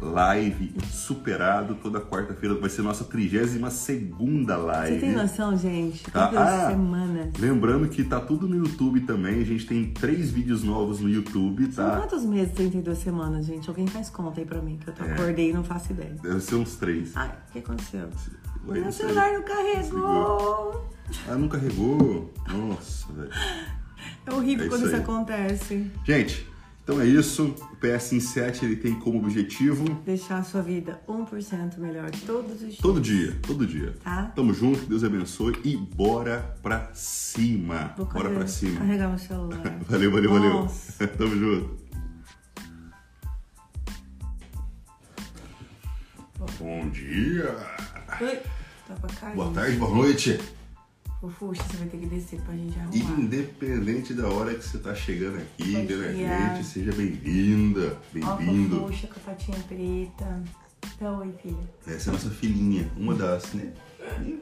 live 0.00 0.74
superado. 0.90 1.76
Toda 1.76 2.00
quarta-feira 2.00 2.56
vai 2.56 2.68
ser 2.68 2.82
nossa 2.82 3.04
32 3.04 3.60
live. 3.60 4.94
Você 4.94 5.00
tem 5.00 5.12
noção, 5.12 5.56
gente? 5.56 6.10
Tá? 6.10 6.30
Ah, 6.34 6.70
semanas. 6.70 7.28
Lembrando 7.38 7.88
que 7.88 8.02
tá 8.02 8.20
tudo 8.20 8.48
no 8.48 8.56
YouTube 8.56 9.00
também. 9.02 9.40
A 9.40 9.44
gente 9.44 9.64
tem 9.64 9.92
três 9.92 10.30
vídeos 10.30 10.64
novos 10.64 11.00
no 11.00 11.08
YouTube, 11.08 11.68
tá? 11.68 11.90
São 11.90 12.00
quantos 12.00 12.24
meses 12.24 12.52
32 12.54 12.98
semanas, 12.98 13.46
gente? 13.46 13.68
Alguém 13.68 13.86
faz 13.86 14.10
conta 14.10 14.40
aí 14.40 14.46
pra 14.46 14.60
mim, 14.60 14.78
que 14.78 14.88
eu 14.88 15.06
é. 15.06 15.12
acordei 15.12 15.50
e 15.50 15.52
não 15.52 15.62
faço 15.62 15.92
ideia. 15.92 16.16
Deve 16.20 16.40
ser 16.40 16.56
uns 16.56 16.74
três. 16.76 17.16
Ai, 17.16 17.32
o 17.48 17.52
que 17.52 17.58
aconteceu? 17.60 18.08
O 18.66 18.72
meu 18.72 18.92
celular 18.92 19.32
não 19.32 19.42
carregou. 19.42 20.88
Ah, 21.28 21.34
não 21.34 21.48
carregou? 21.48 22.32
Nossa, 22.48 23.12
velho. 23.12 23.30
É 24.24 24.32
horrível 24.32 24.66
é 24.66 24.68
quando 24.68 24.86
isso, 24.86 24.94
isso 24.94 25.02
acontece. 25.02 25.90
Gente, 26.04 26.46
então 26.84 27.00
é 27.00 27.06
isso. 27.06 27.54
O 27.72 27.76
PS 27.76 28.22
7 28.22 28.64
ele 28.64 28.76
tem 28.76 28.94
como 28.94 29.18
objetivo 29.18 29.84
deixar 30.04 30.38
a 30.38 30.42
sua 30.44 30.62
vida 30.62 31.00
1% 31.08 31.78
melhor 31.78 32.10
todos 32.24 32.52
os 32.52 32.58
dias. 32.60 32.76
Todo 32.78 33.00
dia, 33.00 33.36
todo 33.42 33.66
dia. 33.66 33.94
Tá? 34.02 34.32
Tamo 34.34 34.54
junto, 34.54 34.86
Deus 34.86 35.02
abençoe 35.02 35.56
e 35.64 35.76
bora 35.76 36.56
pra 36.62 36.90
cima. 36.94 37.94
Vou 37.96 38.06
bora 38.06 38.30
pra 38.30 38.46
cima. 38.46 38.78
Carregar 38.78 39.08
meu 39.08 39.18
celular. 39.18 39.60
valeu, 39.88 40.10
valeu, 40.10 40.30
Nossa. 40.30 40.92
valeu. 40.98 41.16
Tamo 41.18 41.36
junto. 41.36 41.82
Bom 46.58 46.88
dia. 46.90 47.56
Oi. 48.20 48.40
Tá 48.86 49.08
cair. 49.20 49.34
Boa 49.34 49.52
tarde, 49.52 49.76
boa 49.76 49.94
noite. 49.94 50.38
Fofuxa, 51.20 51.62
você 51.62 51.76
vai 51.78 51.88
ter 51.88 51.98
que 51.98 52.06
descer 52.06 52.40
pra 52.40 52.54
gente 52.54 52.78
arrumar. 52.78 53.20
Independente 53.20 54.12
da 54.12 54.28
hora 54.28 54.54
que 54.54 54.64
você 54.64 54.78
tá 54.78 54.94
chegando 54.94 55.38
aqui, 55.38 55.72
vendo 55.72 56.04
a 56.04 56.12
gente, 56.12 56.66
seja 56.66 56.92
bem-vinda, 56.92 57.96
bem-vindo. 58.12 58.76
Ó, 58.76 58.80
Fofuxa 58.80 59.06
com 59.06 59.20
a 59.20 59.22
patinha 59.22 59.58
preta. 59.68 60.42
Então, 60.96 61.20
oi, 61.20 61.32
filha. 61.40 61.56
Essa 61.86 62.08
é 62.08 62.10
a 62.10 62.12
nossa 62.14 62.30
filhinha, 62.30 62.90
uma 62.96 63.14
das, 63.14 63.52
né? 63.54 63.72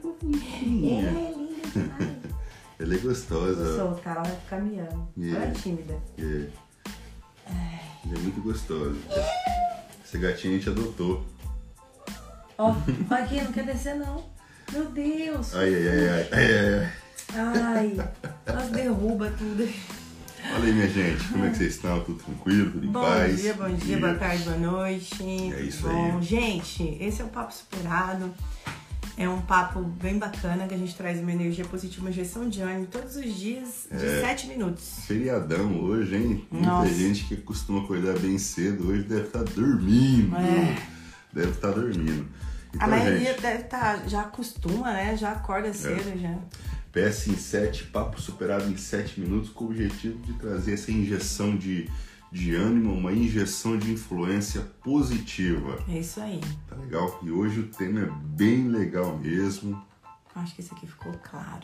Fofinha. 0.01 1.07
Ela 1.07 1.19
é 1.19 1.31
linda 1.33 1.67
demais. 1.67 2.21
Ela 2.79 2.95
é 2.95 2.97
gostosa. 2.97 3.63
Vou 3.63 3.77
soltar, 3.77 4.15
ela 4.15 4.23
vai 4.23 4.35
ficar 4.37 4.59
miando. 4.59 5.07
Yeah. 5.15 5.43
Ela 5.43 5.51
é 5.51 5.53
tímida. 5.53 6.01
Yeah. 6.17 6.51
Ela 7.45 8.15
é 8.15 8.19
muito 8.19 8.41
gostosa. 8.41 8.97
Esse 10.03 10.17
gatinho 10.17 10.55
a 10.55 10.57
gente 10.57 10.67
adotou. 10.67 11.23
Ó, 12.57 12.71
oh, 12.71 13.13
aqui, 13.13 13.41
não 13.41 13.51
quer 13.51 13.65
descer 13.65 13.95
não. 13.95 14.23
Meu 14.71 14.85
Deus! 14.85 15.55
Ai, 15.55 15.73
ai, 15.73 16.09
ai, 16.09 16.29
ai, 16.31 16.91
ai, 17.35 17.97
ai. 17.97 18.53
Nós 18.53 18.69
derruba 18.69 19.29
tudo. 19.37 19.67
Fala 20.49 20.65
aí, 20.65 20.73
minha 20.73 20.87
gente, 20.87 21.23
como 21.29 21.45
é 21.45 21.49
que 21.49 21.57
vocês 21.57 21.75
estão? 21.75 22.01
Tudo 22.01 22.23
tranquilo? 22.23 22.71
Tudo 22.71 22.85
em 22.85 22.91
bom 22.91 23.01
paz? 23.01 23.35
Bom 23.35 23.41
dia, 23.41 23.53
bom 23.53 23.73
dia, 23.73 23.97
boa 23.99 24.15
tarde, 24.15 24.43
boa 24.43 24.57
noite. 24.57 25.23
É 25.23 25.61
isso 25.61 25.83
bom. 25.83 26.17
aí. 26.17 26.23
Gente, 26.23 26.97
esse 26.99 27.21
é 27.21 27.25
o 27.25 27.27
Papo 27.27 27.53
Superado. 27.53 28.33
É 29.17 29.29
um 29.29 29.41
papo 29.41 29.81
bem 29.81 30.17
bacana 30.17 30.67
que 30.67 30.73
a 30.73 30.77
gente 30.77 30.95
traz 30.95 31.19
uma 31.19 31.31
energia 31.31 31.65
positiva, 31.65 32.01
uma 32.01 32.11
gestão 32.11 32.49
de 32.49 32.61
ânimo 32.61 32.87
todos 32.87 33.15
os 33.17 33.35
dias 33.35 33.87
de 33.91 34.05
é, 34.05 34.21
7 34.21 34.47
minutos. 34.47 35.05
Feriadão 35.05 35.79
hoje, 35.83 36.15
hein? 36.15 36.47
Nossa. 36.49 36.87
Muita 36.87 36.95
gente 36.95 37.25
que 37.25 37.35
costuma 37.35 37.83
acordar 37.83 38.17
bem 38.17 38.37
cedo 38.37 38.89
hoje 38.89 39.03
deve 39.03 39.27
estar 39.27 39.43
dormindo. 39.43 40.35
É. 40.35 41.00
Deve 41.33 41.51
estar 41.51 41.71
dormindo. 41.71 42.27
Então, 42.73 42.87
a 42.87 42.89
maioria 42.89 43.31
gente, 43.31 43.41
deve 43.41 43.63
estar, 43.63 43.99
tá, 43.99 44.07
já 44.07 44.21
acostuma, 44.21 44.93
né? 44.93 45.15
Já 45.17 45.31
acorda 45.31 45.69
é. 45.69 45.73
cedo 45.73 46.09
é. 46.09 46.17
já. 46.17 46.37
PS 46.91 47.27
em 47.27 47.37
7, 47.37 47.85
papo 47.85 48.19
superado 48.21 48.69
em 48.69 48.77
7 48.77 49.19
minutos, 49.19 49.49
com 49.49 49.65
o 49.65 49.67
objetivo 49.69 50.17
de 50.19 50.33
trazer 50.33 50.73
essa 50.73 50.91
injeção 50.91 51.55
de, 51.55 51.89
de 52.31 52.53
ânimo, 52.55 52.93
uma 52.93 53.13
injeção 53.13 53.77
de 53.77 53.91
influência 53.91 54.61
positiva. 54.83 55.79
É 55.87 55.99
isso 55.99 56.19
aí. 56.19 56.41
Tá 56.67 56.75
legal? 56.75 57.19
E 57.23 57.31
hoje 57.31 57.61
o 57.61 57.67
tema 57.67 58.01
é 58.01 58.09
bem 58.35 58.67
legal 58.67 59.17
mesmo. 59.17 59.81
Acho 60.35 60.55
que 60.55 60.61
isso 60.61 60.73
aqui 60.73 60.87
ficou 60.87 61.13
claro 61.23 61.61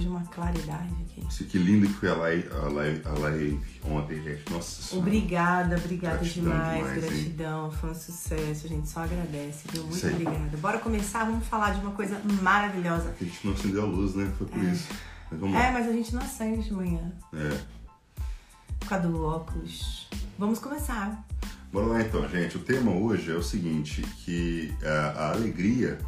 de 0.00 0.08
uma 0.08 0.22
claridade 0.24 0.94
aqui. 1.02 1.26
Isso 1.28 1.44
que 1.44 1.58
lindo 1.58 1.86
que 1.86 1.94
foi 1.94 2.10
a 2.10 2.14
live, 2.14 2.48
a 2.52 2.68
live, 2.68 3.02
a 3.04 3.18
live 3.18 3.60
ontem, 3.84 4.22
gente. 4.22 4.50
Nossa 4.50 4.82
senhora. 4.82 5.06
Obrigada, 5.06 5.76
obrigada 5.76 6.16
gratidão 6.18 6.52
demais. 6.52 6.76
demais 6.76 7.04
gratidão, 7.04 7.66
hein? 7.66 7.72
foi 7.80 7.90
um 7.90 7.94
sucesso. 7.94 8.66
A 8.66 8.68
gente 8.68 8.88
só 8.88 9.00
agradece, 9.00 9.64
viu? 9.72 9.84
Muito 9.84 10.06
obrigada. 10.06 10.56
Bora 10.58 10.78
começar, 10.78 11.24
vamos 11.24 11.46
falar 11.46 11.74
de 11.74 11.80
uma 11.80 11.92
coisa 11.92 12.20
maravilhosa. 12.42 13.14
A 13.20 13.24
gente 13.24 13.46
não 13.46 13.52
acendeu 13.52 13.82
a 13.82 13.86
luz, 13.86 14.14
né? 14.14 14.32
Foi 14.38 14.46
por 14.46 14.64
é. 14.64 14.72
isso. 14.72 14.88
Mas. 15.30 15.54
É, 15.54 15.70
mas 15.70 15.88
a 15.88 15.92
gente 15.92 16.14
não 16.14 16.22
acende 16.22 16.62
de 16.62 16.72
manhã. 16.72 17.12
É. 17.32 17.58
Por 18.80 18.88
causa 18.88 19.08
do 19.08 19.24
óculos. 19.24 20.08
Vamos 20.38 20.58
começar. 20.58 21.24
Bora 21.72 21.86
lá 21.86 22.02
então, 22.02 22.28
gente. 22.28 22.56
O 22.56 22.60
tema 22.60 22.90
hoje 22.92 23.30
é 23.30 23.34
o 23.34 23.42
seguinte, 23.42 24.02
que 24.24 24.74
a, 24.84 24.88
a 24.90 25.30
alegria, 25.32 25.98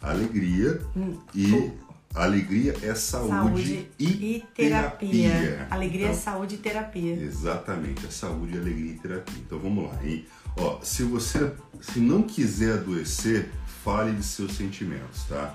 a 0.00 0.10
alegria 0.10 0.80
hum. 0.96 1.16
e 1.32 1.70
Alegria 2.14 2.76
é 2.82 2.94
saúde, 2.94 3.30
saúde 3.30 3.88
e, 3.98 4.04
e 4.04 4.44
terapia. 4.54 5.30
terapia. 5.30 5.66
Alegria 5.70 6.06
é 6.06 6.10
então, 6.10 6.18
é 6.18 6.22
saúde 6.22 6.54
e 6.56 6.58
terapia. 6.58 7.14
Exatamente, 7.14 8.06
é 8.06 8.10
saúde, 8.10 8.58
alegria 8.58 8.92
e 8.92 8.98
terapia. 8.98 9.38
Então 9.46 9.58
vamos 9.58 9.90
lá, 9.90 9.98
hein? 10.04 10.26
Ó, 10.56 10.80
se 10.82 11.04
você 11.04 11.52
se 11.80 11.98
não 11.98 12.22
quiser 12.22 12.74
adoecer, 12.74 13.50
fale 13.82 14.12
de 14.12 14.22
seus 14.22 14.52
sentimentos, 14.52 15.24
tá? 15.24 15.52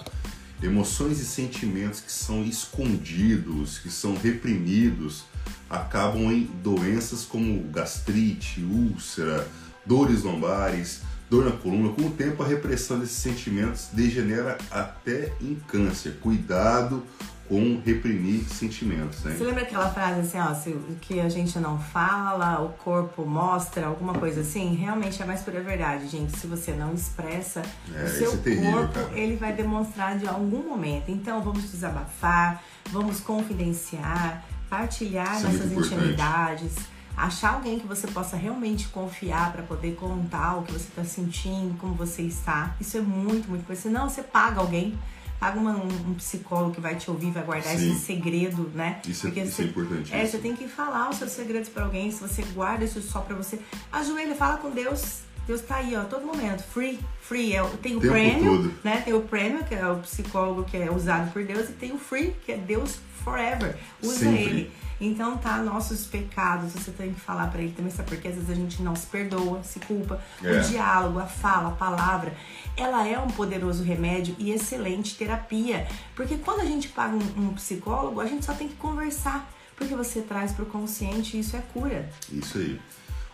Emoções 0.61 1.19
e 1.19 1.25
sentimentos 1.25 2.01
que 2.01 2.11
são 2.11 2.43
escondidos, 2.43 3.77
que 3.77 3.91
são 3.91 4.15
reprimidos, 4.17 5.25
acabam 5.69 6.31
em 6.31 6.45
doenças 6.63 7.23
como 7.23 7.61
gastrite, 7.69 8.61
úlcera, 8.61 9.47
dores 9.85 10.23
lombares, 10.23 11.01
dor 11.29 11.45
na 11.45 11.51
coluna. 11.51 11.93
Com 11.93 12.03
o 12.03 12.11
tempo, 12.11 12.43
a 12.43 12.47
repressão 12.47 12.99
desses 12.99 13.17
sentimentos 13.17 13.89
degenera 13.93 14.57
até 14.71 15.33
em 15.41 15.55
câncer. 15.67 16.17
Cuidado 16.21 17.03
com 17.47 17.81
reprimir 17.85 18.43
sentimentos. 18.49 19.23
Né? 19.23 19.33
Você 19.37 19.43
lembra 19.45 19.63
aquela 19.63 19.89
frase 19.89 20.19
assim, 20.19 20.37
ó, 20.37 20.53
se, 20.53 20.77
que 21.01 21.19
a 21.19 21.29
gente 21.29 21.57
não 21.59 21.79
fala, 21.79 22.61
o 22.61 22.69
corpo 22.73 23.25
mostra, 23.25 23.87
alguma 23.87 24.13
coisa 24.13 24.41
assim? 24.41 24.75
Realmente 24.75 25.21
é 25.21 25.25
mais 25.25 25.41
pura 25.41 25.61
verdade, 25.61 26.07
gente. 26.07 26.37
Se 26.37 26.45
você 26.45 26.73
não 26.73 26.93
expressa, 26.93 27.61
é, 27.93 28.03
o 28.03 28.09
seu 28.09 28.33
é 28.33 28.37
terrível, 28.37 28.71
corpo 28.71 28.93
cara. 28.93 29.17
ele 29.17 29.37
vai 29.37 29.53
demonstrar 29.53 30.17
de 30.17 30.27
algum 30.27 30.67
momento. 30.67 31.09
Então 31.09 31.41
vamos 31.41 31.71
desabafar, 31.71 32.61
vamos 32.91 33.21
confidenciar, 33.21 34.43
partilhar 34.69 35.37
Isso 35.37 35.47
é 35.47 35.49
nossas 35.49 35.71
é 35.71 35.75
intimidades 35.75 36.96
achar 37.17 37.55
alguém 37.55 37.79
que 37.79 37.87
você 37.87 38.05
possa 38.05 38.37
realmente 38.37 38.87
confiar 38.89 39.51
para 39.51 39.63
poder 39.63 39.95
contar 39.95 40.57
o 40.57 40.63
que 40.63 40.71
você 40.71 40.87
está 40.87 41.03
sentindo, 41.03 41.75
como 41.79 41.95
você 41.95 42.21
está. 42.21 42.75
Isso 42.79 42.95
é 42.95 43.01
muito, 43.01 43.49
muito 43.49 43.61
importante. 43.61 43.81
Senão 43.81 44.07
você 44.07 44.21
paga 44.21 44.61
alguém, 44.61 44.97
paga 45.39 45.59
uma, 45.59 45.71
um, 45.71 46.11
um, 46.11 46.13
psicólogo 46.13 46.75
que 46.75 46.79
vai 46.79 46.95
te 46.95 47.09
ouvir, 47.09 47.31
vai 47.31 47.43
guardar 47.43 47.75
Sim. 47.75 47.91
esse 47.91 48.01
segredo, 48.01 48.71
né? 48.75 49.01
Isso, 49.07 49.25
é, 49.25 49.29
Porque 49.31 49.41
isso 49.41 49.55
você, 49.55 49.63
é 49.63 49.65
importante. 49.65 50.13
É, 50.13 50.25
você 50.27 50.37
tem 50.37 50.55
que 50.55 50.67
falar 50.67 51.09
os 51.09 51.17
seus 51.17 51.31
segredos 51.31 51.69
para 51.69 51.85
alguém. 51.85 52.11
Se 52.11 52.21
você 52.21 52.43
guarda 52.53 52.85
isso 52.85 53.01
só 53.01 53.21
para 53.21 53.35
você, 53.35 53.59
ajoelha, 53.91 54.35
fala 54.35 54.57
com 54.57 54.69
Deus. 54.69 55.21
Deus 55.47 55.61
tá 55.61 55.77
aí, 55.77 55.95
ó, 55.95 56.01
a 56.01 56.05
todo 56.05 56.23
momento. 56.23 56.61
Free, 56.61 56.99
free. 57.21 57.55
É, 57.55 57.63
tem 57.81 57.95
o 57.95 57.99
Tempo 57.99 58.13
prêmio, 58.13 58.57
todo. 58.57 58.73
né? 58.83 59.01
Tem 59.03 59.13
o 59.13 59.21
prêmio, 59.21 59.63
que 59.63 59.73
é 59.73 59.87
o 59.87 59.97
psicólogo 59.99 60.65
que 60.65 60.77
é 60.77 60.91
usado 60.91 61.31
por 61.31 61.43
Deus, 61.43 61.69
e 61.69 61.73
tem 61.73 61.93
o 61.93 61.97
free, 61.97 62.35
que 62.45 62.51
é 62.51 62.57
Deus 62.57 62.99
forever. 63.23 63.75
Usa 64.03 64.19
Sempre. 64.19 64.43
ele. 64.43 64.71
Então 64.99 65.37
tá, 65.37 65.57
nossos 65.57 66.05
pecados, 66.05 66.73
você 66.73 66.91
tem 66.91 67.13
que 67.13 67.19
falar 67.19 67.47
pra 67.47 67.61
ele 67.61 67.73
também, 67.73 67.91
sabe? 67.91 68.09
Porque 68.09 68.27
às 68.27 68.35
vezes 68.35 68.49
a 68.49 68.55
gente 68.55 68.81
não 68.81 68.95
se 68.95 69.05
perdoa, 69.05 69.61
se 69.63 69.79
culpa. 69.79 70.19
É. 70.43 70.59
O 70.59 70.61
diálogo, 70.63 71.19
a 71.19 71.25
fala, 71.25 71.69
a 71.69 71.71
palavra, 71.71 72.35
ela 72.75 73.07
é 73.07 73.17
um 73.19 73.27
poderoso 73.27 73.83
remédio 73.83 74.35
e 74.39 74.51
excelente 74.51 75.15
terapia. 75.15 75.87
Porque 76.15 76.37
quando 76.37 76.61
a 76.61 76.65
gente 76.65 76.89
paga 76.89 77.15
um, 77.15 77.47
um 77.47 77.53
psicólogo, 77.53 78.19
a 78.19 78.25
gente 78.25 78.45
só 78.45 78.53
tem 78.53 78.67
que 78.67 78.75
conversar. 78.75 79.51
Porque 79.75 79.93
você 79.93 80.21
traz 80.21 80.51
pro 80.51 80.65
consciente 80.65 81.37
e 81.37 81.41
isso 81.41 81.55
é 81.55 81.61
cura. 81.73 82.09
Isso 82.31 82.57
aí. 82.57 82.79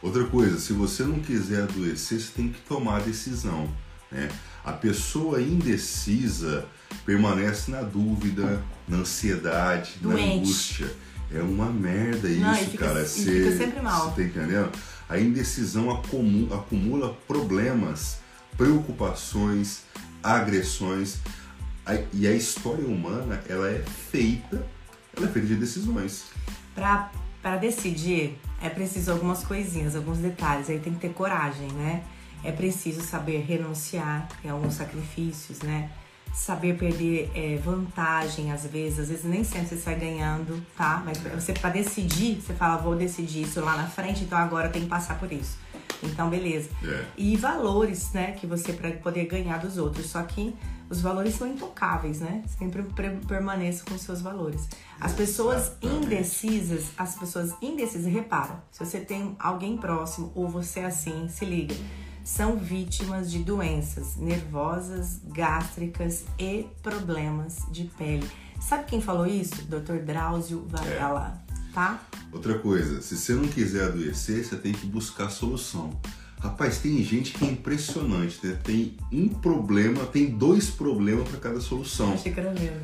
Outra 0.02 0.26
coisa, 0.26 0.60
se 0.60 0.74
você 0.74 1.04
não 1.04 1.22
quiser 1.22 1.64
adoecer, 1.64 2.20
você 2.20 2.34
tem 2.36 2.50
que 2.50 2.60
tomar 2.62 2.98
a 2.98 3.00
decisão. 3.00 3.70
Né? 4.12 4.30
A 4.66 4.74
pessoa 4.74 5.42
indecisa 5.42 6.66
permanece 7.06 7.72
na 7.72 7.82
dúvida, 7.82 8.62
na 8.88 8.98
ansiedade, 8.98 9.94
na 10.02 10.12
Doente. 10.12 10.38
angústia. 10.38 10.92
É 11.32 11.42
uma 11.42 11.66
merda 11.68 12.28
isso, 12.28 12.40
Não, 12.42 12.56
fica- 12.56 12.86
cara. 12.88 13.06
fica 13.06 13.58
sempre 13.58 13.82
mal. 13.82 14.10
Você 14.14 14.22
tá 14.24 14.28
entendendo? 14.40 14.72
A 15.10 15.20
indecisão 15.20 15.90
acumula, 15.92 16.58
acumula 16.58 17.14
problemas, 17.28 18.18
preocupações, 18.58 19.82
agressões. 20.22 21.18
A- 21.86 21.96
E 22.14 22.28
a 22.28 22.32
história 22.34 22.86
humana, 22.86 23.42
ela 23.50 23.70
é 23.70 23.84
feita, 24.12 24.66
ela 25.16 25.28
é 25.28 25.30
feita 25.32 25.48
de 25.48 25.56
decisões. 25.56 26.26
Pra 26.74 27.58
decidir, 27.58 28.40
é 28.62 28.70
preciso 28.70 29.12
algumas 29.12 29.44
coisinhas, 29.44 29.96
alguns 29.96 30.18
detalhes. 30.20 30.70
Aí 30.70 30.80
tem 30.80 30.94
que 30.94 31.00
ter 31.02 31.14
coragem, 31.14 31.68
né? 31.74 32.04
É 32.44 32.52
preciso 32.52 33.02
saber 33.02 33.40
renunciar 33.46 34.28
em 34.44 34.50
alguns 34.50 34.76
sacrifícios, 34.76 35.60
né? 35.60 35.90
Saber 36.34 36.78
perder 36.78 37.32
é, 37.36 37.58
vantagem, 37.58 38.52
às 38.52 38.66
vezes. 38.66 39.00
Às 39.00 39.10
vezes 39.10 39.24
nem 39.26 39.44
sempre 39.44 39.68
você 39.68 39.78
sai 39.78 39.96
ganhando, 39.96 40.62
tá? 40.76 41.02
Mas 41.06 41.20
você, 41.20 41.54
pra 41.54 41.70
decidir, 41.70 42.42
você 42.42 42.54
fala, 42.54 42.78
vou 42.78 42.96
decidir 42.96 43.44
isso 43.44 43.62
lá 43.62 43.78
na 43.78 43.88
frente, 43.88 44.24
então 44.24 44.38
agora 44.38 44.68
tem 44.70 44.82
que 44.84 44.88
passar 44.90 45.20
por 45.20 45.32
isso. 45.32 45.58
Então, 46.02 46.30
beleza. 46.30 46.70
É. 46.84 47.06
E 47.16 47.38
valores, 47.38 48.12
né? 48.14 48.32
Que 48.34 48.48
você 48.48 48.74
para 48.74 48.92
poder 48.92 49.26
ganhar 49.26 49.58
dos 49.60 49.78
outros. 49.78 50.08
Só 50.08 50.24
que 50.24 50.54
os 50.90 51.02
valores 51.02 51.36
são 51.36 51.48
intocáveis, 51.48 52.20
né? 52.20 52.44
Sempre 52.58 52.84
pre- 52.84 53.18
permaneça 53.28 53.86
com 53.86 53.94
os 53.94 54.02
seus 54.02 54.22
valores. 54.22 54.68
As 55.00 55.14
pessoas 55.14 55.72
indecisas, 55.82 56.86
as 56.98 57.16
pessoas 57.16 57.54
indecisas, 57.62 58.12
repara, 58.12 58.64
se 58.72 58.84
você 58.84 59.00
tem 59.00 59.36
alguém 59.40 59.78
próximo 59.78 60.32
ou 60.36 60.48
você 60.48 60.82
é 60.82 60.86
assim, 60.86 61.28
se 61.30 61.46
liga, 61.46 61.76
são 62.24 62.58
vítimas 62.58 63.30
de 63.32 63.40
doenças 63.40 64.16
nervosas, 64.16 65.20
gástricas 65.26 66.24
e 66.40 66.66
problemas 66.82 67.58
de 67.72 67.86
pele. 67.98 68.30
Sabe 68.62 68.86
quem 68.86 69.02
falou 69.02 69.28
isso? 69.28 69.56
Dr. 69.64 69.98
Drauzio 70.06 70.66
Varela, 70.70 71.42
tá? 71.74 72.02
Outra 72.32 72.58
coisa, 72.60 73.02
se 73.02 73.18
você 73.18 73.34
não 73.34 73.48
quiser 73.48 73.86
adoecer, 73.86 74.44
você 74.44 74.56
tem 74.56 74.72
que 74.72 74.86
buscar 74.86 75.30
solução. 75.30 76.00
Rapaz, 76.44 76.80
tem 76.80 77.02
gente 77.02 77.32
que 77.32 77.46
é 77.46 77.48
impressionante, 77.48 78.38
né? 78.46 78.60
Tem 78.62 78.98
um 79.10 79.30
problema, 79.30 80.06
tem 80.06 80.30
dois 80.30 80.70
problemas 80.70 81.26
para 81.30 81.40
cada 81.40 81.62
solução. 81.62 82.14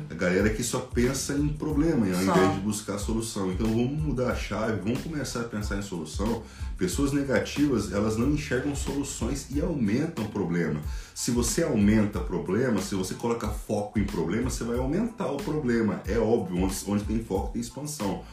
A 0.08 0.14
galera 0.14 0.48
que 0.48 0.62
só 0.62 0.78
pensa 0.78 1.34
em 1.34 1.48
problema 1.48 2.06
ao 2.06 2.24
Só. 2.24 2.34
invés 2.34 2.54
de 2.54 2.60
buscar 2.60 2.98
solução. 2.98 3.52
Então 3.52 3.66
vamos 3.66 4.00
mudar 4.00 4.32
a 4.32 4.34
chave, 4.34 4.80
vamos 4.80 5.02
começar 5.02 5.40
a 5.42 5.44
pensar 5.44 5.76
em 5.76 5.82
solução. 5.82 6.42
Pessoas 6.80 7.12
negativas, 7.12 7.92
elas 7.92 8.16
não 8.16 8.30
enxergam 8.30 8.74
soluções 8.74 9.48
e 9.50 9.60
aumentam 9.60 10.24
o 10.24 10.30
problema. 10.30 10.80
Se 11.14 11.30
você 11.30 11.62
aumenta 11.62 12.18
problema, 12.18 12.80
se 12.80 12.94
você 12.94 13.12
coloca 13.12 13.48
foco 13.48 13.98
em 13.98 14.04
problema, 14.04 14.48
você 14.48 14.64
vai 14.64 14.78
aumentar 14.78 15.30
o 15.30 15.36
problema. 15.36 16.00
É 16.06 16.18
óbvio, 16.18 16.56
onde, 16.56 16.74
onde 16.86 17.04
tem 17.04 17.22
foco 17.22 17.52
tem 17.52 17.60
expansão. 17.60 18.24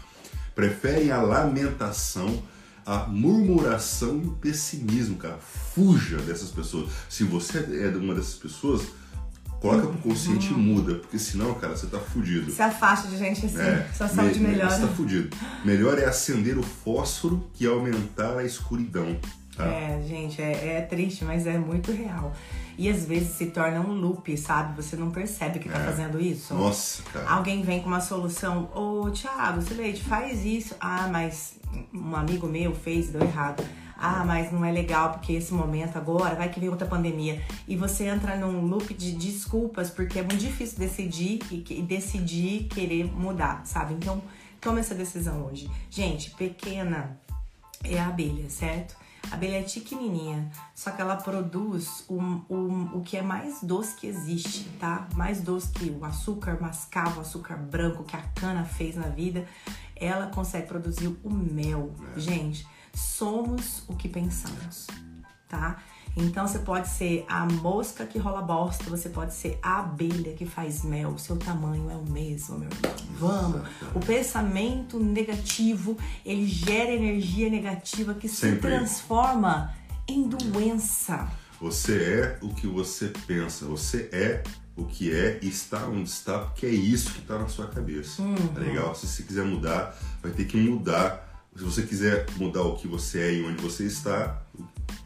Preferem 0.56 1.12
a 1.12 1.22
lamentação, 1.22 2.42
a 2.86 3.00
murmuração 3.00 4.18
e 4.24 4.28
o 4.28 4.32
pessimismo, 4.32 5.18
cara. 5.18 5.38
Fuja 5.40 6.16
dessas 6.20 6.50
pessoas. 6.50 6.90
Se 7.10 7.26
você 7.26 7.58
é 7.58 7.98
uma 7.98 8.16
dessas 8.16 8.36
pessoas, 8.36 8.84
coloca 9.60 9.88
pro 9.88 9.98
consciente 10.00 10.52
e 10.52 10.54
muda, 10.54 10.96
porque 10.96 11.18
senão, 11.20 11.54
cara, 11.56 11.76
você 11.76 11.88
tá 11.88 12.00
fudido. 12.00 12.52
Se 12.52 12.62
afasta 12.62 13.08
de 13.08 13.18
gente 13.18 13.46
assim, 13.46 13.60
É, 13.60 13.88
sua 13.96 14.08
saúde 14.08 14.40
me- 14.40 14.50
melhora. 14.50 14.70
Você 14.70 14.82
tá 14.82 14.88
fudido. 14.88 15.36
Melhor 15.66 15.98
é 16.00 16.06
acender 16.06 16.58
o 16.58 16.64
fósforo 16.64 17.48
que 17.54 17.66
aumentar 17.66 18.38
a 18.38 18.44
escuridão. 18.44 19.18
Tá? 19.56 19.66
É, 19.66 20.04
gente, 20.08 20.40
é, 20.40 20.78
é 20.78 20.82
triste, 20.82 21.26
mas 21.26 21.48
é 21.48 21.58
muito 21.58 21.92
real. 21.92 22.32
E 22.78 22.88
às 22.88 23.06
vezes 23.06 23.30
se 23.30 23.48
torna 23.48 23.80
um 23.82 23.92
loop, 23.94 24.38
sabe? 24.38 24.76
Você 24.80 24.96
não 24.96 25.10
percebe 25.10 25.58
que 25.58 25.68
tá 25.68 25.80
É. 25.80 25.86
fazendo 25.86 26.22
isso. 26.22 26.54
Nossa, 26.54 27.02
cara. 27.12 27.28
Alguém 27.28 27.64
vem 27.64 27.82
com 27.82 27.88
uma 27.88 28.00
solução, 28.00 28.70
ô 28.76 29.10
Thiago, 29.10 29.60
Sileide, 29.64 30.04
faz 30.04 30.46
isso. 30.46 30.76
Ah, 30.80 31.10
mas 31.12 31.54
um 31.92 32.16
amigo 32.16 32.46
meu 32.48 32.76
fez, 32.76 33.10
deu 33.10 33.22
errado. 33.24 33.64
Ah, 33.98 34.24
mas 34.26 34.52
não 34.52 34.64
é 34.64 34.72
legal 34.72 35.12
porque 35.14 35.34
esse 35.34 35.54
momento 35.54 35.98
agora 35.98 36.36
vai 36.36 36.50
que 36.50 36.60
vem 36.60 36.70
outra 36.70 36.88
pandemia. 36.88 37.42
E 37.68 37.76
você 37.76 38.06
entra 38.06 38.36
num 38.36 38.62
loop 38.66 38.94
de 38.94 39.12
desculpas 39.14 39.90
porque 39.90 40.20
é 40.20 40.22
muito 40.22 40.38
difícil 40.38 40.78
decidir 40.78 41.40
e, 41.52 41.64
e 41.68 41.82
decidir 41.82 42.66
querer 42.66 43.06
mudar, 43.06 43.62
sabe? 43.66 43.96
Então, 43.96 44.22
toma 44.62 44.80
essa 44.80 44.94
decisão 44.94 45.46
hoje. 45.46 45.70
Gente, 45.90 46.30
pequena 46.32 47.18
é 47.84 48.00
a 48.00 48.08
abelha, 48.08 48.50
certo? 48.50 48.96
A 49.30 49.34
abelha 49.36 49.58
é 49.60 49.64
pequenininha, 49.64 50.50
só 50.74 50.90
que 50.92 51.02
ela 51.02 51.16
produz 51.18 52.06
um, 52.10 52.42
um- 52.50 52.90
o 52.98 53.02
que 53.02 53.18
é 53.18 53.22
mais 53.22 53.62
doce 53.62 53.94
que 53.96 54.08
existe, 54.08 54.64
tá? 54.80 55.06
Mais 55.16 55.42
doce 55.42 55.70
que 55.72 55.90
o 55.90 56.06
açúcar 56.06 56.58
mascavo, 56.62 57.18
o 57.18 57.22
açúcar 57.22 57.58
branco 57.58 58.04
que 58.06 58.16
a 58.16 58.22
cana 58.22 58.64
fez 58.64 58.96
na 58.96 59.08
vida. 59.10 59.46
Ela 59.96 60.28
consegue 60.28 60.68
produzir 60.68 61.08
o 61.24 61.30
mel. 61.30 61.92
Gente, 62.16 62.66
somos 62.98 63.84
o 63.88 63.96
que 63.96 64.10
pensamos, 64.10 64.88
tá? 65.48 65.78
Então 66.16 66.48
você 66.48 66.60
pode 66.60 66.88
ser 66.88 67.26
a 67.30 67.46
mosca 67.46 68.04
que 68.04 68.18
rola 68.18 68.42
bosta, 68.42 68.86
você 68.86 69.08
pode 69.08 69.36
ser 69.36 69.60
a 69.62 69.82
abelha 69.82 70.34
que 70.34 70.48
faz 70.48 70.84
mel. 70.84 71.12
O 71.12 71.20
seu 71.20 71.38
tamanho 71.38 71.92
é 71.92 71.96
o 71.96 72.10
mesmo, 72.10 72.58
meu 72.58 72.70
irmão. 72.70 72.96
Vamos. 73.20 73.68
O 73.94 74.00
pensamento 74.00 75.00
negativo, 75.00 75.96
ele 76.26 76.48
gera 76.48 76.92
energia 76.92 77.52
negativa 77.52 78.16
que 78.16 78.28
se 78.28 78.38
Sempre. 78.38 78.62
transforma 78.62 79.76
em 80.08 80.28
doença. 80.28 81.28
Você 81.62 82.04
é 82.04 82.40
o 82.42 82.50
que 82.50 82.66
você 82.66 83.14
pensa. 83.28 83.66
Você 83.66 84.10
é 84.12 84.44
o 84.76 84.86
que 84.86 85.12
é 85.14 85.40
e 85.42 85.48
está 85.48 85.88
onde 85.88 86.10
está, 86.10 86.40
porque 86.40 86.66
é 86.66 86.72
isso 86.72 87.14
que 87.14 87.20
está 87.20 87.38
na 87.38 87.48
sua 87.48 87.68
cabeça. 87.68 88.24
Uhum. 88.24 88.36
Tá 88.36 88.60
legal? 88.60 88.96
Se 88.96 89.08
você 89.08 89.22
quiser 89.22 89.46
mudar, 89.46 89.96
vai 90.22 90.32
ter 90.32 90.46
que 90.46 90.58
mudar. 90.58 91.27
Se 91.58 91.64
você 91.64 91.82
quiser 91.84 92.26
mudar 92.38 92.62
o 92.62 92.76
que 92.76 92.88
você 92.88 93.20
é 93.20 93.34
e 93.34 93.44
onde 93.44 93.62
você 93.62 93.84
está, 93.86 94.42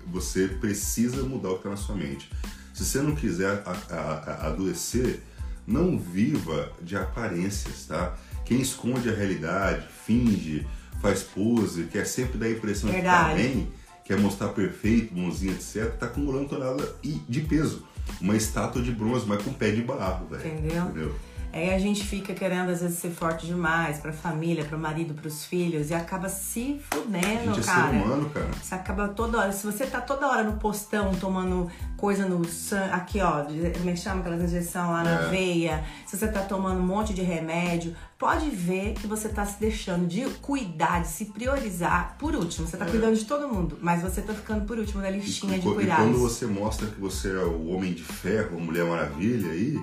você 0.07 0.47
precisa 0.47 1.23
mudar 1.23 1.49
o 1.49 1.53
que 1.53 1.59
está 1.59 1.69
na 1.69 1.77
sua 1.77 1.95
mente. 1.95 2.29
Se 2.73 2.83
você 2.85 3.01
não 3.01 3.15
quiser 3.15 3.63
a- 3.65 3.71
a- 3.89 3.95
a- 4.31 4.47
adoecer, 4.47 5.21
não 5.65 5.97
viva 5.97 6.71
de 6.81 6.95
aparências, 6.97 7.85
tá? 7.87 8.17
Quem 8.45 8.59
esconde 8.59 9.09
a 9.09 9.13
realidade, 9.13 9.87
finge, 10.05 10.67
faz 11.01 11.23
pose, 11.23 11.83
quer 11.85 12.05
sempre 12.05 12.37
dar 12.37 12.47
a 12.47 12.51
impressão 12.51 12.89
de 12.89 12.95
Verdade. 12.97 13.29
estar 13.41 13.49
bem, 13.49 13.71
quer 14.03 14.19
mostrar 14.19 14.49
perfeito, 14.49 15.13
bonzinho, 15.13 15.53
etc., 15.53 15.91
tá 15.97 16.07
acumulando 16.07 16.49
tonelada 16.49 16.95
e- 17.01 17.21
de 17.29 17.41
peso. 17.41 17.85
Uma 18.19 18.35
estátua 18.35 18.81
de 18.81 18.91
bronze, 18.91 19.25
mas 19.25 19.41
com 19.41 19.53
pé 19.53 19.71
de 19.71 19.81
barro, 19.83 20.27
velho. 20.27 20.45
Entendeu? 20.45 21.15
Aí 21.53 21.73
a 21.73 21.77
gente 21.79 22.03
fica 22.05 22.33
querendo 22.33 22.69
às 22.69 22.81
vezes 22.81 22.97
ser 22.99 23.09
forte 23.11 23.45
demais 23.45 23.97
pra 23.99 24.13
família, 24.13 24.63
pro 24.63 24.79
marido, 24.79 25.13
pros 25.13 25.43
filhos 25.45 25.89
e 25.89 25.93
acaba 25.93 26.29
se 26.29 26.79
A 26.91 26.95
fudendo, 26.95 27.55
gente 27.55 27.59
é 27.59 27.63
cara. 27.63 27.89
ser 27.91 27.95
humano, 28.03 28.29
cara. 28.29 28.47
Você 28.61 28.75
acaba 28.75 29.07
toda 29.09 29.37
hora. 29.39 29.51
Se 29.51 29.65
você 29.65 29.85
tá 29.85 29.99
toda 29.99 30.27
hora 30.27 30.43
no 30.43 30.53
postão 30.53 31.13
tomando 31.15 31.69
coisa 31.97 32.25
no 32.25 32.45
sangue, 32.47 32.91
aqui 32.93 33.19
ó, 33.21 33.43
como 33.43 33.89
é 33.89 33.93
que 33.93 33.97
chama 33.99 34.21
aquelas 34.21 34.41
injeção 34.43 34.91
lá 34.91 35.03
na 35.03 35.11
É. 35.25 35.29
veia, 35.29 35.83
se 36.05 36.17
você 36.17 36.27
tá 36.27 36.41
tomando 36.41 36.79
um 36.79 36.85
monte 36.85 37.13
de 37.13 37.21
remédio, 37.21 37.95
pode 38.17 38.49
ver 38.49 38.93
que 38.93 39.05
você 39.05 39.27
tá 39.27 39.45
se 39.45 39.59
deixando 39.59 40.07
de 40.07 40.23
cuidar, 40.41 41.01
de 41.01 41.09
se 41.09 41.25
priorizar 41.25 42.15
por 42.17 42.33
último. 42.35 42.65
Você 42.67 42.77
tá 42.77 42.85
cuidando 42.85 43.15
de 43.15 43.25
todo 43.25 43.47
mundo, 43.47 43.77
mas 43.81 44.01
você 44.01 44.21
tá 44.21 44.33
ficando 44.33 44.65
por 44.65 44.77
último 44.79 45.01
na 45.01 45.09
listinha 45.09 45.55
É. 45.55 45.57
E, 45.57 45.59
de 45.61 45.67
e 45.67 45.73
cuidados. 45.73 46.05
quando 46.05 46.19
você 46.19 46.45
mostra 46.45 46.87
que 46.87 46.99
você 46.99 47.29
é 47.35 47.43
o 47.43 47.67
homem 47.67 47.93
de 47.93 48.03
ferro, 48.03 48.57
a 48.57 48.59
mulher 48.61 48.85
maravilha 48.85 49.51
aí, 49.51 49.77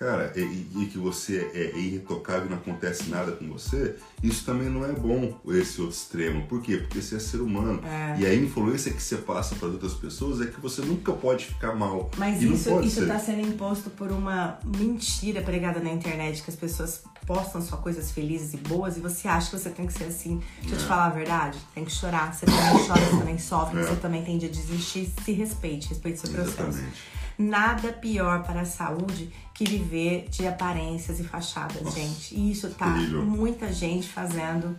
cara, 0.00 0.32
e, 0.34 0.40
e- 0.40 0.86
que 0.90 0.96
você 0.96 1.50
é 1.52 1.78
irretocável 1.78 2.46
e 2.46 2.48
não 2.48 2.56
acontece 2.56 3.10
nada 3.10 3.32
com 3.32 3.46
você, 3.48 3.94
isso 4.22 4.46
também 4.46 4.68
não 4.70 4.82
é 4.84 4.92
bom, 4.92 5.38
esse 5.48 5.78
outro 5.82 5.94
extremo. 5.94 6.46
Por 6.46 6.62
quê? 6.62 6.78
Porque 6.78 7.02
você 7.02 7.16
é 7.16 7.18
ser 7.18 7.42
humano. 7.42 7.82
É. 7.86 8.18
E 8.18 8.24
a 8.26 8.34
influência 8.34 8.90
que 8.92 9.02
você 9.02 9.16
passa 9.18 9.54
para 9.56 9.68
outras 9.68 9.92
pessoas 9.92 10.40
é 10.40 10.46
que 10.46 10.58
você 10.58 10.80
nunca 10.80 11.12
pode 11.12 11.44
ficar 11.46 11.74
mal. 11.74 12.10
Mas 12.16 12.40
e 12.42 12.50
isso, 12.50 12.70
não 12.70 12.76
pode 12.76 12.88
isso 12.88 13.00
ser. 13.00 13.06
tá 13.08 13.18
sendo 13.18 13.46
imposto 13.46 13.90
por 13.90 14.10
uma 14.10 14.58
mentira 14.64 15.42
pregada 15.42 15.80
na 15.80 15.90
internet 15.92 16.42
que 16.42 16.50
as 16.50 16.56
pessoas 16.56 17.02
postam 17.26 17.60
só 17.60 17.76
coisas 17.76 18.10
felizes 18.10 18.54
e 18.54 18.56
boas 18.56 18.96
e 18.96 19.00
você 19.00 19.28
acha 19.28 19.50
que 19.50 19.58
você 19.58 19.68
tem 19.68 19.86
que 19.86 19.92
ser 19.92 20.04
assim. 20.04 20.40
Deixa 20.62 20.76
eu 20.76 20.78
te 20.78 20.84
falar 20.86 21.06
a 21.06 21.10
verdade, 21.10 21.58
tem 21.74 21.84
que 21.84 21.92
chorar. 21.92 22.32
Você 22.34 22.46
também 22.46 22.86
chora, 22.86 23.00
você 23.02 23.10
também 23.20 23.38
sofre, 23.38 23.78
É. 23.80 23.82
você 23.84 23.96
também 23.96 24.24
tem 24.24 24.38
de 24.38 24.48
desistir. 24.48 25.12
Se 25.22 25.32
respeite, 25.32 25.90
respeite 25.90 26.20
seu 26.20 26.30
processo. 26.30 26.58
Exatamente. 26.62 27.20
Nada 27.38 27.92
pior 27.92 28.42
para 28.42 28.62
a 28.62 28.64
saúde 28.66 29.32
que 29.60 29.64
viver 29.66 30.26
de 30.30 30.46
aparências 30.46 31.20
e 31.20 31.24
fachadas, 31.24 31.92
gente. 31.92 32.34
E 32.34 32.50
isso 32.50 32.70
tá 32.70 32.94
terrível. 32.94 33.22
muita 33.22 33.70
gente 33.70 34.08
fazendo 34.08 34.74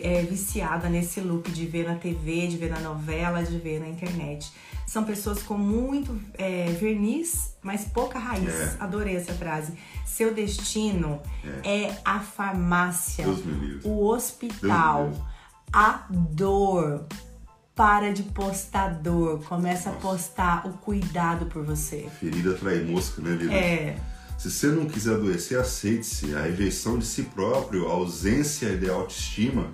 é, 0.00 0.22
viciada 0.22 0.88
nesse 0.88 1.20
loop 1.20 1.50
de 1.50 1.66
ver 1.66 1.88
na 1.88 1.96
TV, 1.96 2.46
de 2.46 2.56
ver 2.56 2.70
na 2.70 2.78
novela, 2.78 3.42
de 3.42 3.58
ver 3.58 3.80
na 3.80 3.88
internet. 3.88 4.52
São 4.86 5.02
pessoas 5.02 5.42
com 5.42 5.58
muito 5.58 6.16
é, 6.34 6.66
verniz, 6.78 7.56
mas 7.60 7.86
pouca 7.86 8.16
raiz. 8.16 8.48
É. 8.48 8.76
Adorei 8.78 9.16
essa 9.16 9.32
frase. 9.32 9.72
Seu 10.06 10.32
destino 10.32 11.20
é, 11.64 11.96
a 12.04 12.20
farmácia, 12.20 13.26
o 13.82 14.06
hospital, 14.06 15.10
a 15.72 16.06
dor. 16.08 17.04
Para 17.74 18.12
de 18.12 18.22
postar 18.22 18.88
dor, 19.00 19.42
começa 19.44 19.90
a 19.90 19.92
postar 19.94 20.64
o 20.66 20.74
cuidado 20.74 21.46
por 21.46 21.64
você. 21.64 22.08
Ferida 22.20 22.52
atrai 22.52 22.84
mosca, 22.84 23.20
né, 23.20 23.34
vida? 23.34 23.52
É, 23.52 23.96
Se 24.38 24.48
você 24.48 24.68
não 24.68 24.86
quiser 24.86 25.14
adoecer, 25.14 25.58
aceite-se. 25.58 26.36
A 26.36 26.42
rejeição 26.42 26.98
de 26.98 27.04
si 27.04 27.24
próprio, 27.24 27.88
a 27.88 27.92
ausência 27.94 28.76
de 28.76 28.88
autoestima, 28.88 29.72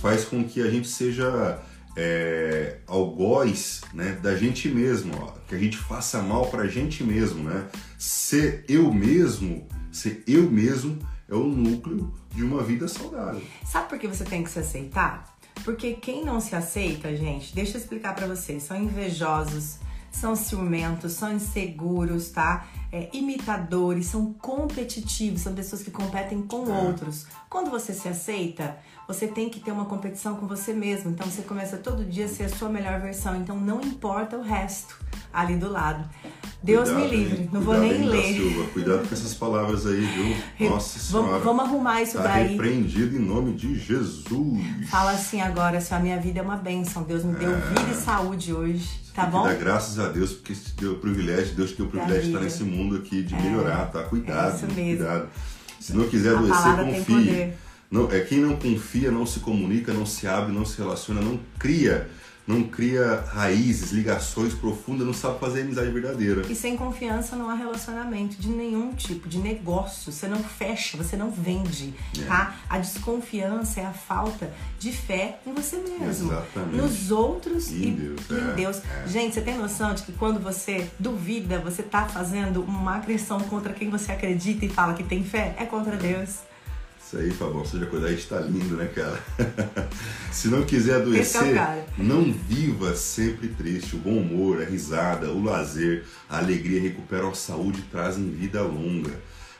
faz 0.00 0.24
com 0.24 0.44
que 0.44 0.62
a 0.62 0.70
gente 0.70 0.86
seja 0.86 1.60
é, 1.96 2.78
algoz 2.86 3.80
né, 3.92 4.16
da 4.22 4.36
gente 4.36 4.68
mesmo, 4.68 5.12
ó, 5.20 5.32
que 5.48 5.54
a 5.54 5.58
gente 5.58 5.76
faça 5.76 6.22
mal 6.22 6.46
pra 6.46 6.68
gente 6.68 7.02
mesmo, 7.02 7.42
né? 7.42 7.66
Ser 7.98 8.64
eu 8.68 8.92
mesmo, 8.92 9.66
ser 9.90 10.22
eu 10.26 10.48
mesmo 10.48 10.98
é 11.28 11.34
o 11.34 11.44
núcleo 11.48 12.14
de 12.32 12.44
uma 12.44 12.62
vida 12.62 12.86
saudável. 12.86 13.42
Sabe 13.64 13.88
por 13.88 13.98
que 13.98 14.06
você 14.06 14.24
tem 14.24 14.44
que 14.44 14.50
se 14.50 14.58
aceitar? 14.60 15.36
Porque 15.64 15.94
quem 15.94 16.24
não 16.24 16.40
se 16.40 16.54
aceita, 16.56 17.14
gente, 17.16 17.54
deixa 17.54 17.76
eu 17.76 17.80
explicar 17.80 18.14
pra 18.14 18.26
vocês, 18.26 18.62
são 18.62 18.76
invejosos, 18.76 19.78
são 20.10 20.34
ciumentos, 20.34 21.12
são 21.12 21.32
inseguros, 21.32 22.30
tá? 22.30 22.66
É, 22.92 23.08
imitadores, 23.12 24.06
são 24.06 24.32
competitivos, 24.32 25.42
são 25.42 25.54
pessoas 25.54 25.80
que 25.82 25.90
competem 25.92 26.42
com 26.42 26.68
outros. 26.70 27.24
Quando 27.48 27.70
você 27.70 27.92
se 27.94 28.08
aceita, 28.08 28.76
você 29.06 29.28
tem 29.28 29.48
que 29.48 29.60
ter 29.60 29.70
uma 29.70 29.84
competição 29.84 30.34
com 30.36 30.46
você 30.46 30.72
mesmo. 30.72 31.10
Então 31.10 31.24
você 31.26 31.42
começa 31.42 31.76
todo 31.76 32.04
dia 32.04 32.24
a 32.24 32.28
ser 32.28 32.44
a 32.44 32.48
sua 32.48 32.68
melhor 32.68 33.00
versão. 33.00 33.36
Então 33.36 33.56
não 33.58 33.80
importa 33.80 34.36
o 34.36 34.42
resto 34.42 34.96
ali 35.32 35.56
do 35.56 35.70
lado. 35.70 36.08
Deus 36.62 36.88
Cuidado, 36.90 37.08
me 37.10 37.16
livre, 37.16 37.42
hein? 37.42 37.50
não 37.52 37.60
vou 37.60 37.78
nem 37.78 38.04
ler. 38.04 38.34
Silva. 38.34 38.68
Cuidado 38.72 39.08
com 39.08 39.14
essas 39.14 39.34
palavras 39.34 39.86
aí, 39.86 40.00
viu? 40.00 40.68
Nossa 40.70 40.98
Vamos, 41.12 41.26
Senhora. 41.28 41.44
vamos 41.44 41.64
arrumar 41.64 42.02
isso 42.02 42.18
Tá 42.18 42.24
daí. 42.24 42.48
repreendido 42.48 43.16
em 43.16 43.20
nome 43.20 43.52
de 43.54 43.78
Jesus. 43.78 44.60
Fala 44.90 45.12
assim 45.12 45.40
agora, 45.40 45.78
assim, 45.78 45.94
a 45.94 46.00
minha 46.00 46.18
vida 46.20 46.40
é 46.40 46.42
uma 46.42 46.56
bênção. 46.56 47.02
Deus 47.04 47.24
me 47.24 47.34
deu 47.34 47.50
vida 47.56 47.90
e 47.92 47.94
saúde 47.94 48.52
hoje, 48.52 49.00
tá 49.20 49.26
bom? 49.26 49.42
dar 49.44 49.54
graças 49.54 49.98
a 49.98 50.08
Deus, 50.08 50.32
porque 50.32 50.54
deu 50.78 50.92
o 50.92 50.98
privilégio, 50.98 51.54
Deus 51.54 51.72
deu 51.72 51.86
o 51.86 51.88
privilégio 51.88 52.22
de 52.22 52.28
estar 52.28 52.40
nesse 52.40 52.62
mundo 52.64 52.96
aqui, 52.96 53.22
de 53.22 53.34
melhorar, 53.34 53.86
tá? 53.86 54.02
Cuidado, 54.04 54.52
é 54.52 54.56
isso 54.56 54.66
mesmo. 54.66 54.96
cuidado. 54.98 55.28
Se 55.78 55.96
não 55.96 56.08
quiser 56.08 56.36
adoecer, 56.36 56.76
confie. 56.76 57.52
Não, 57.90 58.10
é 58.10 58.20
quem 58.20 58.38
não 58.38 58.56
confia, 58.56 59.10
não 59.10 59.26
se 59.26 59.40
comunica, 59.40 59.92
não 59.92 60.06
se 60.06 60.26
abre, 60.26 60.52
não 60.52 60.64
se 60.64 60.78
relaciona, 60.78 61.20
não 61.20 61.40
cria, 61.58 62.08
não 62.50 62.64
cria 62.64 63.24
raízes, 63.32 63.92
ligações 63.92 64.52
profundas, 64.54 65.06
não 65.06 65.14
sabe 65.14 65.38
fazer 65.38 65.62
amizade 65.62 65.90
verdadeira. 65.90 66.42
E 66.48 66.54
sem 66.54 66.76
confiança 66.76 67.36
não 67.36 67.48
há 67.48 67.54
relacionamento 67.54 68.36
de 68.40 68.48
nenhum 68.48 68.92
tipo, 68.92 69.28
de 69.28 69.38
negócio. 69.38 70.12
Você 70.12 70.26
não 70.28 70.42
fecha, 70.42 70.96
você 70.96 71.16
não 71.16 71.30
vende, 71.30 71.94
É. 72.20 72.24
tá? 72.24 72.56
A 72.68 72.78
desconfiança 72.78 73.80
é 73.80 73.86
a 73.86 73.92
falta 73.92 74.52
de 74.78 74.92
fé 74.92 75.38
em 75.46 75.52
você 75.52 75.76
mesmo. 75.76 76.30
Exatamente. 76.32 76.76
Nos 76.76 77.10
outros 77.10 77.70
E 77.70 77.74
e, 77.74 77.88
em 77.88 77.94
Deus, 77.94 78.20
e 78.30 78.34
em 78.34 78.50
é, 78.50 78.54
Deus. 78.54 78.82
Gente, 79.06 79.34
você 79.34 79.40
tem 79.40 79.56
noção 79.56 79.94
de 79.94 80.02
que 80.02 80.12
quando 80.12 80.40
você 80.40 80.90
duvida, 80.98 81.58
você 81.58 81.82
tá 81.82 82.06
fazendo 82.06 82.62
uma 82.62 82.96
agressão 82.96 83.40
contra 83.40 83.72
quem 83.72 83.90
você 83.90 84.12
acredita 84.12 84.64
e 84.64 84.68
fala 84.68 84.94
que 84.94 85.02
tem 85.04 85.22
fé? 85.24 85.54
É 85.58 85.64
contra 85.64 85.96
Deus. 85.96 86.49
Isso 87.10 87.18
aí, 87.18 87.30
Fabão, 87.32 87.64
seja 87.64 87.86
cuidar, 87.86 88.12
está 88.12 88.38
lindo, 88.38 88.76
né, 88.76 88.86
cara? 88.86 89.18
Se 90.30 90.46
não 90.46 90.62
quiser 90.62 90.92
é 90.92 91.02
adoecer, 91.02 91.54
cara. 91.56 91.84
não 91.98 92.32
viva 92.32 92.94
sempre 92.94 93.48
triste. 93.48 93.96
O 93.96 93.98
bom 93.98 94.18
humor, 94.18 94.62
a 94.62 94.64
risada, 94.64 95.28
o 95.28 95.42
lazer, 95.42 96.04
a 96.28 96.38
alegria 96.38 96.80
recuperam 96.80 97.30
a 97.30 97.34
saúde 97.34 97.80
e 97.80 97.90
trazem 97.90 98.30
vida 98.30 98.62
longa. 98.62 99.10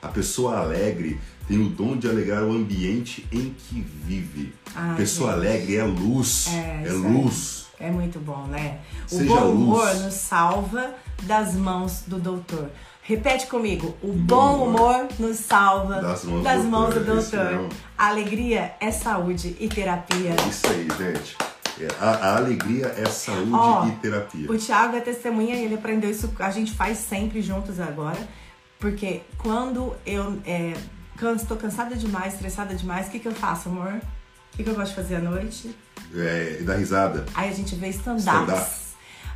A 0.01 0.07
pessoa 0.07 0.59
alegre 0.59 1.21
tem 1.49 1.61
o 1.61 1.69
dom 1.69 1.97
de 1.97 2.09
alegrar 2.09 2.45
o 2.45 2.53
ambiente 2.53 3.27
em 3.33 3.53
que 3.53 3.85
vive. 4.07 4.55
Ai, 4.73 4.97
pessoa 4.99 5.33
gente. 5.33 5.41
alegre 5.41 5.77
é 5.77 5.83
luz, 5.83 6.47
É, 6.47 6.85
é, 6.87 6.93
luz. 6.93 7.67
É 7.81 7.91
muito 7.91 8.21
bom, 8.21 8.47
né? 8.47 8.79
O 9.11 9.17
Seja 9.17 9.35
bom 9.35 9.51
humor 9.51 9.87
luz. 9.89 10.03
nos 10.03 10.15
salva 10.15 10.95
das 11.25 11.55
mãos 11.55 12.05
do 12.07 12.21
doutor. 12.21 12.71
Repete 13.03 13.47
comigo. 13.47 13.97
O 14.03 14.13
bom, 14.13 14.59
bom 14.59 14.65
humor, 14.69 14.95
humor 14.95 15.09
nos 15.19 15.39
salva 15.39 16.01
das 16.01 16.25
mãos 16.25 16.39
do 16.39 16.45
das 16.45 16.65
mãos 16.65 16.95
do 16.95 17.05
doutor, 17.05 17.41
é. 17.41 17.69
A 17.97 18.09
alegria 18.09 18.75
é 18.81 18.91
saúde 18.91 19.57
e 19.59 19.69
terapia. 19.69 20.35
Isso 20.49 20.67
aí, 20.67 20.89
gente. 20.99 21.37
É, 21.81 21.89
a, 21.99 22.11
a 22.11 22.37
alegria 22.37 22.95
é 22.97 23.07
saúde 23.07 23.51
Ó, 23.53 23.87
e 23.87 23.93
terapia. 23.93 24.51
O 24.51 24.59
Thiago 24.59 24.97
é 24.97 25.01
testemunha 25.01 25.55
e 25.57 25.65
ele 25.65 25.75
aprendeu 25.75 26.11
isso. 26.11 26.31
A 26.39 26.51
gente 26.51 26.73
faz 26.73 26.99
sempre 26.99 27.41
juntos 27.41 27.81
agora. 27.81 28.19
Porque 28.79 29.23
quando 29.39 29.95
eu 30.07 30.41
é, 30.47 30.75
tô 31.47 31.57
cansada 31.57 31.95
demais, 31.97 32.35
estressada 32.35 32.75
demais, 32.75 33.09
o 33.09 33.11
que, 33.11 33.19
que 33.19 33.29
eu 33.29 33.35
faço, 33.35 33.69
amor? 33.69 33.93
O 34.53 34.57
que, 34.57 34.65
que 34.65 34.71
eu 34.71 34.75
gosto 34.75 34.91
de 34.91 34.97
fazer 34.97 35.17
à 35.17 35.21
noite? 35.21 35.75
É, 36.15 36.59
e 36.61 36.65
da 36.65 36.75
risada. 36.75 37.25
Aí 37.35 37.51
a 37.51 37.53
gente 37.53 37.75
vê 37.75 37.89
stand-ups. 37.89 38.25
Stand-up. 38.25 38.90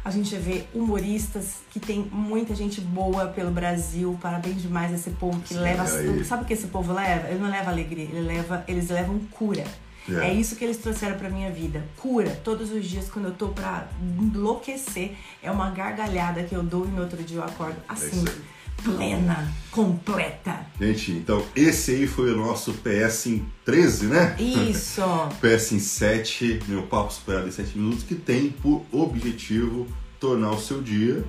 A 0.05 0.11
gente 0.11 0.37
vê 0.37 0.65
humoristas 0.75 1.63
que 1.71 1.81
tem 1.81 2.07
muita 2.13 2.55
gente 2.55 2.81
boa 2.81 3.29
pelo 3.29 3.51
Brasil. 3.51 4.19
Parabéns 4.21 4.61
demais 4.61 4.93
a 4.93 4.97
esse 4.97 5.11
povo 5.11 5.41
que 5.41 5.55
Sim, 5.55 5.61
leva. 5.61 5.83
aí. 5.85 6.25
Sabe 6.25 6.43
o 6.43 6.47
que 6.47 6.53
esse 6.53 6.67
povo 6.67 6.93
leva? 6.93 7.29
Ele 7.29 7.39
não 7.39 7.51
leva 7.51 7.71
alegria, 7.71 8.05
ele 8.05 8.21
leva, 8.21 8.63
eles 8.69 8.91
levam 8.91 9.19
cura. 9.31 9.65
É. 10.07 10.29
É. 10.29 10.33
isso 10.35 10.57
que 10.57 10.65
eles 10.65 10.77
trouxeram 10.77 11.17
pra 11.17 11.31
minha 11.31 11.51
vida. 11.51 11.83
Cura. 11.97 12.31
Todos 12.45 12.71
os 12.71 12.85
dias, 12.85 13.09
quando 13.09 13.27
eu 13.27 13.33
tô 13.33 13.49
pra 13.49 13.89
enlouquecer, 14.21 15.17
é 15.43 15.51
uma 15.51 15.71
gargalhada 15.71 16.43
que 16.43 16.55
eu 16.55 16.63
dou 16.63 16.85
e 16.85 16.89
no 16.89 17.01
outro 17.01 17.23
dia 17.23 17.39
eu 17.39 17.45
acordo 17.45 17.77
assim, 17.89 18.23
É 18.27 18.54
plena, 18.83 19.53
completa. 19.71 20.67
Gente, 20.81 21.13
então 21.13 21.45
esse 21.55 21.93
aí 21.93 22.07
foi 22.07 22.33
o 22.33 22.37
nosso 22.37 22.73
PS 22.75 23.27
em 23.27 23.47
13, 23.65 24.07
né? 24.07 24.37
Isso! 24.39 25.01
PS 25.41 25.73
em 25.73 25.79
7, 25.79 26.61
meu 26.69 26.83
papo 26.83 27.13
superado 27.13 27.49
em 27.49 27.53
7 27.53 27.79
minutos, 27.79 28.03
que 28.05 28.15
tem 28.15 28.51
por 28.51 28.85
objetivo 28.93 29.87
tornar 30.21 30.51
o 30.53 30.61
seu 30.61 30.83
dia 30.83 31.25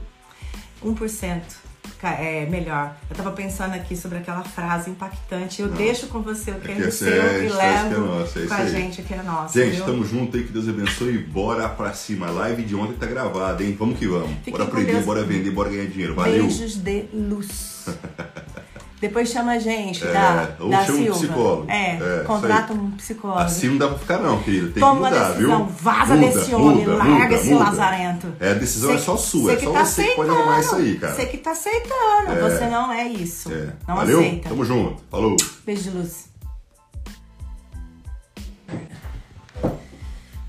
1% 0.83 0.95
ca- 1.03 1.64
é 2.09 2.45
melhor. 2.45 2.95
Eu 3.09 3.15
tava 3.15 3.31
pensando 3.31 3.73
aqui 3.73 3.95
sobre 3.95 4.17
aquela 4.17 4.43
frase 4.43 4.89
impactante. 4.89 5.61
Eu 5.61 5.69
deixo 5.69 6.07
com 6.07 6.21
você 6.21 6.51
o 6.51 6.59
que 6.59 6.71
é, 6.71 6.79
é 6.79 6.91
seu 6.91 7.07
e 7.43 7.49
levo 7.49 8.23
é 8.35 8.43
é 8.43 8.47
com 8.47 8.53
a 8.53 8.65
gente 8.65 9.01
que 9.01 9.13
é 9.13 9.21
nosso. 9.23 9.57
Gente, 9.57 9.75
viu? 9.75 9.85
tamo 9.85 10.05
junto 10.05 10.37
aí, 10.37 10.43
que 10.43 10.51
Deus 10.51 10.67
abençoe. 10.67 11.17
Bora 11.17 11.67
pra 11.69 11.93
cima. 11.93 12.29
Live 12.29 12.63
de 12.63 12.75
ontem 12.75 12.93
tá 12.93 13.05
gravada, 13.05 13.63
hein? 13.63 13.75
Vamos 13.77 13.99
que 13.99 14.07
vamos. 14.07 14.29
Fiquem 14.37 14.51
bora 14.53 14.63
aprender, 14.63 14.91
Deus. 14.93 15.05
bora 15.05 15.23
vender, 15.23 15.51
bora 15.51 15.69
ganhar 15.69 15.87
dinheiro. 15.87 16.15
Valeu. 16.15 16.43
Beijos 16.43 16.75
de 16.75 17.05
luz. 17.13 17.85
Depois 19.01 19.29
chama 19.29 19.51
a 19.51 19.59
gente, 19.59 20.03
É, 20.07 20.11
da, 20.13 20.49
ou 20.59 20.69
da 20.69 20.85
chama 20.85 20.97
um 20.99 21.01
Silva. 21.03 21.19
psicólogo. 21.19 21.65
É, 21.69 21.97
É, 21.97 22.23
contrata 22.25 22.73
um 22.73 22.91
psicólogo. 22.91 23.39
Assim 23.41 23.67
não 23.69 23.77
dá 23.77 23.87
pra 23.89 23.97
ficar 23.97 24.17
não, 24.19 24.41
querida. 24.41 24.71
Tem 24.71 24.81
Toma 24.81 25.09
que 25.09 25.13
mudar, 25.15 25.27
decisão, 25.33 25.57
viu? 25.57 25.75
vaza 25.75 26.15
Muda, 26.15 26.27
desse 26.27 26.55
homem, 26.55 26.77
muda, 26.77 26.95
larga 26.95 27.13
muda, 27.23 27.35
esse 27.35 27.49
muda. 27.49 27.63
lazarento. 27.65 28.27
É, 28.39 28.51
a 28.51 28.53
decisão 28.53 28.93
é 28.93 28.97
só 28.97 29.17
sua, 29.17 29.51
é 29.51 29.55
que 29.57 29.65
só 29.65 29.73
tá 29.73 29.85
você 29.85 30.03
que 30.05 30.15
pode 30.15 30.29
arrumar 30.29 30.59
isso 30.61 30.75
aí, 30.75 30.97
cara. 30.97 31.13
Você 31.13 31.25
que 31.25 31.37
tá 31.37 31.51
aceitando, 31.51 32.41
você 32.41 32.65
não 32.67 32.91
é 32.91 33.07
isso. 33.07 33.51
É. 33.51 33.73
Não 33.87 33.95
Valeu? 33.95 34.19
aceita. 34.19 34.49
Tamo 34.49 34.65
junto. 34.65 35.03
Falou. 35.11 35.35
Beijo 35.65 35.83
de 35.83 35.89
luz. 35.91 36.25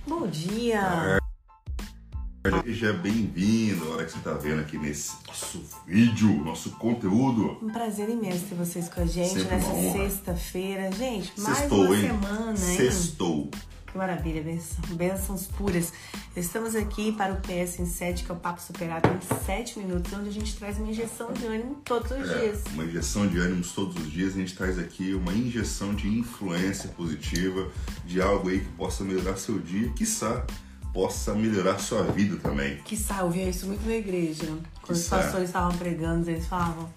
Bom 0.06 0.26
dia. 0.28 1.18
Seja 2.64 2.92
bem-vindo. 2.92 3.84
A 3.90 3.94
hora 3.94 4.04
que 4.04 4.12
você 4.12 4.18
tá 4.20 4.32
vendo 4.34 4.60
aqui 4.60 4.78
nesse 4.78 5.12
nosso 5.26 5.62
vídeo, 5.86 6.28
nosso 6.44 6.70
conteúdo. 6.72 7.58
Um 7.62 7.70
prazer 7.70 8.08
imenso 8.08 8.44
ter 8.44 8.54
vocês 8.54 8.88
com 8.88 9.00
a 9.00 9.06
gente 9.06 9.40
Sempre 9.40 9.56
nessa 9.56 9.92
sexta-feira. 9.92 10.92
Gente, 10.92 11.32
mais 11.40 11.58
Sextou, 11.58 11.84
uma 11.86 11.96
hein? 11.96 12.02
semana, 12.02 12.50
hein? 12.50 12.56
Sextou. 12.76 13.50
Que 13.90 13.98
maravilha, 13.98 14.42
bênção, 14.42 14.76
bênçãos 14.94 15.46
puras. 15.46 15.92
Estamos 16.36 16.76
aqui 16.76 17.12
para 17.12 17.32
o 17.32 17.36
PS 17.40 17.80
em 17.80 17.86
7, 17.86 18.24
que 18.24 18.30
é 18.30 18.34
o 18.34 18.38
Papo 18.38 18.60
Superado 18.60 19.08
em 19.08 19.44
7 19.46 19.78
minutos, 19.78 20.12
onde 20.12 20.28
a 20.28 20.32
gente 20.32 20.54
traz 20.56 20.76
uma 20.78 20.88
injeção 20.90 21.32
de 21.32 21.46
ânimo 21.46 21.76
todos 21.84 22.10
os 22.12 22.30
É, 22.30 22.38
dias. 22.40 22.62
uma 22.74 22.84
injeção 22.84 23.26
de 23.26 23.38
ânimos 23.38 23.72
todos 23.72 23.96
os 23.96 24.10
dias. 24.12 24.34
A 24.34 24.38
gente 24.38 24.54
traz 24.54 24.78
aqui 24.78 25.14
uma 25.14 25.32
injeção 25.32 25.94
de 25.94 26.06
influência 26.08 26.90
positiva, 26.90 27.70
de 28.04 28.20
algo 28.20 28.48
aí 28.50 28.60
que 28.60 28.68
possa 28.72 29.02
melhorar 29.02 29.36
seu 29.36 29.58
dia, 29.58 29.88
quiçá 29.90 30.44
possa 30.96 31.34
melhorar 31.34 31.78
sua 31.78 32.02
vida 32.04 32.38
também. 32.38 32.78
Que 32.78 32.98
eu 33.20 33.30
via 33.30 33.50
isso 33.50 33.66
muito 33.66 33.86
na 33.86 33.96
igreja. 33.96 34.46
Quando 34.80 34.96
os 34.96 35.06
pastores 35.06 35.50
estavam 35.50 35.76
pregando, 35.76 36.30
eles 36.30 36.46
falavam 36.46 36.88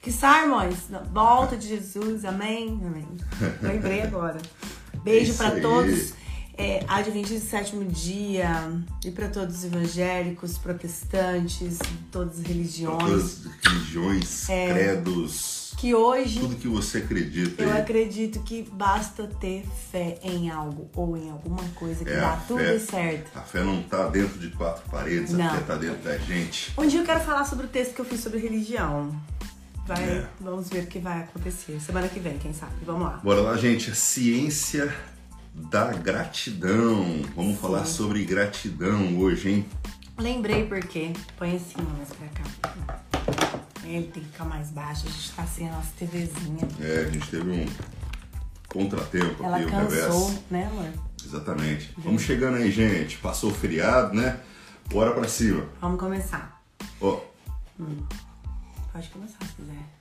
Que 0.00 0.10
Simons, 0.10 0.88
volta 1.12 1.54
de 1.54 1.68
Jesus, 1.68 2.24
amém, 2.24 2.80
amém. 2.82 3.06
Lembrei 3.60 4.00
agora. 4.00 4.38
Beijo 5.04 5.34
para 5.34 5.60
todos. 5.60 6.14
É, 6.58 6.82
Adventista 6.88 7.38
do 7.38 7.50
sétimo 7.50 7.84
dia 7.84 8.50
e 9.04 9.10
para 9.10 9.28
todos 9.28 9.56
os 9.56 9.64
evangélicos, 9.64 10.56
protestantes, 10.56 11.78
todas 12.10 12.38
as 12.38 12.46
religiões. 12.46 13.02
Todas 13.02 13.46
as 13.46 13.72
religiões, 13.72 14.48
é, 14.48 14.72
credos. 14.72 15.55
Que 15.76 15.94
hoje. 15.94 16.40
Tudo 16.40 16.56
que 16.56 16.68
você 16.68 16.98
acredita. 16.98 17.62
Eu 17.62 17.76
acredito 17.76 18.40
que 18.42 18.62
basta 18.72 19.26
ter 19.26 19.64
fé 19.90 20.18
em 20.22 20.50
algo 20.50 20.90
ou 20.94 21.16
em 21.16 21.30
alguma 21.30 21.62
coisa 21.74 22.04
que 22.04 22.10
é, 22.10 22.20
dá 22.20 22.36
tudo 22.48 22.60
fé, 22.60 22.78
certo. 22.78 23.38
A 23.38 23.42
fé 23.42 23.62
não 23.62 23.82
tá 23.82 24.08
dentro 24.08 24.38
de 24.38 24.48
quatro 24.50 24.88
paredes, 24.90 25.32
não. 25.32 25.46
a 25.46 25.50
fé 25.50 25.60
tá 25.60 25.76
dentro 25.76 26.02
da 26.02 26.16
gente. 26.16 26.72
Um 26.78 26.86
dia 26.86 27.00
eu 27.00 27.04
quero 27.04 27.20
falar 27.20 27.44
sobre 27.44 27.66
o 27.66 27.68
texto 27.68 27.94
que 27.94 28.00
eu 28.00 28.04
fiz 28.06 28.20
sobre 28.20 28.38
religião. 28.38 29.14
Vai, 29.86 30.02
é. 30.02 30.28
Vamos 30.40 30.68
ver 30.68 30.84
o 30.84 30.86
que 30.86 30.98
vai 30.98 31.20
acontecer. 31.20 31.78
Semana 31.80 32.08
que 32.08 32.18
vem, 32.18 32.38
quem 32.38 32.52
sabe. 32.52 32.72
Vamos 32.84 33.02
lá. 33.02 33.20
Bora 33.22 33.40
lá, 33.40 33.56
gente. 33.56 33.90
A 33.90 33.94
ciência 33.94 34.92
da 35.54 35.92
gratidão. 35.92 37.22
Vamos 37.36 37.54
Sim. 37.54 37.60
falar 37.60 37.84
sobre 37.84 38.24
gratidão 38.24 39.18
hoje, 39.18 39.50
hein? 39.50 39.66
Lembrei 40.18 40.64
porque. 40.64 41.12
Põe 41.38 41.56
assim 41.56 41.76
mais 41.96 42.08
pra 42.08 42.28
cá. 42.28 43.05
Ele 43.86 44.08
tem 44.08 44.22
que 44.22 44.28
ficar 44.30 44.44
mais 44.44 44.70
baixo, 44.70 45.06
a 45.06 45.10
gente 45.10 45.32
tá 45.32 45.46
sem 45.46 45.68
a 45.68 45.72
nossa 45.72 45.90
TVzinha. 45.98 46.68
É, 46.80 47.06
a 47.06 47.10
gente 47.10 47.30
teve 47.30 47.50
um 47.50 47.66
contratempo 48.68 49.44
Ela 49.44 49.58
aqui, 49.58 49.70
cansou, 49.70 50.26
revés. 50.28 50.44
né, 50.50 50.66
amor? 50.66 50.88
Exatamente. 51.24 51.94
Vamos 51.98 52.22
chegando 52.22 52.56
aí, 52.56 52.70
gente. 52.70 53.18
Passou 53.18 53.50
o 53.50 53.54
feriado, 53.54 54.14
né? 54.14 54.40
Bora 54.90 55.12
pra 55.12 55.28
cima. 55.28 55.66
Vamos 55.80 55.98
começar. 55.98 56.62
Ó. 57.00 57.20
Hum. 57.80 58.04
Pode 58.92 59.08
começar 59.08 59.44
se 59.44 59.52
quiser. 59.54 59.96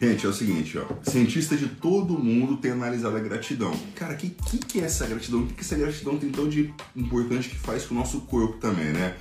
Gente, 0.00 0.26
é 0.26 0.28
o 0.28 0.32
seguinte, 0.32 0.78
ó. 0.78 1.10
Cientistas 1.10 1.58
de 1.58 1.68
todo 1.68 2.18
mundo 2.18 2.58
têm 2.58 2.72
analisado 2.72 3.16
a 3.16 3.20
gratidão. 3.20 3.72
Cara, 3.94 4.12
o 4.12 4.16
que, 4.16 4.28
que, 4.28 4.58
que, 4.58 4.80
é 4.80 4.84
essa 4.84 5.06
gratidão? 5.06 5.40
O 5.40 5.46
que, 5.46 5.54
que 5.54 5.62
essa 5.62 5.74
gratidão 5.74 6.18
tem 6.18 6.30
tão 6.30 6.48
de 6.48 6.72
importante 6.94 7.48
que 7.48 7.58
faz 7.58 7.84
com 7.84 7.94
o 7.94 7.98
nosso 7.98 8.20
corpo 8.22 8.58
também, 8.58 8.92
né? 8.92 9.16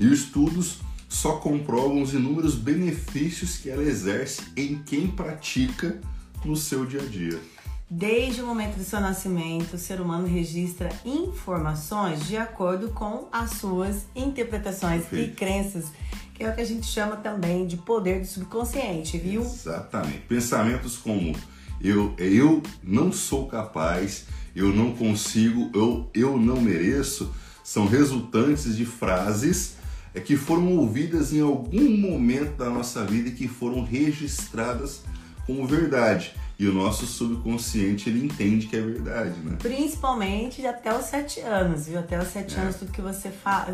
E 0.00 0.06
os 0.06 0.20
estudos 0.20 0.78
só 1.08 1.36
comprovam 1.36 2.02
os 2.02 2.12
inúmeros 2.12 2.54
benefícios 2.54 3.56
que 3.56 3.70
ela 3.70 3.82
exerce 3.82 4.42
em 4.56 4.82
quem 4.82 5.08
pratica 5.08 6.00
no 6.44 6.54
seu 6.54 6.84
dia 6.84 7.02
a 7.02 7.06
dia. 7.06 7.40
Desde 7.90 8.42
o 8.42 8.46
momento 8.46 8.76
do 8.76 8.84
seu 8.84 9.00
nascimento, 9.00 9.74
o 9.74 9.78
ser 9.78 9.98
humano 9.98 10.26
registra 10.26 10.90
informações 11.06 12.26
de 12.26 12.36
acordo 12.36 12.90
com 12.90 13.28
as 13.32 13.52
suas 13.52 14.06
interpretações 14.14 15.06
Perfeito. 15.06 15.30
e 15.30 15.34
crenças 15.34 15.86
que 16.38 16.44
é 16.44 16.50
o 16.50 16.54
que 16.54 16.60
a 16.60 16.64
gente 16.64 16.86
chama 16.86 17.16
também 17.16 17.66
de 17.66 17.76
poder 17.76 18.20
do 18.20 18.26
subconsciente, 18.26 19.18
viu? 19.18 19.42
Exatamente. 19.42 20.20
Pensamentos 20.28 20.96
como 20.96 21.34
eu, 21.80 22.14
eu 22.16 22.62
não 22.80 23.10
sou 23.10 23.48
capaz, 23.48 24.26
eu 24.54 24.68
não 24.68 24.92
consigo, 24.92 25.68
eu, 25.74 26.08
eu 26.14 26.38
não 26.38 26.60
mereço, 26.60 27.34
são 27.64 27.88
resultantes 27.88 28.76
de 28.76 28.86
frases 28.86 29.77
é, 30.18 30.20
que 30.20 30.36
foram 30.36 30.76
ouvidas 30.76 31.32
em 31.32 31.40
algum 31.40 31.96
momento 31.96 32.56
da 32.56 32.68
nossa 32.68 33.04
vida 33.04 33.28
e 33.28 33.32
que 33.32 33.46
foram 33.46 33.84
registradas 33.84 35.04
como 35.46 35.66
verdade. 35.66 36.34
E 36.58 36.66
o 36.66 36.72
nosso 36.72 37.06
subconsciente 37.06 38.10
ele 38.10 38.24
entende 38.24 38.66
que 38.66 38.76
é 38.76 38.80
verdade, 38.80 39.38
né? 39.44 39.56
Principalmente 39.60 40.66
até 40.66 40.92
os 40.92 41.04
sete 41.04 41.38
anos, 41.38 41.86
viu? 41.86 42.00
Até 42.00 42.20
os 42.20 42.26
sete 42.26 42.56
é. 42.56 42.60
anos, 42.60 42.74
tudo 42.74 42.90
que 42.90 43.00
você 43.00 43.32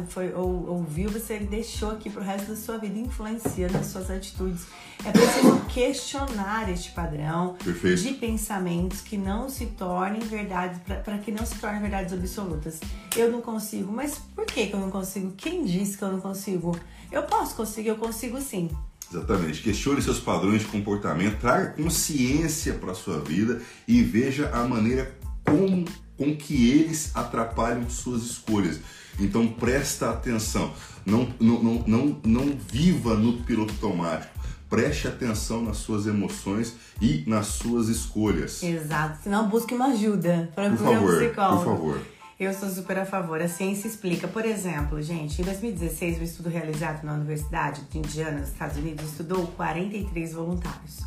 foi 0.08 0.34
ou, 0.34 0.68
ouviu, 0.68 1.08
você 1.08 1.38
deixou 1.38 1.92
aqui 1.92 2.10
pro 2.10 2.22
resto 2.22 2.50
da 2.50 2.56
sua 2.56 2.76
vida, 2.76 2.98
influencia 2.98 3.70
nas 3.70 3.86
suas 3.86 4.10
atitudes. 4.10 4.66
É 5.02 5.10
preciso 5.10 5.60
questionar 5.72 6.70
este 6.70 6.90
padrão 6.90 7.56
Perfeito. 7.64 8.02
de 8.02 8.12
pensamentos 8.14 9.00
que 9.00 9.16
não 9.16 9.48
se 9.48 9.64
tornem 9.66 10.20
verdades, 10.20 10.78
para 11.02 11.16
que 11.16 11.32
não 11.32 11.46
se 11.46 11.54
tornem 11.58 11.80
verdades 11.80 12.12
absolutas. 12.12 12.80
Eu 13.16 13.32
não 13.32 13.40
consigo, 13.40 13.90
mas 13.90 14.18
por 14.34 14.44
que, 14.44 14.66
que 14.66 14.74
eu 14.74 14.80
não 14.80 14.90
consigo? 14.90 15.32
Quem 15.38 15.64
disse 15.64 15.96
que 15.96 16.04
eu 16.04 16.12
não 16.12 16.20
consigo? 16.20 16.78
Eu 17.10 17.22
posso 17.22 17.54
conseguir, 17.54 17.88
eu 17.88 17.96
consigo 17.96 18.38
sim. 18.42 18.68
Exatamente. 19.14 19.62
Questione 19.62 20.02
seus 20.02 20.18
padrões 20.18 20.62
de 20.62 20.68
comportamento, 20.68 21.38
traga 21.40 21.70
consciência 21.70 22.74
para 22.74 22.90
a 22.90 22.94
sua 22.94 23.20
vida 23.20 23.62
e 23.86 24.02
veja 24.02 24.50
a 24.50 24.64
maneira 24.64 25.16
como 25.44 25.84
com 26.16 26.34
que 26.36 26.70
eles 26.70 27.14
atrapalham 27.14 27.88
suas 27.88 28.22
escolhas. 28.22 28.80
Então 29.18 29.46
presta 29.46 30.10
atenção. 30.10 30.72
Não, 31.06 31.28
não, 31.38 31.62
não, 31.62 31.84
não, 31.86 32.20
não 32.24 32.58
viva 32.70 33.14
no 33.14 33.44
piloto 33.44 33.72
automático. 33.74 34.34
Preste 34.68 35.06
atenção 35.06 35.62
nas 35.62 35.76
suas 35.76 36.06
emoções 36.06 36.74
e 37.00 37.22
nas 37.26 37.46
suas 37.46 37.88
escolhas. 37.88 38.62
Exato. 38.62 39.22
Senão 39.22 39.48
busque 39.48 39.74
uma 39.74 39.86
ajuda. 39.86 40.50
Para 40.54 40.70
por 40.70 40.78
favor, 40.78 41.22
um 41.22 41.28
por 41.28 41.64
favor. 41.64 42.00
Eu 42.44 42.52
sou 42.52 42.68
super 42.68 42.98
a 42.98 43.06
favor. 43.06 43.40
A 43.40 43.48
ciência 43.48 43.88
explica. 43.88 44.28
Por 44.28 44.44
exemplo, 44.44 45.00
gente, 45.00 45.40
em 45.40 45.44
2016, 45.46 46.18
um 46.18 46.22
estudo 46.24 46.50
realizado 46.50 47.02
na 47.02 47.14
Universidade 47.14 47.80
de 47.90 47.98
Indiana, 47.98 48.40
nos 48.40 48.50
Estados 48.50 48.76
Unidos, 48.76 49.06
estudou 49.06 49.46
43 49.56 50.34
voluntários. 50.34 50.98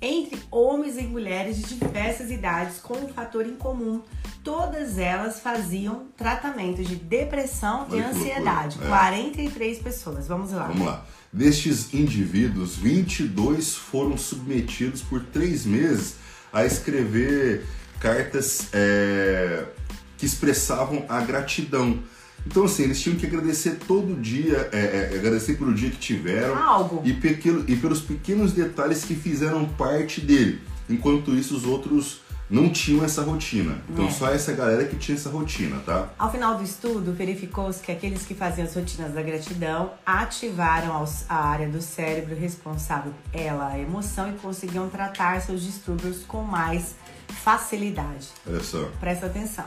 Entre 0.00 0.42
homens 0.50 0.98
e 0.98 1.02
mulheres 1.02 1.58
de 1.58 1.76
diversas 1.76 2.32
idades, 2.32 2.78
com 2.78 2.94
um 2.94 3.06
fator 3.06 3.46
em 3.46 3.54
comum. 3.54 4.02
Todas 4.42 4.98
elas 4.98 5.38
faziam 5.38 6.08
tratamento 6.16 6.82
de 6.82 6.96
depressão 6.96 7.86
Olha 7.88 7.98
e 7.98 8.00
ansiedade. 8.02 8.76
É. 8.82 8.88
43 8.88 9.78
pessoas. 9.78 10.26
Vamos 10.26 10.50
lá. 10.50 10.66
Vamos 10.66 10.84
lá. 10.84 11.06
Destes 11.32 11.94
indivíduos, 11.94 12.74
22 12.74 13.76
foram 13.76 14.18
submetidos 14.18 15.00
por 15.00 15.22
três 15.26 15.64
meses 15.64 16.16
a 16.52 16.66
escrever 16.66 17.64
cartas. 18.00 18.66
É 18.72 19.64
que 20.22 20.26
expressavam 20.26 21.04
a 21.08 21.20
gratidão. 21.20 21.98
Então, 22.46 22.62
assim, 22.64 22.84
eles 22.84 23.00
tinham 23.00 23.18
que 23.18 23.26
agradecer 23.26 23.76
todo 23.88 24.14
dia, 24.20 24.68
é, 24.72 25.10
é, 25.12 25.18
agradecer 25.18 25.54
pelo 25.54 25.74
dia 25.74 25.90
que 25.90 25.96
tiveram 25.96 26.56
Algo. 26.56 27.02
E, 27.04 27.12
pequeno, 27.12 27.64
e 27.66 27.74
pelos 27.74 28.00
pequenos 28.00 28.52
detalhes 28.52 29.04
que 29.04 29.16
fizeram 29.16 29.64
parte 29.64 30.20
dele. 30.20 30.60
Enquanto 30.88 31.34
isso, 31.34 31.56
os 31.56 31.64
outros 31.64 32.20
não 32.48 32.70
tinham 32.70 33.04
essa 33.04 33.22
rotina. 33.22 33.82
Então, 33.90 34.06
é. 34.06 34.10
só 34.12 34.28
essa 34.28 34.52
galera 34.52 34.84
que 34.84 34.94
tinha 34.94 35.16
essa 35.16 35.28
rotina, 35.28 35.80
tá? 35.84 36.10
Ao 36.16 36.30
final 36.30 36.56
do 36.56 36.62
estudo, 36.62 37.12
verificou-se 37.12 37.82
que 37.82 37.90
aqueles 37.90 38.24
que 38.24 38.34
faziam 38.34 38.64
as 38.64 38.76
rotinas 38.76 39.12
da 39.12 39.22
gratidão 39.22 39.90
ativaram 40.06 41.04
a 41.28 41.34
área 41.34 41.68
do 41.68 41.82
cérebro 41.82 42.36
responsável 42.36 43.12
pela 43.32 43.76
emoção 43.76 44.30
e 44.30 44.34
conseguiam 44.34 44.88
tratar 44.88 45.40
seus 45.40 45.62
distúrbios 45.62 46.22
com 46.22 46.42
mais 46.42 46.94
facilidade. 47.42 48.28
Olha 48.46 48.60
só. 48.60 48.88
Presta 49.00 49.26
atenção. 49.26 49.64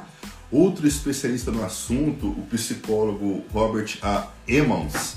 Outro 0.51 0.87
especialista 0.87 1.51
no 1.51 1.63
assunto, 1.63 2.27
o 2.27 2.47
psicólogo 2.49 3.43
Robert 3.51 3.97
A. 4.01 4.27
Emmons, 4.47 5.15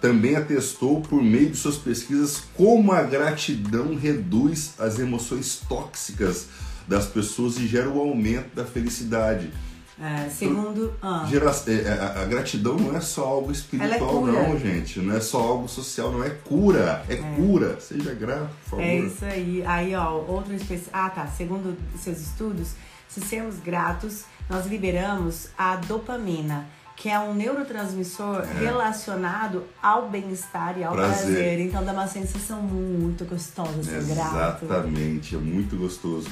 também 0.00 0.36
atestou 0.36 1.00
por 1.00 1.22
meio 1.22 1.50
de 1.50 1.56
suas 1.56 1.76
pesquisas 1.76 2.42
como 2.54 2.92
a 2.92 3.02
gratidão 3.02 3.94
reduz 3.94 4.74
as 4.78 4.98
emoções 4.98 5.62
tóxicas 5.66 6.48
das 6.86 7.06
pessoas 7.06 7.56
e 7.56 7.66
gera 7.66 7.88
o 7.88 7.98
aumento 7.98 8.54
da 8.54 8.64
felicidade. 8.66 9.50
É, 9.98 10.28
segundo. 10.28 10.92
Ah. 11.00 11.26
É, 11.32 11.72
é, 11.72 12.22
a, 12.22 12.24
gratidão 12.24 12.76
não 12.76 12.96
é 12.96 13.00
só 13.00 13.24
algo 13.24 13.52
espiritual, 13.52 14.28
é 14.28 14.32
não, 14.32 14.58
gente. 14.58 14.98
Não 14.98 15.16
é 15.16 15.20
só 15.20 15.40
algo 15.40 15.68
social, 15.68 16.10
não 16.10 16.24
é 16.24 16.30
cura. 16.30 17.04
É, 17.08 17.14
é. 17.14 17.16
cura. 17.36 17.78
Seja 17.80 18.12
grato, 18.12 18.50
por 18.64 18.70
favor. 18.70 18.84
É 18.84 18.98
isso 18.98 19.24
aí. 19.24 19.62
Aí, 19.64 19.94
ó, 19.94 20.12
outro. 20.12 20.54
Ah, 20.92 21.10
tá. 21.10 21.28
Segundo 21.28 21.76
seus 21.98 22.20
estudos, 22.20 22.72
se 23.08 23.20
sermos 23.20 23.56
gratos, 23.60 24.24
nós 24.48 24.66
liberamos 24.66 25.48
a 25.56 25.76
dopamina, 25.76 26.66
que 26.96 27.08
é 27.08 27.18
um 27.18 27.34
neurotransmissor 27.34 28.40
é. 28.40 28.64
relacionado 28.64 29.64
ao 29.82 30.08
bem-estar 30.08 30.78
e 30.78 30.84
ao 30.84 30.94
prazer. 30.94 31.24
prazer. 31.24 31.60
Então 31.60 31.84
dá 31.84 31.92
uma 31.92 32.06
sensação 32.06 32.62
muito 32.62 33.24
gostosa 33.24 33.82
ser 33.82 33.96
Exatamente, 33.96 34.34
grato. 34.34 34.64
Exatamente, 34.64 35.34
é 35.34 35.38
muito 35.38 35.76
gostoso. 35.76 36.28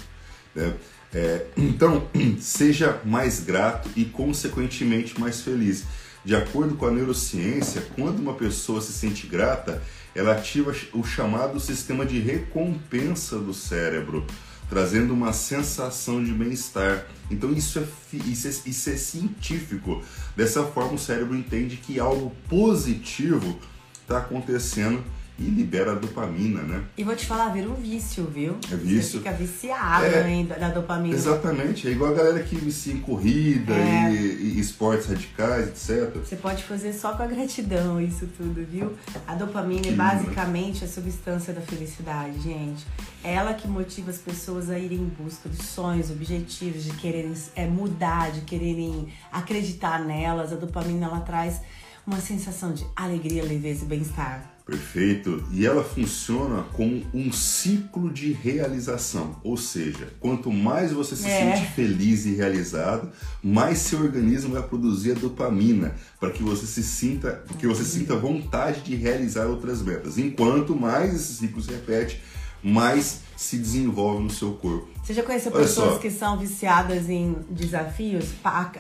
Né? 0.55 0.75
É, 1.13 1.47
então, 1.57 2.07
seja 2.41 3.01
mais 3.05 3.41
grato 3.41 3.91
e, 3.97 4.05
consequentemente, 4.05 5.21
mais 5.21 5.43
feliz. 5.43 5.85
De 6.25 6.37
acordo 6.37 6.77
com 6.77 6.87
a 6.87 6.91
neurociência, 6.91 7.83
quando 7.97 8.21
uma 8.21 8.35
pessoa 8.35 8.81
se 8.81 8.93
sente 8.93 9.27
grata, 9.27 9.83
ela 10.15 10.33
ativa 10.33 10.73
o 10.93 11.03
chamado 11.03 11.59
sistema 11.59 12.07
de 12.07 12.21
recompensa 12.21 13.39
do 13.39 13.53
cérebro 13.53 14.25
trazendo 14.73 15.13
uma 15.13 15.35
sensação 15.35 16.25
de 16.25 16.33
bem-estar. 16.33 17.05
Então 17.31 17.53
isso 17.53 17.79
é, 17.79 17.83
isso, 18.25 18.49
é, 18.49 18.51
isso 18.71 18.89
é 18.89 18.97
científico. 18.97 20.03
Dessa 20.35 20.65
forma 20.65 20.95
o 20.95 20.99
cérebro 20.99 21.37
entende 21.37 21.77
que 21.77 22.01
algo 22.01 22.33
positivo 22.49 23.59
está 24.01 24.17
acontecendo 24.17 25.05
e 25.43 25.51
libera 25.51 25.95
dopamina, 25.95 26.63
né? 26.63 26.83
E 26.97 27.05
vou 27.05 27.15
te 27.17 27.27
falar, 27.27 27.49
vira 27.53 27.69
um 27.69 27.75
vício, 27.75 28.25
viu? 28.27 28.57
É 28.71 28.77
vício. 28.77 29.03
Você 29.13 29.19
fica 29.19 29.33
viciado 29.33 30.05
É. 30.07 30.23
ainda 30.23 30.55
da 30.57 30.69
dopamina. 30.69 31.15
Exatamente, 31.15 31.89
é 31.89 31.91
igual 31.91 32.13
a 32.13 32.15
galera 32.15 32.43
que 32.43 32.55
vicia 32.57 32.93
em 32.95 32.99
corrida 33.01 33.73
É. 33.75 34.11
e, 34.13 34.17
e 34.57 34.61
esportes 34.61 35.07
radicais, 35.07 35.69
etc. 35.69 36.17
Você 36.25 36.37
pode 36.37 36.63
fazer 36.65 36.93
só 36.93 37.13
com 37.15 37.23
a 37.23 37.27
gratidão 37.27 38.01
isso 38.01 38.27
tudo, 38.37 38.65
viu? 38.65 38.93
A 39.27 39.35
dopamina 39.35 39.83
Que 39.83 39.89
é 39.89 39.91
lindo, 39.93 40.03
né? 40.03 40.11
basicamente 40.15 40.85
a 40.85 40.89
substância 40.89 41.53
da 41.53 41.61
felicidade, 41.61 42.41
gente. 42.41 42.87
É 43.25 43.35
ela 43.35 43.55
que 43.55 43.67
motiva 43.69 44.11
as 44.11 44.19
pessoas 44.19 44.69
a 44.71 44.79
irem 44.79 44.99
em 44.99 45.09
busca 45.23 45.49
de 45.49 45.63
sonhos, 45.63 46.11
objetivos, 46.11 46.85
de 46.85 46.93
quererem 46.95 47.35
é, 47.55 47.67
mudar, 47.67 48.31
de 48.33 48.41
quererem 48.43 49.09
acreditar 49.31 50.01
nelas. 50.05 50.53
A 50.53 50.57
dopamina 50.57 51.07
ela 51.07 51.21
traz 51.21 51.61
uma 52.07 52.21
sensação 52.21 52.73
de 52.75 52.85
alegria, 52.97 53.43
leveza 53.45 53.85
e 53.85 53.89
bem-estar. 53.89 54.52
Perfeito. 54.65 55.45
E 55.51 55.67
ela 55.67 55.83
funciona 55.83 56.63
como 56.73 57.03
um 57.13 57.33
ciclo 57.33 58.11
de 58.11 58.33
realização. 58.33 59.37
Ou 59.43 59.57
seja, 59.57 60.09
quanto 60.21 60.51
mais 60.53 60.93
você 60.93 61.17
se 61.17 61.27
É. 61.29 61.57
sente 61.57 61.71
feliz 61.73 62.25
e 62.27 62.35
realizado, 62.35 63.11
mais 63.43 63.79
seu 63.79 64.01
organismo 64.01 64.55
vai 64.55 64.63
produzir 64.63 65.13
a 65.13 65.15
dopamina 65.15 65.95
para 66.21 66.31
que 66.31 66.43
você 66.43 66.67
se 66.67 66.83
sinta, 66.83 67.45
que 67.59 67.67
você 67.67 67.85
sinta 67.85 68.17
vontade 68.17 68.81
de 68.83 68.95
realizar 68.95 69.47
outras 69.47 69.83
metas. 69.83 70.17
Enquanto 70.19 70.75
mais 70.77 71.15
esse 71.15 71.35
ciclo 71.35 71.61
se 71.61 71.71
repete, 71.71 72.23
mais 72.63 73.21
se 73.37 73.59
desenvolve 73.59 74.23
no 74.23 74.31
seu 74.31 74.53
corpo. 74.53 74.89
Você 75.03 75.13
já 75.15 75.25
conheceu 75.25 75.51
Olha 75.53 75.63
pessoas 75.65 75.95
só. 75.95 75.99
que 75.99 76.09
são 76.11 76.39
viciadas 76.39 77.11
em 77.11 77.35
desafios? 77.51 78.27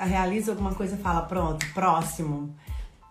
Realiza 0.01 0.53
alguma 0.53 0.73
coisa 0.73 0.95
e 0.95 0.99
fala, 0.99 1.23
pronto, 1.23 1.67
próximo. 1.75 2.55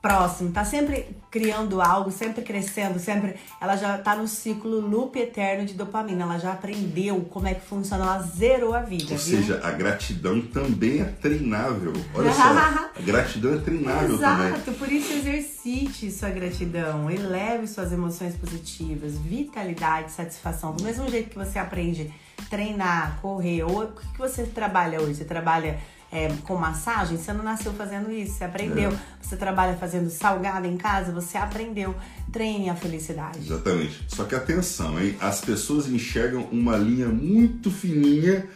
Próximo. 0.02 0.52
Tá 0.52 0.66
sempre 0.66 1.16
criando 1.30 1.80
algo, 1.80 2.12
sempre 2.12 2.42
crescendo, 2.42 2.98
sempre. 2.98 3.36
Ela 3.62 3.76
já 3.76 4.00
tá 4.00 4.16
no 4.16 4.28
ciclo 4.28 4.80
loop 4.80 5.16
eterno 5.20 5.64
de 5.64 5.76
dopamina. 5.76 6.24
Ela 6.24 6.40
já 6.40 6.54
aprendeu 6.54 7.22
como 7.30 7.48
é 7.48 7.54
que 7.54 7.64
funciona, 7.66 8.04
ela 8.04 8.20
zerou 8.20 8.74
a 8.74 8.82
vida, 8.82 9.04
Ou 9.04 9.10
viu? 9.10 9.20
seja, 9.20 9.62
a 9.64 9.70
gratidão 9.70 10.42
também 10.42 11.02
é 11.02 11.06
treinável. 11.06 11.94
Olha 12.16 12.34
só, 12.34 12.42
a 12.98 13.02
gratidão 13.02 13.54
é 13.54 13.58
treinável 13.60 14.18
também. 14.18 14.48
Exato, 14.48 14.72
por 14.72 14.92
isso 14.92 15.14
exercite 15.14 16.10
sua 16.12 16.30
gratidão, 16.30 17.10
eleve 17.10 17.68
suas 17.68 17.92
emoções 17.92 18.36
positivas, 18.36 19.16
vitalidade, 19.20 20.12
satisfação. 20.12 20.74
Do 20.76 20.84
mesmo 20.84 21.08
jeito 21.10 21.30
que 21.30 21.38
você 21.38 21.60
aprende 21.60 22.12
treinar, 22.50 23.20
correr, 23.22 23.64
ou 23.64 23.84
o 23.84 23.92
que 23.92 24.08
que 24.14 24.18
você 24.18 24.44
trabalha 24.44 25.00
hoje? 25.00 25.16
Você 25.16 25.26
trabalha 25.26 25.80
é, 26.12 26.28
com 26.44 26.56
massagem? 26.56 27.18
Você 27.18 27.32
não 27.32 27.44
nasceu 27.44 27.74
fazendo 27.74 28.12
isso, 28.12 28.34
você 28.34 28.44
aprendeu. 28.44 28.92
É. 28.92 29.00
Você 29.22 29.38
trabalha 29.38 29.78
fazendo 29.78 30.10
salgado 30.10 30.68
em 30.68 30.78
casa? 30.78 31.12
Você 31.12 31.38
aprendeu. 31.38 31.96
Treine 32.32 32.70
a 32.70 32.76
felicidade. 32.76 33.40
Exatamente. 33.40 34.04
Só 34.08 34.26
que 34.26 34.36
atenção, 34.36 35.02
hein? 35.02 35.16
As 35.22 35.42
pessoas 35.42 35.88
enxergam 35.88 36.48
uma 36.52 36.78
linha 36.78 37.08
muito 37.08 37.72
fininha 37.72 38.48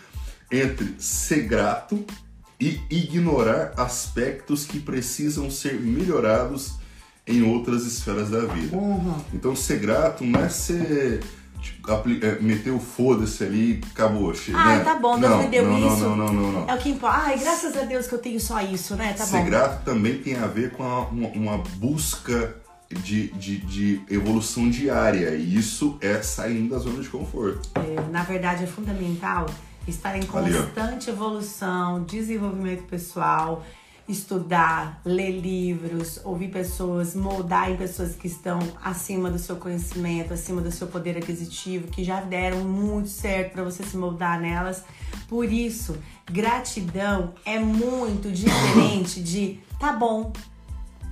entre 0.51 0.95
ser 0.99 1.43
grato 1.43 2.05
e 2.59 2.79
ignorar 2.89 3.73
aspectos 3.77 4.65
que 4.65 4.79
precisam 4.79 5.49
ser 5.49 5.79
melhorados 5.79 6.75
em 7.27 7.41
outras 7.41 7.85
esferas 7.85 8.29
da 8.29 8.41
vida. 8.45 8.75
Uhum. 8.75 9.17
Então, 9.33 9.55
ser 9.55 9.79
grato 9.79 10.23
não 10.23 10.41
é 10.41 10.49
ser. 10.49 11.23
É, 12.21 12.41
meter 12.41 12.71
o 12.71 12.79
foda-se 12.79 13.43
ali 13.43 13.71
e 13.73 13.81
acabou. 13.91 14.33
che- 14.33 14.51
Ai, 14.53 14.77
né? 14.79 14.83
tá 14.83 14.95
bom, 14.95 15.19
Deus 15.19 15.31
não, 15.31 15.41
me 15.43 15.47
deu 15.47 15.65
não, 15.65 15.77
isso. 15.87 15.99
Não, 16.01 16.15
não, 16.15 16.25
não, 16.33 16.33
não, 16.33 16.51
não. 16.61 16.69
É 16.69 16.75
o 16.75 16.77
que 16.77 16.89
importa. 16.89 17.17
Ai, 17.17 17.37
graças 17.39 17.75
a 17.77 17.81
Deus 17.83 18.07
que 18.07 18.13
eu 18.13 18.19
tenho 18.19 18.39
só 18.39 18.61
isso, 18.61 18.95
né? 18.95 19.13
Tá 19.13 19.25
Ser 19.25 19.37
bom. 19.39 19.45
grato 19.45 19.83
também 19.83 20.17
tem 20.19 20.35
a 20.35 20.47
ver 20.47 20.71
com 20.71 20.83
uma, 20.83 21.27
uma 21.29 21.57
busca 21.77 22.55
de, 22.89 23.27
de, 23.33 23.57
de 23.57 24.01
evolução 24.09 24.69
diária. 24.69 25.29
E 25.35 25.55
isso 25.55 25.97
é 26.01 26.21
saindo 26.21 26.69
da 26.73 26.79
zona 26.79 27.01
de 27.01 27.09
conforto. 27.09 27.69
É, 27.75 28.01
na 28.11 28.23
verdade, 28.23 28.63
é 28.63 28.67
fundamental 28.67 29.45
estar 29.87 30.17
em 30.17 30.23
constante 30.23 31.09
evolução, 31.09 32.03
desenvolvimento 32.03 32.83
pessoal, 32.83 33.63
estudar, 34.07 35.01
ler 35.03 35.31
livros, 35.31 36.19
ouvir 36.23 36.49
pessoas, 36.49 37.15
moldar 37.15 37.71
em 37.71 37.75
pessoas 37.75 38.15
que 38.15 38.27
estão 38.27 38.59
acima 38.83 39.31
do 39.31 39.39
seu 39.39 39.55
conhecimento, 39.55 40.33
acima 40.33 40.61
do 40.61 40.71
seu 40.71 40.87
poder 40.87 41.17
aquisitivo, 41.17 41.87
que 41.87 42.03
já 42.03 42.21
deram 42.21 42.63
muito 42.63 43.09
certo 43.09 43.53
para 43.53 43.63
você 43.63 43.83
se 43.83 43.97
moldar 43.97 44.39
nelas. 44.39 44.83
Por 45.27 45.51
isso, 45.51 45.97
gratidão 46.25 47.33
é 47.43 47.57
muito 47.57 48.31
diferente 48.31 49.21
de 49.21 49.59
tá 49.79 49.91
bom. 49.91 50.31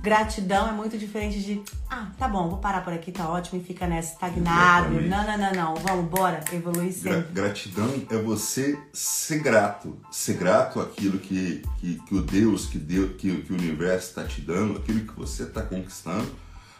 Gratidão 0.04 0.68
é 0.68 0.72
muito 0.72 0.98
diferente 0.98 1.40
de 1.40 1.62
ah, 1.88 2.08
tá 2.18 2.28
bom, 2.28 2.50
vou 2.50 2.58
parar 2.58 2.84
por 2.84 2.92
aqui, 2.92 3.10
tá 3.10 3.26
ótimo 3.26 3.58
e 3.58 3.64
fica 3.64 3.86
nessa 3.86 4.12
estagnado. 4.12 5.00
Não, 5.00 5.26
não, 5.26 5.38
não, 5.38 5.52
não, 5.52 5.74
vamos, 5.76 6.10
bora, 6.10 6.44
evoluir 6.52 6.92
Gra- 7.00 7.14
sempre. 7.14 7.32
gratidão 7.32 7.90
é 8.10 8.16
você 8.18 8.78
ser 8.92 9.38
grato. 9.38 9.98
Ser 10.10 10.34
grato 10.36 10.78
àquilo 10.78 11.18
que, 11.18 11.62
que, 11.78 11.94
que 12.06 12.14
o 12.14 12.20
Deus, 12.20 12.66
que, 12.66 12.76
Deus 12.76 13.12
que, 13.16 13.34
que 13.42 13.52
o 13.52 13.56
universo 13.56 14.08
está 14.08 14.24
te 14.24 14.42
dando, 14.42 14.76
aquilo 14.76 15.00
que 15.00 15.18
você 15.18 15.44
está 15.44 15.62
conquistando, 15.62 16.30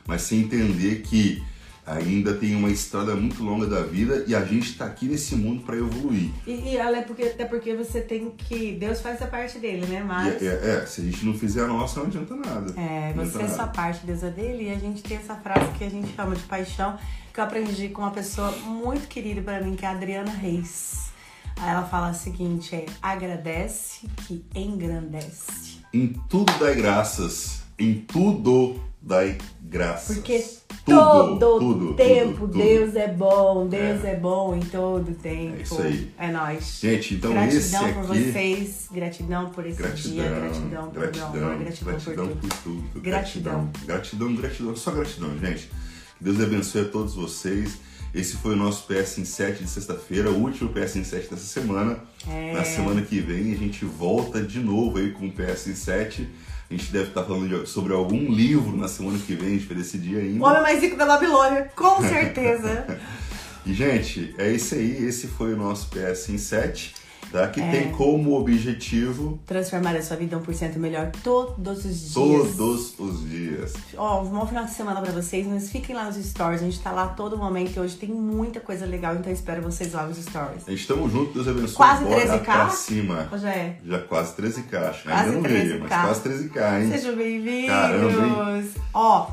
mas 0.06 0.20
sem 0.20 0.40
entender 0.40 1.00
que 1.00 1.42
ainda 1.86 2.34
tem 2.34 2.54
uma 2.54 2.70
estrada 2.70 3.14
muito 3.14 3.42
longa 3.42 3.66
da 3.66 3.82
vida 3.82 4.24
e 4.26 4.34
a 4.34 4.44
gente 4.44 4.70
está 4.70 4.86
aqui 4.86 5.06
nesse 5.06 5.36
mundo 5.36 5.62
para 5.62 5.76
evoluir. 5.76 6.30
E, 6.46 6.52
e 6.52 6.76
ela 6.76 6.98
é 6.98 7.02
porque, 7.02 7.22
até 7.24 7.44
porque 7.44 7.74
você 7.74 8.00
tem 8.00 8.30
que. 8.30 8.72
Deus 8.72 9.00
faz 9.00 9.20
a 9.22 9.26
parte 9.26 9.58
dele, 9.58 9.86
né? 9.86 10.02
Mas. 10.02 10.42
é, 10.42 10.46
é- 10.46 10.82
é, 10.82 10.86
se 10.86 11.00
a 11.00 11.04
gente 11.04 11.24
não 11.24 11.34
fizer 11.34 11.64
a 11.64 11.66
nossa, 11.66 12.00
não 12.00 12.06
adianta 12.06 12.34
nada. 12.36 12.74
É, 12.80 13.12
você 13.14 13.42
é 13.42 13.48
sua 13.48 13.66
parte, 13.66 14.06
Deus 14.06 14.22
é 14.22 14.30
dele, 14.30 14.64
e 14.64 14.70
a 14.72 14.78
gente 14.78 15.02
tem 15.02 15.16
essa 15.16 15.34
frase 15.36 15.70
que 15.78 15.84
a 15.84 15.90
gente 15.90 16.14
chama 16.14 16.34
de 16.34 16.42
paixão, 16.44 16.98
que 17.32 17.40
eu 17.40 17.44
aprendi 17.44 17.88
com 17.88 18.02
uma 18.02 18.10
pessoa 18.10 18.50
muito 18.52 19.06
querida 19.08 19.42
pra 19.42 19.60
mim, 19.60 19.74
que 19.76 19.84
é 19.84 19.88
a 19.88 19.92
Adriana 19.92 20.30
Reis. 20.30 21.12
Aí 21.56 21.68
ela 21.70 21.84
fala 21.84 22.10
o 22.10 22.14
seguinte: 22.14 22.74
é 22.74 22.86
agradece 23.00 24.06
que 24.26 24.44
engrandece. 24.54 25.78
Em 25.92 26.08
tudo 26.28 26.52
dai 26.58 26.74
graças. 26.74 27.62
Em 27.78 27.94
tudo 27.94 28.80
dai 29.06 29.38
graças. 29.62 30.16
Porque 30.16 30.38
Tudo, 30.84 31.38
todo 31.38 31.58
tudo, 31.58 31.94
tempo 31.94 32.40
tudo, 32.40 32.52
tudo. 32.52 32.58
Deus 32.58 32.94
é 32.96 33.08
bom, 33.08 33.66
Deus 33.66 34.04
É. 34.04 34.12
é, 34.12 34.16
bom 34.16 34.54
em 34.54 34.60
todo 34.60 35.14
tempo. 35.14 35.56
É 35.58 35.62
isso 35.62 35.80
aí. 35.80 36.12
É 36.18 36.30
nóis. 36.30 36.78
Gente, 36.80 37.14
então 37.14 37.32
gratidão 37.32 37.58
esse 37.58 37.94
por 37.94 38.04
aqui. 38.12 38.30
vocês, 38.32 38.88
gratidão 38.92 39.50
por 39.50 39.66
esse 39.66 39.82
dia, 39.82 40.28
gratidão 40.28 40.90
por 40.90 41.12
meu 41.14 41.26
amor, 41.26 41.58
gratidão, 41.58 41.92
gratidão 41.92 42.28
por 42.28 42.36
tudo. 42.36 42.48
por 42.48 42.62
tudo. 42.62 43.00
Gratidão. 43.00 43.70
Gratidão, 43.86 44.34
gratidão, 44.36 44.76
só 44.76 44.90
gratidão, 44.90 45.38
gente. 45.38 45.70
Que 46.18 46.24
Deus 46.24 46.40
abençoe 46.40 46.82
a 46.82 46.88
todos 46.88 47.14
vocês. 47.14 47.78
Esse 48.14 48.36
foi 48.36 48.52
o 48.52 48.56
nosso 48.56 48.86
PS 48.86 49.18
em 49.18 49.24
7 49.24 49.64
de 49.64 49.68
sexta-feira, 49.70 50.30
o 50.30 50.38
último 50.40 50.70
PS 50.70 50.96
em 50.96 51.04
7 51.04 51.30
dessa 51.30 51.46
semana. 51.46 51.98
É. 52.28 52.52
Na 52.52 52.62
semana 52.62 53.02
que 53.02 53.18
vem 53.20 53.52
a 53.52 53.56
gente 53.56 53.84
volta 53.84 54.40
de 54.40 54.60
novo 54.60 54.98
aí 54.98 55.10
com 55.10 55.26
o 55.26 55.32
PS 55.32 55.66
em 55.66 55.74
7. 55.74 56.28
A 56.70 56.74
gente 56.74 56.90
deve 56.90 57.08
estar 57.08 57.22
falando 57.24 57.62
de- 57.62 57.68
sobre 57.68 57.92
algum 57.92 58.32
livro 58.32 58.76
na 58.76 58.88
semana 58.88 59.18
que 59.18 59.34
vem, 59.34 59.48
a 59.48 59.50
gente 59.52 59.66
vai 59.66 59.76
decidir 59.76 60.16
ainda. 60.16 60.44
Homem 60.44 60.62
mais 60.62 60.80
rico 60.82 60.96
da 60.96 61.06
Babilônia, 61.06 61.70
com 61.76 62.00
certeza. 62.02 62.86
E, 63.66 63.72
gente, 63.72 64.34
é 64.36 64.52
isso 64.52 64.74
aí. 64.74 65.06
Esse 65.06 65.26
foi 65.26 65.54
o 65.54 65.56
nosso 65.56 65.88
PS 65.88 66.28
em 66.28 66.36
7, 66.36 66.94
tá? 67.34 67.48
Que 67.48 67.60
É. 67.60 67.70
tem 67.70 67.90
como 67.92 68.38
objetivo 68.38 69.40
Transformar 69.44 69.96
a 69.96 70.02
sua 70.02 70.16
vida 70.16 70.36
1% 70.38 70.78
melhor 70.78 71.10
todos 71.22 71.84
os 71.84 72.12
dias. 72.14 72.14
todos 72.56 72.94
os 72.98 73.28
dias. 73.28 73.72
Ó, 73.96 74.22
um 74.22 74.26
bom 74.26 74.46
final 74.46 74.64
de 74.64 74.70
semana 74.70 75.00
pra 75.02 75.10
vocês, 75.12 75.46
mas 75.46 75.70
fiquem 75.70 75.94
lá 75.96 76.04
nos 76.04 76.16
stories. 76.16 76.62
A 76.62 76.64
gente 76.64 76.80
tá 76.80 76.92
lá 76.92 77.08
todo 77.08 77.36
momento 77.36 77.76
e 77.76 77.80
hoje 77.80 77.96
tem 77.96 78.08
muita 78.08 78.60
coisa 78.60 78.86
legal, 78.86 79.14
então 79.16 79.32
espero 79.32 79.60
vocês 79.62 79.92
lá 79.92 80.06
nos 80.06 80.18
stories. 80.18 80.62
Estamos 80.68 81.10
juntos, 81.10 81.34
Deus 81.34 81.48
abençoe. 81.48 81.74
Quase 81.76 82.04
Bora 82.04 82.20
13K? 82.20 82.44
pra 82.44 82.70
cima. 82.70 83.28
Já 83.36 83.50
é. 83.50 83.76
Já 83.84 83.98
quase 84.00 84.34
13k, 84.34 84.74
acho. 84.88 85.02
Quase 85.04 85.20
Ainda 85.24 85.32
não 85.32 85.42
veio, 85.42 85.74
13K. 85.74 85.80
mas 85.80 85.88
quase 86.04 86.20
13k, 86.22 86.82
hein? 86.82 86.90
Sejam 86.92 87.16
bem-vindos! 87.16 88.70
Ó, 88.92 89.30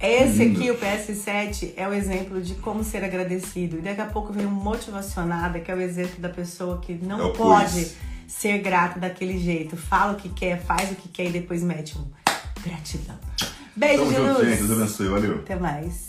esse 0.00 0.42
aqui, 0.42 0.70
o 0.70 0.76
PS7, 0.78 1.72
é 1.76 1.88
o 1.88 1.92
exemplo 1.92 2.40
de 2.40 2.54
como 2.56 2.84
ser 2.84 3.02
agradecido. 3.04 3.78
E 3.78 3.80
daqui 3.80 4.00
a 4.00 4.06
pouco 4.06 4.32
vem 4.32 4.44
um 4.46 4.50
motivacionada, 4.50 5.58
que 5.60 5.70
é 5.70 5.74
o 5.74 5.80
exemplo 5.80 6.20
da 6.20 6.28
pessoa 6.28 6.78
que 6.80 6.92
não 6.94 7.18
É 7.20 7.24
o 7.24 7.32
pode 7.32 7.72
quiz. 7.72 7.96
ser 8.26 8.58
grata 8.58 9.00
daquele 9.00 9.38
jeito. 9.38 9.76
Fala 9.76 10.12
o 10.12 10.16
que 10.16 10.28
quer, 10.28 10.60
faz 10.62 10.90
o 10.92 10.94
que 10.96 11.08
quer 11.08 11.26
e 11.26 11.30
depois 11.30 11.62
mete 11.62 11.96
um 11.98 12.04
gratidão. 12.62 13.18
Beijo 13.74 13.98
Tamo 14.04 14.10
de 14.10 14.16
junto, 14.16 14.38
luz! 14.40 14.48
gente. 14.48 14.66
Deus 14.68 14.80
abençoe. 14.80 15.08
Valeu. 15.08 15.34
Até 15.36 15.56
mais. 15.56 16.05